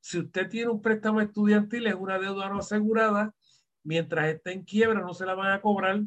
[0.00, 3.32] Si usted tiene un préstamo estudiantil, es una deuda no asegurada,
[3.84, 6.00] mientras esté en quiebra no se la van a cobrar,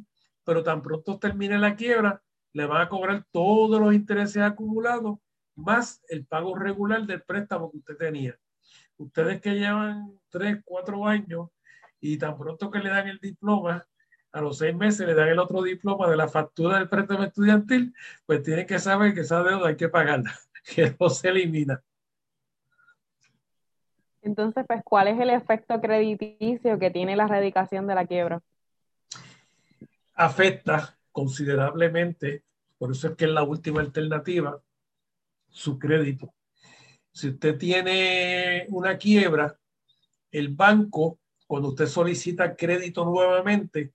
[0.43, 2.21] pero tan pronto termine la quiebra,
[2.53, 5.19] le van a cobrar todos los intereses acumulados
[5.55, 8.37] más el pago regular del préstamo que usted tenía.
[8.97, 11.49] Ustedes que llevan tres, cuatro años
[11.99, 13.85] y tan pronto que le dan el diploma,
[14.37, 17.93] a los seis meses le dan el otro diploma de la factura del préstamo estudiantil,
[18.25, 20.33] pues tienen que saber que esa deuda hay que pagarla,
[20.75, 21.81] que no se elimina.
[24.21, 28.41] Entonces, pues, ¿cuál es el efecto crediticio que tiene la erradicación de la quiebra?
[30.13, 32.43] Afecta considerablemente,
[32.77, 34.61] por eso es que es la última alternativa,
[35.49, 36.33] su crédito.
[37.11, 39.57] Si usted tiene una quiebra,
[40.31, 43.93] el banco, cuando usted solicita crédito nuevamente,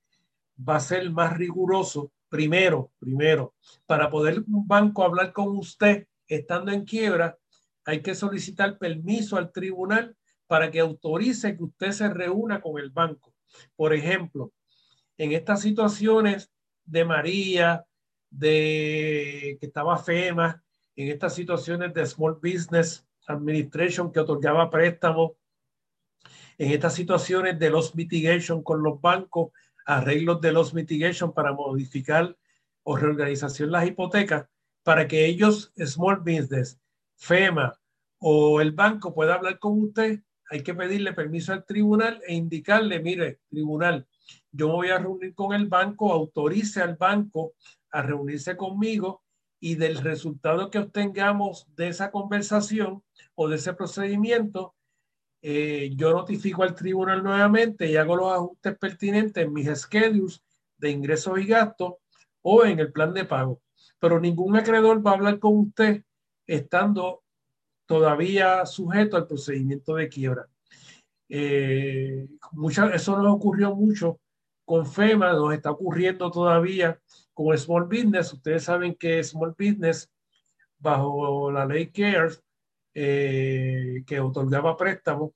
[0.57, 2.12] va a ser más riguroso.
[2.29, 3.55] Primero, primero,
[3.87, 7.37] para poder un banco hablar con usted estando en quiebra,
[7.85, 10.16] hay que solicitar permiso al tribunal
[10.47, 13.35] para que autorice que usted se reúna con el banco.
[13.77, 14.53] Por ejemplo,
[15.19, 16.51] en estas situaciones
[16.85, 17.85] de María,
[18.31, 20.62] de que estaba FEMA,
[20.97, 25.33] en estas situaciones de Small Business Administration que otorgaba préstamos,
[26.59, 29.53] en estas situaciones de los mitigation con los bancos,
[29.85, 32.37] arreglos de los mitigation para modificar
[32.83, 34.47] o reorganización las hipotecas
[34.83, 36.81] para que ellos, Small Business,
[37.17, 37.79] FEMA
[38.19, 43.01] o el banco pueda hablar con usted, hay que pedirle permiso al tribunal e indicarle,
[43.01, 44.07] mire, tribunal,
[44.51, 47.55] yo me voy a reunir con el banco, autorice al banco
[47.91, 49.23] a reunirse conmigo
[49.61, 53.03] y del resultado que obtengamos de esa conversación
[53.35, 54.75] o de ese procedimiento,
[55.44, 60.40] eh, yo notifico al tribunal nuevamente y hago los ajustes pertinentes en mis schedules
[60.78, 61.94] de ingresos y gastos
[62.43, 63.60] o en el plan de pago.
[63.98, 66.05] Pero ningún acreedor va a hablar con usted
[66.47, 67.24] estando
[67.86, 70.48] todavía sujeto al procedimiento de quiebra.
[71.28, 72.28] Eh,
[72.94, 74.20] eso nos ocurrió mucho
[74.64, 77.01] con FEMA, nos está ocurriendo todavía
[77.35, 78.32] con Small Business.
[78.32, 80.09] Ustedes saben que Small Business,
[80.78, 82.43] bajo la ley CARES,
[82.94, 85.32] eh, que otorgaba préstamos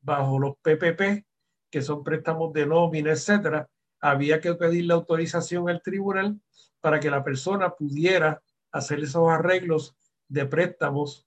[0.00, 1.24] bajo los PPP,
[1.70, 3.68] que son préstamos de nómina, etcétera,
[4.00, 6.40] había que pedir la autorización al tribunal
[6.80, 8.42] para que la persona pudiera
[8.72, 9.96] hacer esos arreglos
[10.28, 11.26] de préstamos,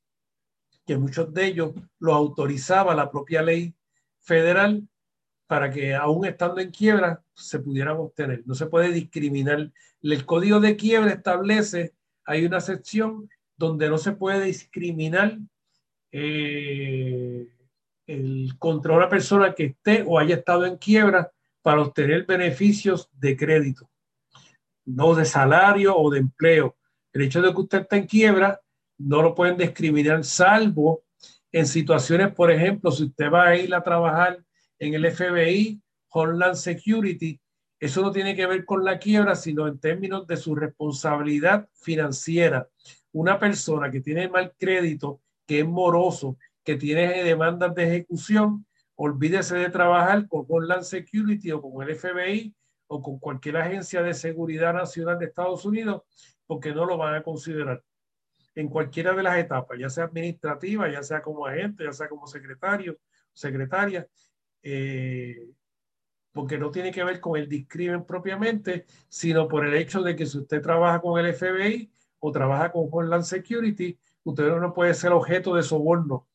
[0.86, 3.74] que muchos de ellos los autorizaba la propia ley
[4.20, 4.88] federal
[5.48, 8.44] para que aún estando en quiebra se pudieran obtener.
[8.46, 9.72] No se puede discriminar.
[10.02, 11.94] El código de quiebra establece,
[12.26, 15.38] hay una sección donde no se puede discriminar
[16.18, 17.46] eh,
[18.08, 21.30] el, contra una persona que esté o haya estado en quiebra
[21.62, 23.90] para obtener beneficios de crédito,
[24.86, 26.78] no de salario o de empleo.
[27.12, 28.62] El hecho de que usted esté en quiebra
[28.98, 31.04] no lo pueden discriminar, salvo
[31.52, 34.42] en situaciones, por ejemplo, si usted va a ir a trabajar
[34.80, 35.82] en el FBI,
[36.12, 37.38] Homeland Security,
[37.78, 42.70] eso no tiene que ver con la quiebra, sino en términos de su responsabilidad financiera.
[43.12, 48.66] Una persona que tiene mal crédito, que es moroso, que tiene demandas de ejecución,
[48.96, 52.54] olvídese de trabajar con Homeland Security o con el FBI
[52.88, 56.04] o con cualquier agencia de seguridad nacional de Estados Unidos,
[56.46, 57.84] porque no lo van a considerar.
[58.54, 62.26] En cualquiera de las etapas, ya sea administrativa, ya sea como agente, ya sea como
[62.26, 62.98] secretario,
[63.34, 64.08] secretaria,
[64.64, 65.50] eh,
[66.32, 70.26] porque no tiene que ver con el discrimen propiamente, sino por el hecho de que
[70.26, 75.12] si usted trabaja con el FBI o trabaja con Homeland Security, usted no puede ser
[75.14, 76.28] objeto de soborno.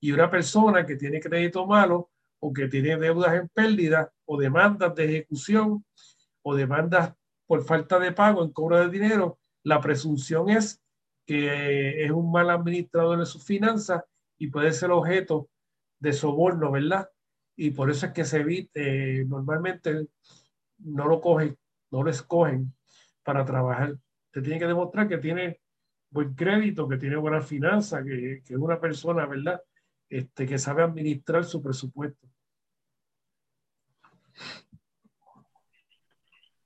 [0.00, 4.94] Y una persona que tiene crédito malo o que tiene deudas en pérdida o demandas
[4.94, 5.84] de ejecución
[6.42, 7.14] o demandas
[7.46, 10.80] por falta de pago en cobro de dinero, la presunción es
[11.26, 14.02] que es un mal administrador de sus finanzas
[14.38, 15.48] y puede ser objeto
[15.98, 17.08] de soborno, ¿verdad?
[17.56, 20.08] Y por eso es que se evite, normalmente
[20.78, 21.56] no lo cogen,
[21.90, 22.74] no lo escogen
[23.22, 23.96] para trabajar.
[24.32, 25.60] Se tiene que demostrar que tiene
[26.14, 29.60] buen crédito, que tiene buena finanza, que, que es una persona, ¿verdad?
[30.08, 32.28] Este, que sabe administrar su presupuesto.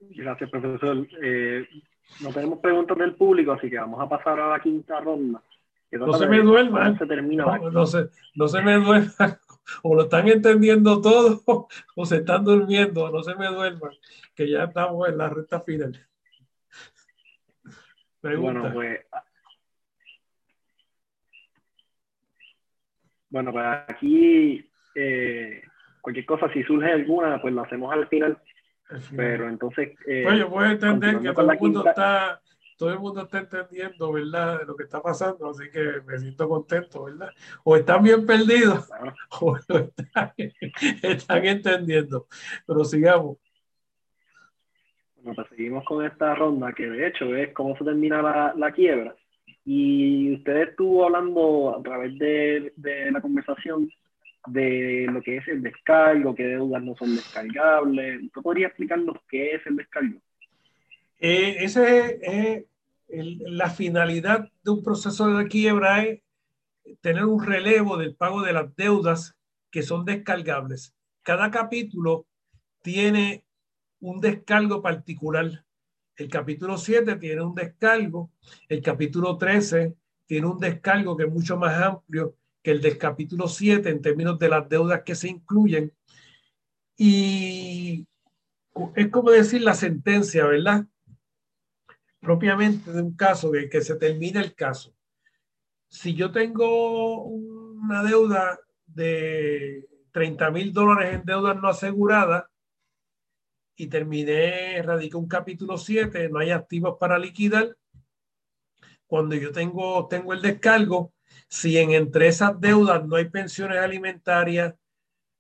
[0.01, 1.09] Gracias, profesor.
[1.23, 1.67] Eh,
[2.21, 5.43] no tenemos preguntas del público, así que vamos a pasar a la quinta ronda.
[5.93, 6.99] No se me duerman.
[6.99, 9.11] Se termina no, no, se, no se me duerman.
[9.83, 11.43] O lo están entendiendo todo
[11.95, 13.11] o se están durmiendo.
[13.11, 13.93] No se me duerman,
[14.35, 16.09] que ya estamos en la recta final.
[18.23, 18.61] Pregunta.
[18.61, 19.01] Bueno, pues.
[23.31, 25.63] Bueno, pues aquí eh,
[26.01, 28.39] cualquier cosa, si surge alguna, pues lo hacemos al final.
[29.15, 29.91] Pero entonces.
[30.07, 32.41] Eh, pues yo puedo entender que todo el mundo está
[32.79, 36.49] todo el mundo está entendiendo, ¿verdad?, de lo que está pasando, así que me siento
[36.49, 37.31] contento, ¿verdad?
[37.65, 38.89] O están bien perdidos,
[39.41, 40.33] o están,
[41.03, 42.29] están, entendiendo.
[42.65, 43.37] Pero sigamos.
[45.17, 48.71] Bueno, pues seguimos con esta ronda, que de hecho es cómo se termina la, la
[48.71, 49.13] quiebra.
[49.71, 53.91] Y usted estuvo hablando a través de, de la conversación
[54.47, 58.23] de lo que es el descargo, qué deudas no son descargables.
[58.23, 60.21] ¿Usted podría explicarnos qué es el descargo?
[61.19, 62.65] Eh, ese es
[63.41, 66.23] la finalidad de un proceso de quiebra es
[67.03, 69.37] tener un relevo del pago de las deudas
[69.71, 70.95] que son descargables.
[71.23, 72.25] Cada capítulo
[72.81, 73.45] tiene
[74.01, 75.63] un descargo particular.
[76.19, 78.33] El capítulo 7 tiene un descargo,
[78.69, 79.95] el capítulo 13
[80.27, 84.39] tiene un descargo que es mucho más amplio que el del capítulo 7 en términos
[84.39, 85.93] de las deudas que se incluyen.
[86.97, 88.07] Y
[88.97, 90.85] es como decir la sentencia, ¿verdad?
[92.21, 94.95] propiamente de un caso, de que se termine el caso.
[95.89, 102.45] Si yo tengo una deuda de 30 mil dólares en deudas no aseguradas
[103.79, 107.77] y terminé, radiqué un capítulo 7, no hay activos para liquidar,
[109.07, 111.15] cuando yo tengo, tengo el descargo,
[111.49, 114.75] si en entre esas deudas no hay pensiones alimentarias,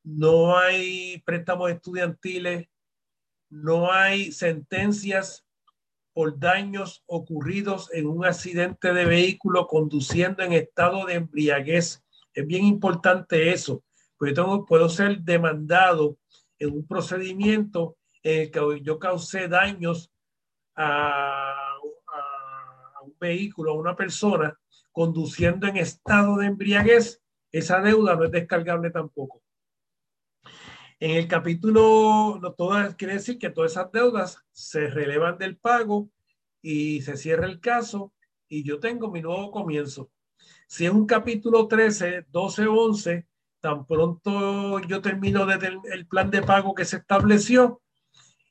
[0.04, 2.68] no hay préstamos estudiantiles,
[3.50, 5.44] no hay sentencias
[6.12, 12.04] por daños ocurridos en un accidente de vehículo conduciendo en estado de embriaguez.
[12.32, 13.82] Es bien importante eso,
[14.16, 16.16] porque yo puedo ser demandado
[16.60, 20.10] en un procedimiento el que yo causé daños
[20.74, 21.76] a,
[22.92, 24.58] a un vehículo, a una persona,
[24.92, 27.22] conduciendo en estado de embriaguez.
[27.50, 29.42] Esa deuda no es descargable tampoco.
[31.00, 36.10] En el capítulo, no todas, quiere decir que todas esas deudas se relevan del pago
[36.60, 38.12] y se cierra el caso
[38.48, 40.10] y yo tengo mi nuevo comienzo.
[40.66, 43.26] Si es un capítulo 13, 12, 11,
[43.60, 47.80] tan pronto yo termino desde el plan de pago que se estableció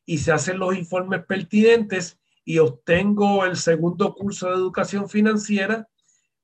[0.08, 5.88] y se hacen los informes pertinentes y obtengo el segundo curso de educación financiera,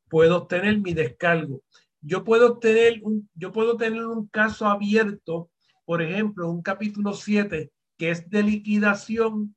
[0.08, 1.64] puedo obtener mi descargo.
[2.02, 5.50] Yo puedo tener un, yo puedo tener un caso abierto
[5.86, 9.56] por ejemplo, un capítulo 7 que es de liquidación,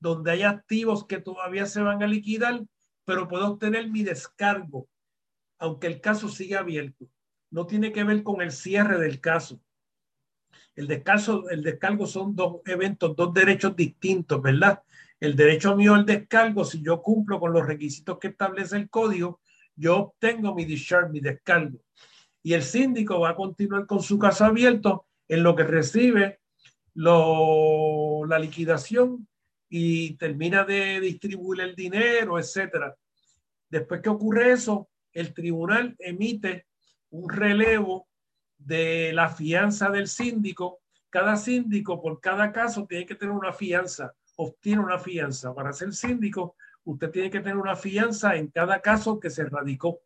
[0.00, 2.64] donde hay activos que todavía se van a liquidar,
[3.04, 4.88] pero puedo obtener mi descargo,
[5.58, 7.06] aunque el caso siga abierto.
[7.50, 9.60] No tiene que ver con el cierre del caso.
[10.74, 14.82] El descargo, el descargo son dos eventos, dos derechos distintos, ¿verdad?
[15.20, 19.40] El derecho mío al descargo, si yo cumplo con los requisitos que establece el código,
[19.76, 21.78] yo obtengo mi discharge, mi descargo.
[22.42, 26.40] Y el síndico va a continuar con su caso abierto en lo que recibe
[26.94, 29.26] lo, la liquidación
[29.68, 32.94] y termina de distribuir el dinero, etcétera.
[33.68, 36.66] Después que ocurre eso, el tribunal emite
[37.10, 38.08] un relevo
[38.64, 40.80] de la fianza del síndico.
[41.10, 45.54] Cada síndico por cada caso tiene que tener una fianza, obtiene una fianza.
[45.54, 50.00] Para ser síndico, usted tiene que tener una fianza en cada caso que se radicó.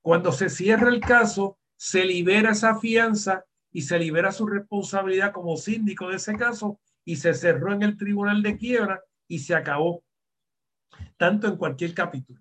[0.00, 5.56] Cuando se cierra el caso, se libera esa fianza y se libera su responsabilidad como
[5.56, 10.04] síndico de ese caso y se cerró en el tribunal de quiebra y se acabó,
[11.16, 12.40] tanto en cualquier capítulo.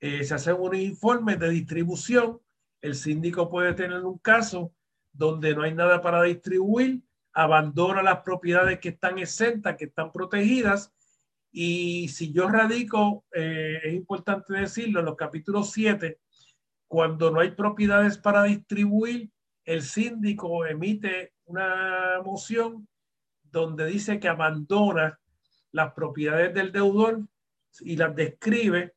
[0.00, 2.40] Eh, se hacen unos informes de distribución,
[2.84, 4.74] el síndico puede tener un caso
[5.10, 7.02] donde no hay nada para distribuir,
[7.32, 10.92] abandona las propiedades que están exentas, que están protegidas,
[11.50, 16.18] y si yo radico, eh, es importante decirlo, en los capítulos 7,
[16.86, 19.30] cuando no hay propiedades para distribuir,
[19.64, 22.86] el síndico emite una moción
[23.44, 25.18] donde dice que abandona
[25.72, 27.22] las propiedades del deudor
[27.80, 28.92] y las describe,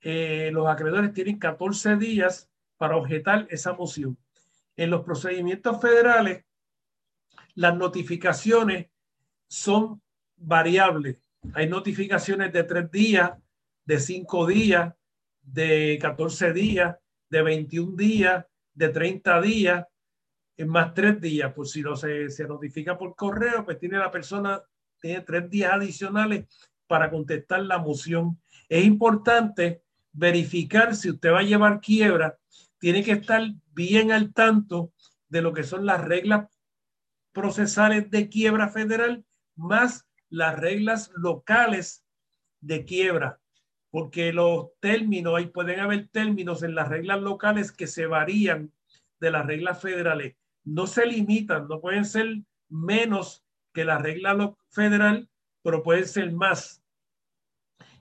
[0.00, 2.48] eh, los acreedores tienen 14 días
[2.82, 4.18] para objetar esa moción.
[4.74, 6.44] En los procedimientos federales,
[7.54, 8.88] las notificaciones
[9.46, 10.02] son
[10.36, 11.18] variables.
[11.54, 13.38] Hay notificaciones de tres días,
[13.84, 14.92] de cinco días,
[15.42, 16.96] de 14 días,
[17.30, 19.86] de 21 días, de 30 días,
[20.56, 21.52] en más tres días.
[21.54, 24.60] Pues si no se, se notifica por correo, pues tiene la persona,
[25.00, 26.46] tiene tres días adicionales
[26.88, 28.42] para contestar la moción.
[28.68, 32.36] Es importante verificar si usted va a llevar quiebra,
[32.82, 33.40] tiene que estar
[33.76, 34.92] bien al tanto
[35.28, 36.48] de lo que son las reglas
[37.30, 42.04] procesales de quiebra federal más las reglas locales
[42.60, 43.38] de quiebra,
[43.92, 48.72] porque los términos, ahí pueden haber términos en las reglas locales que se varían
[49.20, 50.34] de las reglas federales.
[50.64, 55.28] No se limitan, no pueden ser menos que la regla federal,
[55.62, 56.81] pero pueden ser más,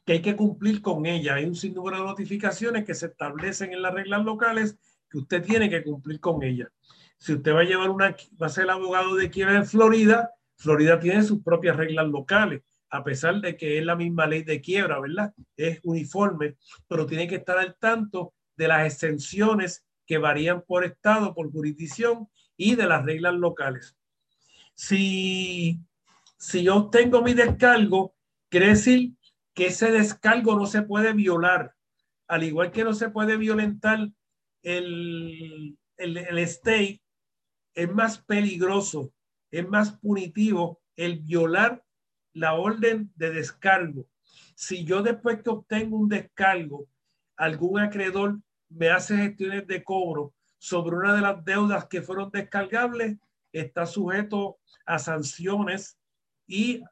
[0.06, 1.36] que hay que cumplir con ella.
[1.36, 4.78] Hay un sinnúmero de notificaciones que se establecen en las reglas locales
[5.10, 6.72] que usted tiene que cumplir con ella.
[7.18, 10.99] Si usted va a llevar una, va a ser abogado de quiebra en Florida, Florida
[10.99, 14.99] tiene sus propias reglas locales, a pesar de que es la misma ley de quiebra,
[14.99, 15.34] ¿verdad?
[15.56, 16.56] Es uniforme,
[16.88, 22.28] pero tiene que estar al tanto de las exenciones que varían por estado, por jurisdicción
[22.57, 23.95] y de las reglas locales.
[24.73, 25.80] Si,
[26.38, 28.15] si yo tengo mi descargo,
[28.49, 29.14] quiere decir
[29.62, 31.76] que ese descargo no se puede violar,
[32.28, 34.10] al igual que no se puede violentar
[34.64, 37.00] el, el, el state
[37.76, 39.14] es más peligroso,
[39.52, 41.84] es más punitivo el violar
[42.34, 44.08] la orden de descargo.
[44.56, 46.88] Si yo después que obtengo un descargo,
[47.38, 53.20] algún acreedor me hace gestiones de cobro sobre una de las deudas que fueron descargables,
[53.54, 54.58] está sujeto
[54.88, 56.00] a sanciones
[56.48, 56.84] y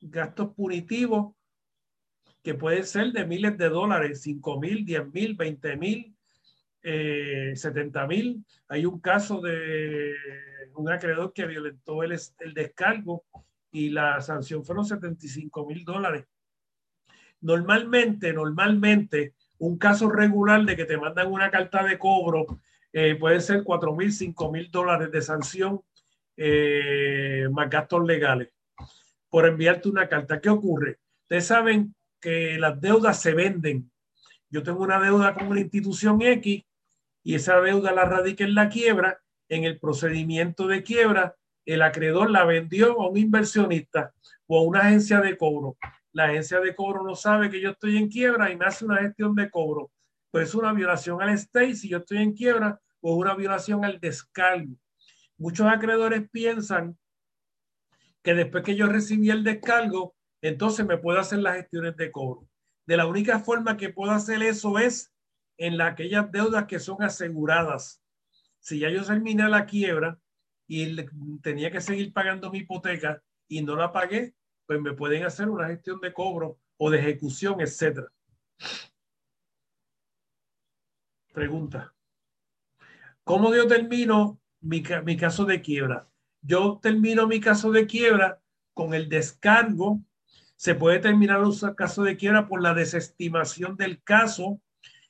[0.00, 1.35] gastos punitivos
[2.46, 6.16] que pueden ser de miles de dólares, 5 mil, 10 mil, 20 mil,
[6.80, 8.46] eh, 70 mil.
[8.68, 10.14] Hay un caso de
[10.76, 13.24] un acreedor que violentó el, el descargo
[13.72, 16.26] y la sanción fueron 75 mil dólares.
[17.40, 22.60] Normalmente, normalmente, un caso regular de que te mandan una carta de cobro
[22.92, 25.80] eh, puede ser 4 mil, 5 mil dólares de sanción
[26.36, 28.50] eh, más gastos legales
[29.30, 30.40] por enviarte una carta.
[30.40, 31.00] ¿Qué ocurre?
[31.22, 31.95] Ustedes saben
[32.26, 33.88] que las deudas se venden.
[34.50, 36.64] Yo tengo una deuda con una institución X
[37.22, 42.32] y esa deuda la radica en la quiebra, en el procedimiento de quiebra, el acreedor
[42.32, 44.12] la vendió a un inversionista
[44.48, 45.76] o a una agencia de cobro.
[46.10, 48.98] La agencia de cobro no sabe que yo estoy en quiebra y me hace una
[48.98, 49.92] gestión de cobro.
[50.32, 54.00] Pues es una violación al stay si yo estoy en quiebra o una violación al
[54.00, 54.74] descargo.
[55.38, 56.98] Muchos acreedores piensan
[58.20, 60.15] que después que yo recibí el descargo,
[60.46, 62.48] entonces me puedo hacer las gestiones de cobro.
[62.86, 65.12] De la única forma que puedo hacer eso es
[65.58, 68.02] en la, aquellas deudas que son aseguradas.
[68.60, 70.18] Si ya yo terminé la quiebra
[70.66, 70.96] y
[71.42, 74.34] tenía que seguir pagando mi hipoteca y no la pagué,
[74.66, 78.08] pues me pueden hacer una gestión de cobro o de ejecución, etcétera.
[81.32, 81.94] Pregunta.
[83.24, 86.08] ¿Cómo yo termino mi, mi caso de quiebra?
[86.42, 88.40] Yo termino mi caso de quiebra
[88.72, 90.00] con el descargo.
[90.56, 94.60] Se puede terminar un caso de quiebra por la desestimación del caso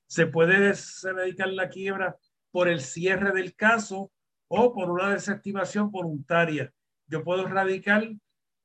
[0.06, 0.72] se puede
[1.14, 2.16] dedicar la quiebra
[2.50, 4.12] por el cierre del caso
[4.48, 6.72] o por una desestimación voluntaria.
[7.08, 8.08] Yo puedo radicar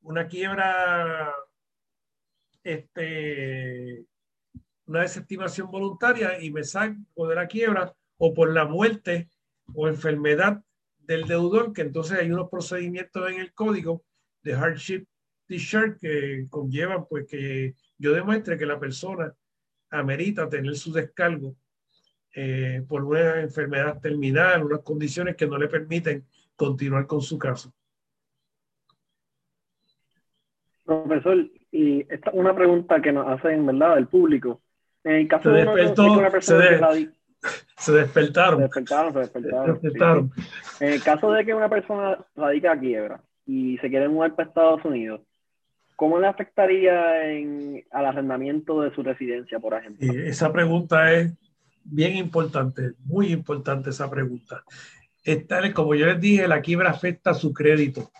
[0.01, 1.33] una quiebra,
[2.63, 4.05] este,
[4.85, 9.29] una desestimación voluntaria y me saco de la quiebra o por la muerte
[9.73, 10.63] o enfermedad
[10.99, 14.03] del deudor, que entonces hay unos procedimientos en el código
[14.43, 15.05] de hardship
[15.51, 19.33] t-shirt que conllevan pues que yo demuestre que la persona
[19.89, 21.55] amerita tener su descargo
[22.33, 26.25] eh, por una enfermedad terminal, unas condiciones que no le permiten
[26.55, 27.73] continuar con su caso.
[30.85, 31.37] Profesor,
[31.71, 34.61] y esta una pregunta que nos hacen, ¿verdad?, del público.
[35.03, 35.73] En el caso se de, una
[36.29, 37.11] persona se,
[37.77, 38.59] se, despertaron.
[38.59, 40.31] Se despertaron, se despertaron.
[40.79, 44.47] En el caso de que una persona radica a quiebra y se quiere mudar para
[44.47, 45.21] Estados Unidos,
[46.01, 47.21] ¿cómo le afectaría
[47.91, 50.11] al arrendamiento de su residencia, por ejemplo?
[50.11, 51.31] Esa pregunta es
[51.83, 54.63] bien importante, muy importante esa pregunta.
[55.75, 58.11] Como yo les dije, la quiebra afecta su crédito.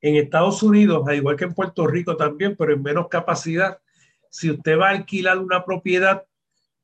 [0.00, 3.78] En Estados Unidos, al igual que en Puerto Rico también, pero en menos capacidad,
[4.28, 6.24] si usted va a alquilar una propiedad,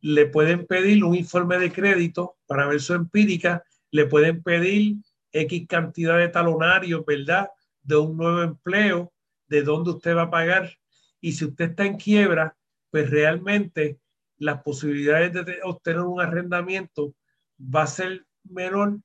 [0.00, 4.98] le pueden pedir un informe de crédito para ver su empírica, le pueden pedir
[5.32, 7.50] X cantidad de talonarios, ¿verdad?
[7.86, 9.12] de un nuevo empleo,
[9.48, 10.70] de dónde usted va a pagar.
[11.20, 12.56] Y si usted está en quiebra,
[12.90, 13.98] pues realmente
[14.38, 17.14] las posibilidades de obtener un arrendamiento
[17.58, 18.98] va a ser menor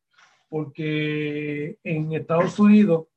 [0.49, 3.07] porque en Estados Unidos,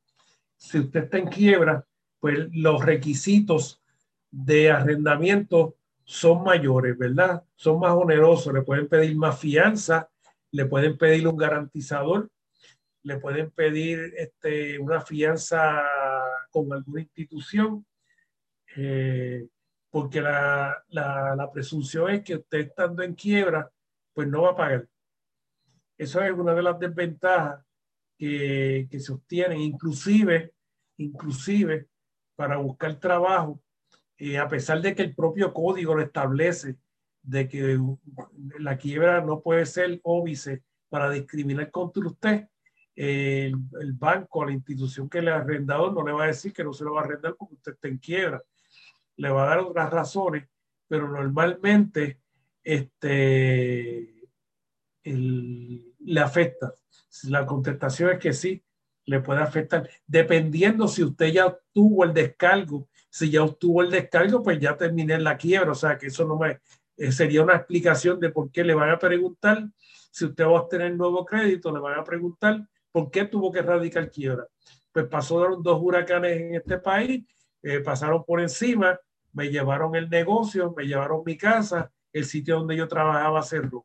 [0.57, 1.85] si usted está en quiebra,
[2.21, 3.83] pues los requisitos
[4.31, 7.43] de arrendamiento son mayores, ¿verdad?
[7.57, 10.09] Son más onerosos, le pueden pedir más fianza,
[10.53, 12.31] le pueden pedir un garantizador,
[13.03, 15.83] le pueden pedir este, una fianza
[16.55, 17.85] con alguna institución,
[18.77, 19.49] eh,
[19.91, 23.69] porque la, la, presunción es que usted estando en quiebra,
[24.13, 24.89] pues no va a pagar.
[25.99, 27.65] Eso es una de las desventajas
[28.17, 30.55] que, que se obtienen, inclusive,
[30.97, 31.89] inclusive
[32.37, 33.61] para buscar trabajo,
[34.17, 36.79] eh, a pesar de que el propio código lo establece,
[37.23, 37.81] de que
[38.61, 42.49] la quiebra no puede ser óbice para discriminar contra usted,
[42.97, 46.65] el, el, banco, la institución que le ha arrendado no le va a decir que
[46.65, 48.43] no se lo va a arrendar porque usted está en quiebra.
[49.17, 50.49] Le va a dar otras razones,
[50.87, 52.21] pero normalmente
[52.63, 54.29] este,
[55.05, 56.73] le afecta.
[57.25, 58.63] La contestación es que sí,
[59.07, 62.89] le puede afectar, dependiendo si usted ya obtuvo el descargo.
[63.11, 65.71] Si ya obtuvo el descargo, pues ya terminé la quiebra.
[65.71, 66.61] O sea, que eso no me
[66.97, 69.69] eh, sería una explicación de por qué le van a preguntar
[70.11, 73.61] si usted va a obtener nuevo crédito, le van a preguntar por qué tuvo que
[73.61, 74.47] radicar quiebra.
[74.93, 77.27] Pues pasó dos huracanes en este país,
[77.61, 78.97] eh, pasaron por encima,
[79.33, 83.85] me llevaron el negocio, me llevaron mi casa, el sitio donde yo trabajaba cerró.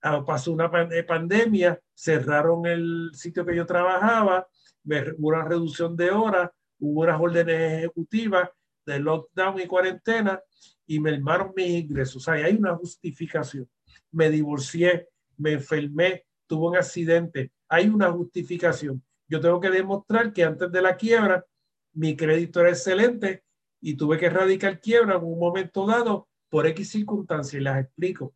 [0.00, 4.46] Ah, pasó una eh, pandemia, cerraron el sitio que yo trabajaba,
[4.84, 6.48] hubo una reducción de horas,
[6.78, 8.50] hubo unas órdenes ejecutivas
[8.86, 10.40] de lockdown y cuarentena
[10.86, 12.16] y me armaron mis ingresos.
[12.16, 13.68] O sea, hay una justificación.
[14.12, 15.08] Me divorcié,
[15.38, 17.52] me enfermé, tuve un accidente.
[17.68, 19.02] Hay una justificación.
[19.28, 21.44] Yo tengo que demostrar que antes de la quiebra
[21.92, 23.44] mi crédito era excelente
[23.80, 28.34] y tuve que erradicar quiebra en un momento dado por X circunstancias y las explico.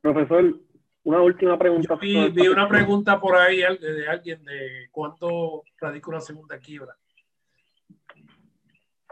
[0.00, 0.60] Profesor,
[1.04, 1.96] una última pregunta.
[1.96, 6.96] vi, una pregunta por ahí de, alguien de cuánto radica una segunda quiebra.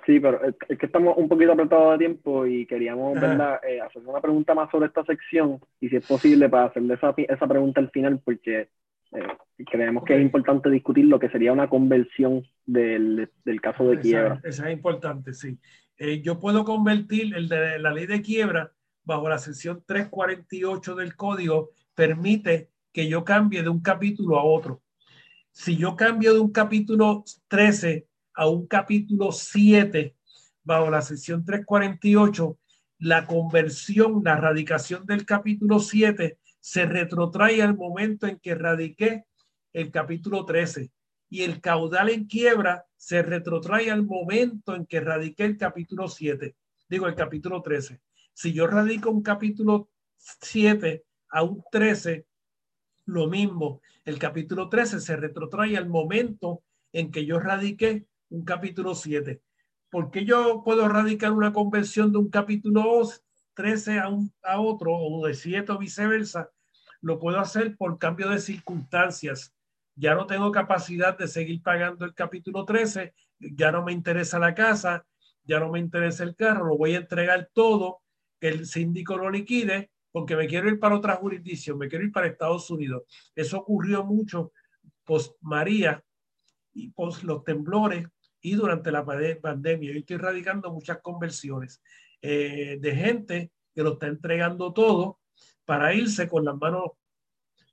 [0.07, 4.20] Sí, pero es que estamos un poquito apretados de tiempo y queríamos eh, hacer una
[4.20, 7.91] pregunta más sobre esta sección y si es posible para hacerle esa, esa pregunta al
[7.91, 8.69] final porque
[9.12, 9.27] eh,
[9.69, 14.41] creemos que es importante discutir lo que sería una conversión del, del caso de quiebra.
[14.45, 15.59] Esa, es importante, sí.
[15.99, 18.73] Eh, yo puedo convertir el de la ley de quiebra
[19.03, 24.83] bajo la sección 348 del código permite que yo cambie de un capítulo a otro.
[25.51, 28.06] Si yo cambio de un capítulo 13
[28.37, 30.15] a un capítulo 7
[30.63, 32.59] bajo la sección 348,
[32.99, 39.25] la conversión, la radicación del capítulo 7 se retrotrae al momento en que radiqué
[39.73, 40.91] el capítulo 13
[41.29, 46.55] y el caudal en quiebra se retrotrae al momento en que radiqué el capítulo 7,
[46.89, 48.01] digo el capítulo 13.
[48.33, 52.27] Si yo radico un capítulo 7 a un 13,
[53.07, 53.81] lo mismo.
[54.05, 59.40] El capítulo 13 se retrotrae al momento en que yo radiqué un capítulo 7.
[59.90, 63.03] ¿Por qué yo puedo radicar una conversión de un capítulo
[63.55, 66.51] 13 a, un, a otro o de 7 o viceversa?
[67.01, 69.55] Lo puedo hacer por cambio de circunstancias.
[69.94, 74.55] Ya no tengo capacidad de seguir pagando el capítulo 13, ya no me interesa la
[74.55, 75.07] casa,
[75.44, 78.03] ya no me interesa el carro, lo voy a entregar todo
[78.40, 82.12] que el síndico lo liquide porque me quiero ir para otra jurisdicción, me quiero ir
[82.12, 83.03] para Estados Unidos.
[83.35, 84.53] Eso ocurrió mucho
[85.05, 86.03] post María
[86.73, 88.07] y post los temblores
[88.47, 89.93] y durante la pandemia.
[89.93, 91.82] Yo estoy radicando muchas conversiones
[92.23, 95.18] eh, de gente que lo está entregando todo
[95.64, 96.93] para irse con las manos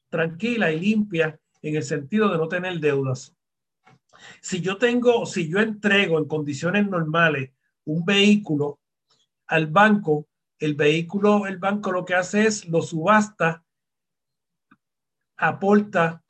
[0.09, 3.35] tranquilas y limpias en el sentido de no tener deudas.
[4.41, 7.51] Si yo tengo, si yo entrego en condiciones normales
[7.85, 8.79] un vehículo
[9.45, 10.27] al banco,
[10.57, 13.63] el vehículo, el banco lo que hace es lo subasta,
[15.37, 16.23] aporta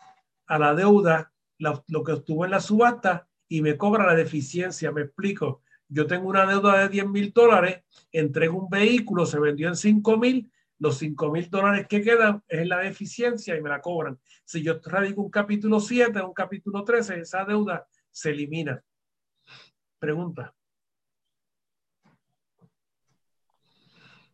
[0.48, 4.92] a la deuda lo que obtuvo en la subasta y me cobra la deficiencia.
[4.92, 5.62] Me explico.
[5.88, 10.18] Yo tengo una deuda de 10 mil dólares, entrego un vehículo, se vendió en 5
[10.18, 14.18] mil, los 5 mil dólares que quedan es la deficiencia y me la cobran.
[14.44, 18.82] Si yo radico un capítulo 7, un capítulo 13, esa deuda se elimina.
[20.00, 20.52] Pregunta.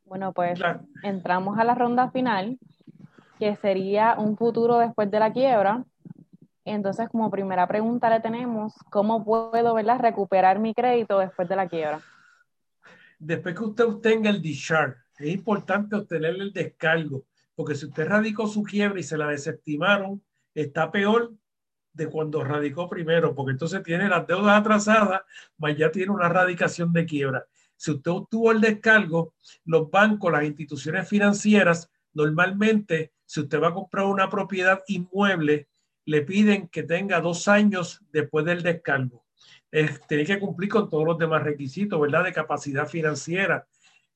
[0.06, 0.58] Bueno, pues
[1.04, 2.58] entramos a la ronda final,
[3.38, 5.84] que sería un futuro después de la quiebra.
[6.65, 9.99] Entonces, como primera pregunta le tenemos, ¿cómo puedo ¿verdad?
[9.99, 12.02] recuperar mi crédito después de la quiebra?
[13.18, 17.26] Después que usted obtenga el discharge, es importante obtener el descargo,
[17.56, 20.22] porque si usted radicó su quiebra y se la desestimaron,
[20.53, 21.34] está peor
[21.94, 25.22] de cuando radicó primero, porque entonces tiene las deudas atrasadas,
[25.57, 27.45] más ya tiene una radicación de quiebra.
[27.76, 29.34] Si usted obtuvo el descargo,
[29.65, 35.68] los bancos, las instituciones financieras, normalmente, si usted va a comprar una propiedad inmueble,
[36.10, 39.27] le piden que tenga dos años después del descargo.
[40.07, 42.23] tiene que cumplir con todos los demás requisitos, ¿verdad?
[42.23, 43.68] De capacidad financiera,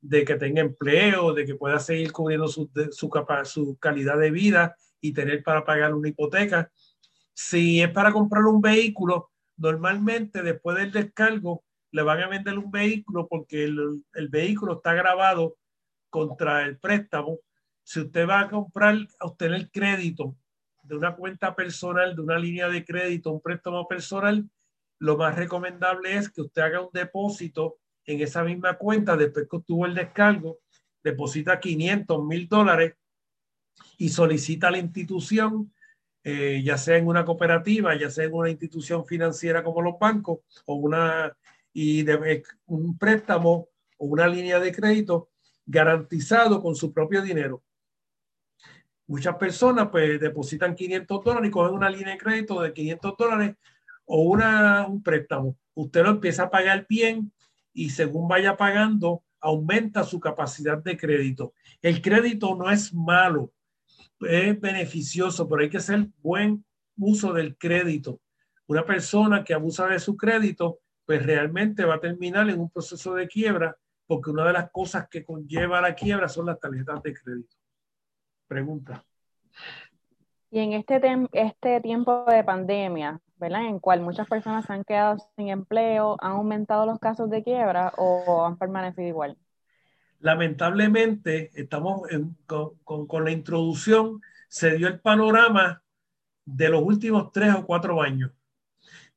[0.01, 3.11] de que tenga empleo, de que pueda seguir cubriendo su, su,
[3.43, 6.71] su calidad de vida y tener para pagar una hipoteca.
[7.31, 12.71] Si es para comprar un vehículo, normalmente después del descargo le van a vender un
[12.71, 15.57] vehículo porque el, el vehículo está grabado
[16.09, 17.37] contra el préstamo.
[17.83, 20.35] Si usted va a comprar, a obtener crédito
[20.84, 24.47] de una cuenta personal, de una línea de crédito, un préstamo personal,
[24.99, 29.55] lo más recomendable es que usted haga un depósito en esa misma cuenta después que
[29.55, 30.60] obtuvo el descargo,
[31.03, 32.95] deposita 500 mil dólares
[33.97, 35.73] y solicita a la institución,
[36.23, 40.39] eh, ya sea en una cooperativa, ya sea en una institución financiera como los bancos,
[40.65, 41.35] o una,
[41.73, 45.30] y de, un préstamo o una línea de crédito
[45.65, 47.64] garantizado con su propio dinero.
[49.07, 53.55] Muchas personas pues depositan 500 dólares y cogen una línea de crédito de 500 dólares
[54.05, 55.57] o una, un préstamo.
[55.73, 57.31] Usted lo empieza a pagar bien
[57.73, 61.53] y según vaya pagando, aumenta su capacidad de crédito.
[61.81, 63.51] El crédito no es malo,
[64.21, 66.63] es beneficioso, pero hay que hacer buen
[66.97, 68.21] uso del crédito.
[68.67, 73.15] Una persona que abusa de su crédito, pues realmente va a terminar en un proceso
[73.15, 73.75] de quiebra,
[74.07, 77.62] porque una de las cosas que conlleva la quiebra son las tarjetas de crédito.
[78.47, 79.03] Pregunta.
[80.51, 81.01] Y en este,
[81.31, 83.65] este tiempo de pandemia, ¿verdad?
[83.65, 87.91] En cual muchas personas se han quedado sin empleo, ¿han aumentado los casos de quiebra
[87.97, 89.37] o han permanecido igual?
[90.19, 92.03] Lamentablemente, estamos
[92.45, 95.83] con, con, la introducción, se dio el panorama
[96.45, 98.31] de los últimos tres o cuatro años.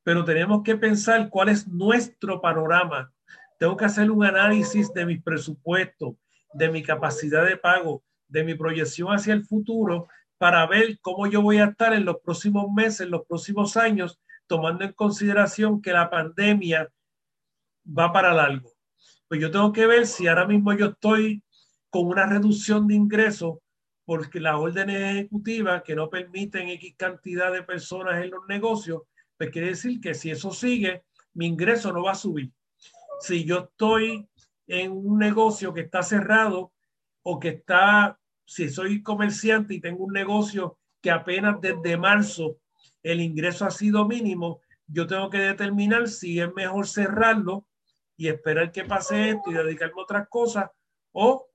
[0.02, 3.12] Pero tenemos que pensar cuál es nuestro panorama.
[3.58, 6.14] Tengo que hacer un análisis de mis presupuestos,
[6.54, 10.08] de mi capacidad de pago, de mi proyección hacia el futuro
[10.38, 14.20] para ver cómo yo voy a estar en los próximos meses, en los próximos años,
[14.46, 16.90] tomando en consideración que la pandemia
[17.86, 18.70] va para largo.
[19.28, 21.42] Pues yo tengo que ver si ahora mismo yo estoy
[21.90, 23.58] con una reducción de ingresos
[24.04, 29.02] porque las órdenes ejecutivas que no permiten X cantidad de personas en los negocios,
[29.36, 31.04] pues quiere decir que si eso sigue,
[31.34, 32.52] mi ingreso no va a subir.
[33.20, 34.28] Si yo estoy
[34.68, 36.72] en un negocio que está cerrado
[37.28, 42.58] o que está si soy comerciante y tengo un negocio que apenas desde marzo
[43.02, 47.66] el ingreso ha sido mínimo, yo tengo que determinar si es mejor cerrarlo
[48.16, 50.70] y esperar que pase esto y dedicarme a otras cosas
[51.10, 51.48] o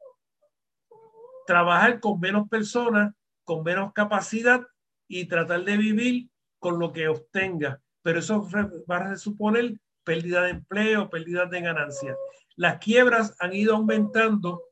[1.47, 3.13] trabajar con menos personas,
[3.45, 4.67] con menos capacidad
[5.07, 6.29] y tratar de vivir
[6.59, 7.81] con lo que obtenga.
[8.01, 8.45] Pero eso
[8.91, 12.17] va a suponer pérdida de empleo, pérdida de ganancias.
[12.57, 14.63] Las quiebras han ido aumentando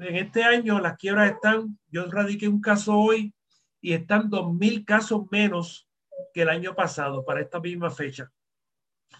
[0.00, 3.34] en este año las quiebras están, yo radiqué un caso hoy
[3.80, 5.88] y están dos mil casos menos
[6.32, 8.30] que el año pasado para esta misma fecha.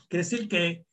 [0.09, 0.85] Quiere decir que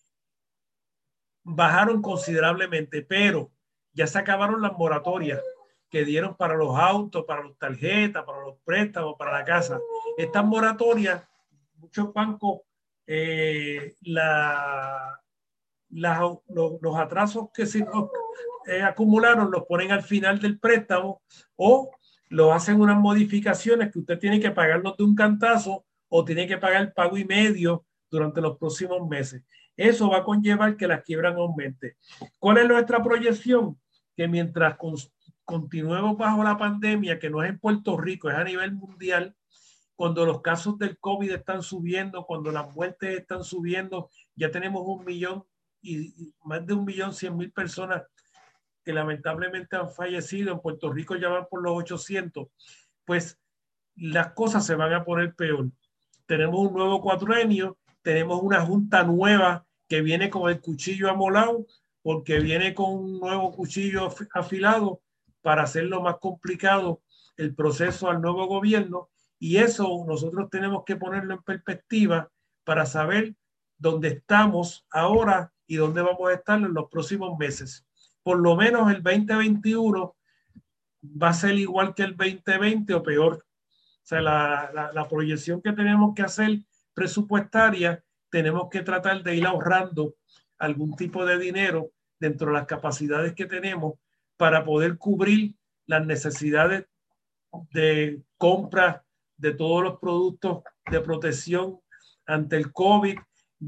[1.43, 3.51] bajaron considerablemente, pero
[3.93, 5.41] ya se acabaron las moratorias
[5.89, 9.79] que dieron para los autos, para las tarjetas, para los préstamos, para la casa.
[10.17, 11.23] Estas moratorias,
[11.75, 12.61] muchos bancos,
[13.07, 15.21] eh, la,
[15.89, 16.39] los,
[16.97, 17.85] atrasos que se
[18.67, 21.21] eh, acumularon los ponen al final del préstamo
[21.55, 21.91] o
[22.29, 26.57] lo hacen unas modificaciones que usted tiene que pagarlos de un cantazo o tiene que
[26.57, 29.43] pagar el pago y medio durante los próximos meses.
[29.77, 31.97] Eso va a conllevar que las quiebras aumente.
[32.39, 33.79] ¿Cuál es nuestra proyección?
[34.15, 34.77] Que mientras
[35.43, 39.35] continuemos bajo la pandemia, que no es en Puerto Rico, es a nivel mundial,
[39.95, 45.05] cuando los casos del COVID están subiendo, cuando las muertes están subiendo, ya tenemos un
[45.05, 45.45] millón
[45.85, 48.03] y, más de un millón cien mil personas
[48.83, 52.47] que lamentablemente han fallecido, en Puerto Rico ya van por los 800,
[53.03, 53.39] pues
[53.95, 55.69] las cosas se van a poner peor.
[56.25, 61.65] Tenemos un nuevo cuatrenio, tenemos una junta nueva que viene con el cuchillo amolado,
[62.01, 65.01] porque viene con un nuevo cuchillo afilado
[65.41, 67.01] para hacerlo más complicado
[67.37, 69.09] el proceso al nuevo gobierno.
[69.39, 72.31] Y eso nosotros tenemos que ponerlo en perspectiva
[72.63, 73.35] para saber
[73.77, 77.85] dónde estamos ahora y dónde vamos a estar en los próximos meses.
[78.23, 80.15] Por lo menos el 2021
[81.21, 83.33] va a ser igual que el 2020 o peor.
[83.35, 86.59] O sea, la, la, proyección que tenemos que hacer
[86.93, 90.15] presupuestaria, tenemos que tratar de ir ahorrando
[90.59, 93.95] algún tipo de dinero dentro de las capacidades que tenemos
[94.37, 95.55] para poder cubrir
[95.87, 96.85] las necesidades
[97.71, 99.03] de compra
[99.37, 101.79] de todos los productos de protección
[102.25, 103.17] ante el COVID,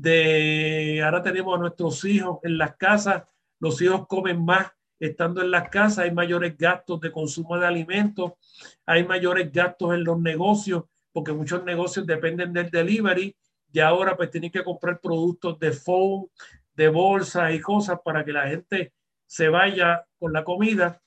[0.02, 3.24] de ahora tenemos a nuestros hijos en las casas,
[3.60, 8.34] los hijos comen más estando en las casas, hay mayores gastos de consumo de alimentos,
[8.86, 13.36] hay mayores gastos en los negocios, porque muchos negocios dependen del delivery
[13.72, 16.28] y ahora pues tienen que comprar productos de phone,
[16.76, 18.94] de bolsa y cosas para que la gente
[19.26, 21.02] se vaya con la comida,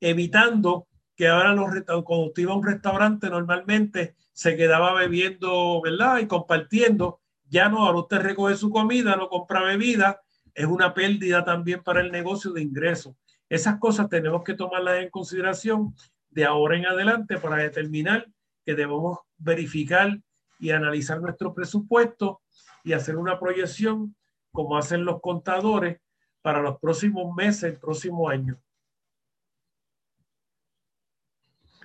[0.00, 1.68] evitando que ahora los,
[2.04, 6.18] cuando usted iba a un restaurante normalmente se quedaba bebiendo, ¿verdad?
[6.18, 7.20] Y compartiendo.
[7.50, 10.22] Ya no, ahora usted recoge su comida, no compra bebida,
[10.54, 13.16] es una pérdida también para el negocio de ingresos.
[13.48, 15.94] Esas cosas tenemos que tomarlas en consideración
[16.30, 18.28] de ahora en adelante para determinar
[18.64, 20.20] que debemos verificar
[20.60, 22.40] y analizar nuestro presupuesto
[22.84, 24.14] y hacer una proyección
[24.52, 26.00] como hacen los contadores
[26.42, 28.60] para los próximos meses, el próximo año.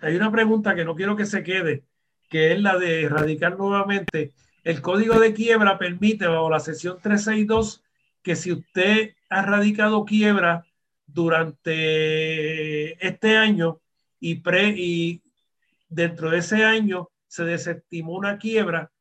[0.01, 1.85] Hay una pregunta que no quiero que se quede,
[2.29, 4.33] que es la de erradicar nuevamente.
[4.65, 7.83] El código de quiebra permite, bajo la sesión 362,
[8.23, 10.65] que si usted ha radicado quiebra
[11.05, 13.79] durante este año
[14.19, 15.21] y, pre, y
[15.87, 18.91] dentro de ese año se desestimó una quiebra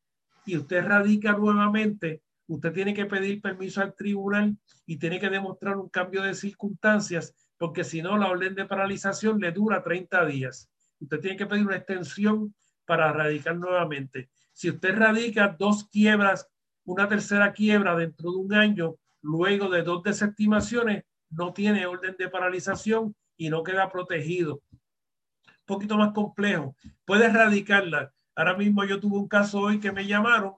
[0.45, 4.55] y usted radica nuevamente, usted tiene que pedir permiso al tribunal
[4.85, 9.39] y tiene que demostrar un cambio de circunstancias, porque si no, la orden de paralización
[9.39, 10.69] le dura 30 días.
[10.99, 12.53] Usted tiene que pedir una extensión
[12.85, 14.29] para radicar nuevamente.
[14.55, 16.49] Si usted radica dos quiebras,
[16.85, 22.29] una tercera quiebra dentro de un año, luego de dos desestimaciones, no tiene orden de
[22.29, 24.61] paralización y no queda protegido.
[24.71, 26.73] Un poquito más complejo.
[27.03, 28.13] Puede radicarla.
[28.33, 30.53] Ahora mismo yo tuve un caso hoy que me llamaron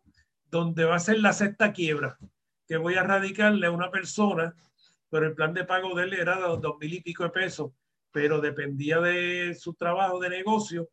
[0.51, 2.19] donde va a ser la sexta quiebra,
[2.67, 4.55] que voy a radicarle a una persona,
[5.09, 7.71] pero el plan de pago de él era de dos mil y pico de pesos,
[8.11, 10.87] pero dependía de su trabajo de negocio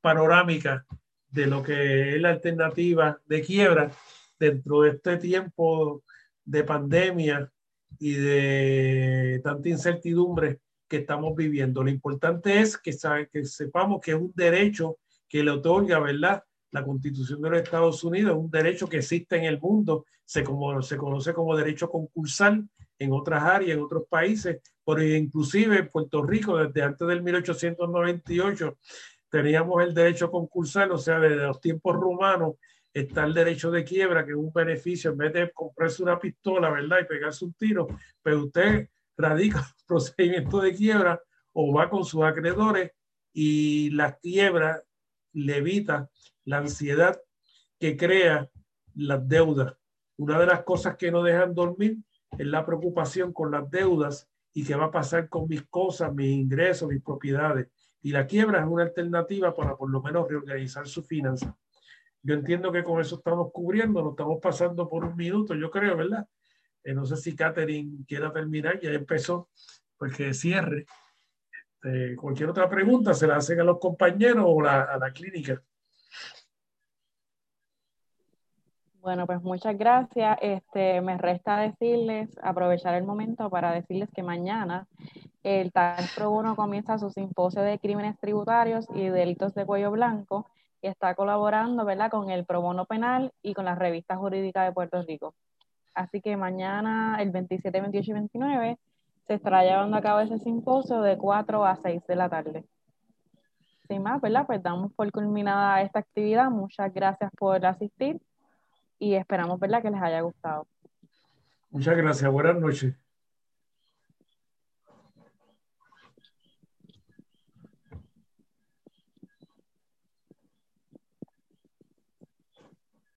[0.00, 0.86] panorámica
[1.28, 3.90] de lo que es la alternativa de quiebra
[4.38, 6.02] dentro de este tiempo
[6.44, 7.50] de pandemia
[7.98, 11.82] y de tanta incertidumbre que estamos viviendo.
[11.82, 12.92] Lo importante es que,
[13.32, 14.98] que sepamos que es un derecho
[15.28, 16.42] que le otorga, ¿verdad?
[16.72, 20.80] la Constitución de los Estados Unidos, un derecho que existe en el mundo, se, como,
[20.82, 22.66] se conoce como derecho concursal
[22.98, 28.78] en otras áreas, en otros países, pero inclusive en Puerto Rico, desde antes del 1898,
[29.28, 32.54] teníamos el derecho concursal, o sea, desde los tiempos romanos
[32.92, 36.70] está el derecho de quiebra, que es un beneficio, en vez de comprarse una pistola,
[36.70, 36.98] ¿verdad?
[37.00, 37.86] Y pegarse un tiro,
[38.22, 41.20] pero pues usted radica un procedimiento de quiebra
[41.52, 42.92] o va con sus acreedores
[43.32, 44.82] y la quiebra
[45.32, 46.10] le evita
[46.44, 47.20] la ansiedad
[47.78, 48.50] que crea
[48.94, 49.74] las deudas.
[50.16, 51.98] Una de las cosas que no dejan dormir
[52.38, 56.30] es la preocupación con las deudas y qué va a pasar con mis cosas, mis
[56.30, 57.68] ingresos, mis propiedades.
[58.02, 61.56] Y la quiebra es una alternativa para por lo menos reorganizar su finanza.
[62.22, 65.96] Yo entiendo que con eso estamos cubriendo, nos estamos pasando por un minuto, yo creo,
[65.96, 66.26] ¿verdad?
[66.84, 69.48] Eh, no sé si Catherine quiera terminar, ya empezó,
[69.96, 70.86] porque cierre.
[71.82, 75.60] Este, cualquier otra pregunta se la hacen a los compañeros o a la clínica.
[79.00, 80.38] Bueno, pues muchas gracias.
[80.40, 84.86] Este, me resta decirles, aprovechar el momento para decirles que mañana
[85.42, 90.51] el TAX Pro Bono comienza su simposio de crímenes tributarios y delitos de cuello blanco
[90.82, 94.72] y está colaborando, ¿verdad?, con el Pro Bono Penal y con la revista jurídica de
[94.72, 95.34] Puerto Rico.
[95.94, 98.78] Así que mañana, el 27, 28 y 29,
[99.26, 102.64] se estará llevando a cabo ese simposio de 4 a 6 de la tarde.
[103.86, 104.44] Sin más, ¿verdad?
[104.46, 106.50] Pues damos por culminada esta actividad.
[106.50, 108.20] Muchas gracias por asistir
[108.98, 110.66] y esperamos, ¿verdad?, que les haya gustado.
[111.70, 112.30] Muchas gracias.
[112.30, 112.94] Buenas noches.